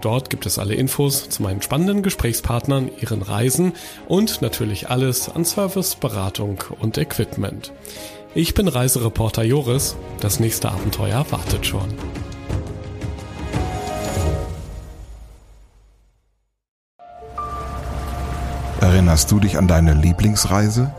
Dort 0.00 0.30
gibt 0.30 0.46
es 0.46 0.58
alle 0.58 0.74
Infos 0.74 1.28
zu 1.28 1.42
meinen 1.42 1.60
spannenden 1.60 2.02
Gesprächspartnern, 2.02 2.90
ihren 3.00 3.22
Reisen 3.22 3.72
und 4.06 4.42
natürlich 4.42 4.88
alles 4.90 5.28
an 5.28 5.44
Service, 5.44 5.96
Beratung 5.96 6.62
und 6.78 6.98
Equipment. 6.98 7.72
Ich 8.34 8.54
bin 8.54 8.68
Reisereporter 8.68 9.42
Joris. 9.42 9.96
Das 10.20 10.38
nächste 10.38 10.70
Abenteuer 10.70 11.26
wartet 11.30 11.66
schon. 11.66 11.88
Erinnerst 18.80 19.32
du 19.32 19.40
dich 19.40 19.58
an 19.58 19.66
deine 19.66 19.94
Lieblingsreise? 19.94 20.94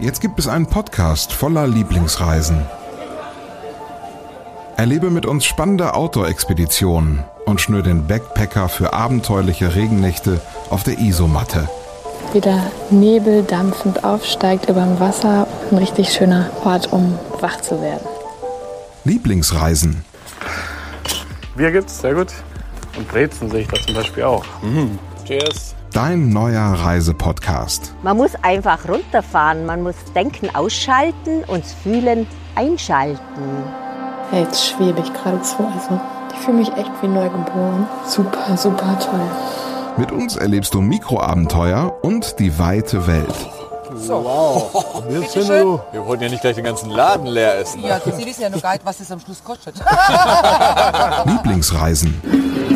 Jetzt 0.00 0.20
gibt 0.22 0.38
es 0.38 0.48
einen 0.48 0.66
Podcast 0.66 1.32
voller 1.32 1.66
Lieblingsreisen. 1.66 2.64
Erlebe 4.76 5.08
mit 5.08 5.24
uns 5.24 5.46
spannende 5.46 5.94
Outdoor-Expeditionen 5.94 7.24
und 7.46 7.62
schnür 7.62 7.82
den 7.82 8.06
Backpacker 8.06 8.68
für 8.68 8.92
abenteuerliche 8.92 9.74
Regennächte 9.74 10.42
auf 10.68 10.82
der 10.82 10.98
Isomatte. 10.98 11.66
Wie 12.34 12.42
der 12.42 12.70
Nebel 12.90 13.42
dampfend 13.42 14.04
aufsteigt 14.04 14.68
über 14.68 14.82
dem 14.82 15.00
Wasser. 15.00 15.46
Ein 15.70 15.78
richtig 15.78 16.12
schöner 16.12 16.50
Ort, 16.62 16.92
um 16.92 17.18
wach 17.40 17.62
zu 17.62 17.80
werden. 17.80 18.06
Lieblingsreisen. 19.04 20.04
Bier 21.56 21.72
gibt's, 21.72 22.00
sehr 22.00 22.14
gut. 22.14 22.34
Und 22.98 23.08
Brezen 23.08 23.50
sehe 23.50 23.60
ich 23.60 23.68
da 23.68 23.80
zum 23.80 23.94
Beispiel 23.94 24.24
auch. 24.24 24.44
Mhm. 24.60 24.98
Cheers. 25.24 25.74
Dein 25.94 26.28
neuer 26.28 26.60
Reisepodcast. 26.60 27.94
Man 28.02 28.18
muss 28.18 28.32
einfach 28.42 28.86
runterfahren, 28.86 29.64
man 29.64 29.82
muss 29.82 29.96
Denken 30.14 30.54
ausschalten 30.54 31.44
und 31.46 31.64
Fühlen 31.64 32.26
einschalten. 32.54 33.64
Ja, 34.32 34.38
jetzt 34.40 34.66
schwebe 34.68 35.00
ich 35.00 35.12
geradezu. 35.12 35.56
Also, 35.74 36.00
ich 36.32 36.38
fühle 36.40 36.58
mich 36.58 36.72
echt 36.72 36.90
wie 37.00 37.08
neugeboren. 37.08 37.86
Super, 38.06 38.56
super 38.56 38.98
toll. 38.98 39.20
Mit 39.96 40.12
uns 40.12 40.36
erlebst 40.36 40.74
du 40.74 40.80
Mikroabenteuer 40.80 41.94
und 42.02 42.38
die 42.38 42.58
weite 42.58 43.06
Welt. 43.06 43.34
So. 43.96 44.24
Wow. 44.24 45.04
Sind 45.32 45.48
wir, 45.48 45.80
wir 45.92 46.06
wollten 46.06 46.24
ja 46.24 46.28
nicht 46.28 46.42
gleich 46.42 46.56
den 46.56 46.64
ganzen 46.64 46.90
Laden 46.90 47.26
leer 47.26 47.58
essen. 47.58 47.82
Ja, 47.82 47.98
Sie 48.00 48.26
wissen 48.26 48.42
ja 48.42 48.50
nur 48.50 48.60
gar 48.60 48.72
nicht, 48.72 48.84
was 48.84 48.98
das 48.98 49.10
am 49.10 49.20
Schluss 49.20 49.42
kostet. 49.42 49.74
Lieblingsreisen. 51.24 52.20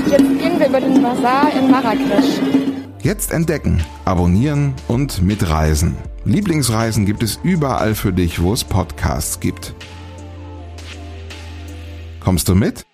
Jetzt 0.08 0.18
gehen 0.18 0.58
wir 0.58 0.68
über 0.68 0.80
den 0.80 1.02
Bazar 1.02 1.52
in 1.52 1.70
Marrakesch. 1.70 2.40
Jetzt 3.02 3.32
entdecken, 3.32 3.84
abonnieren 4.04 4.74
und 4.88 5.22
mitreisen. 5.22 5.96
Lieblingsreisen 6.24 7.06
gibt 7.06 7.22
es 7.22 7.38
überall 7.42 7.94
für 7.94 8.12
dich, 8.12 8.42
wo 8.42 8.52
es 8.52 8.64
Podcasts 8.64 9.40
gibt. 9.40 9.74
Kommst 12.20 12.48
du 12.48 12.54
mit? 12.54 12.86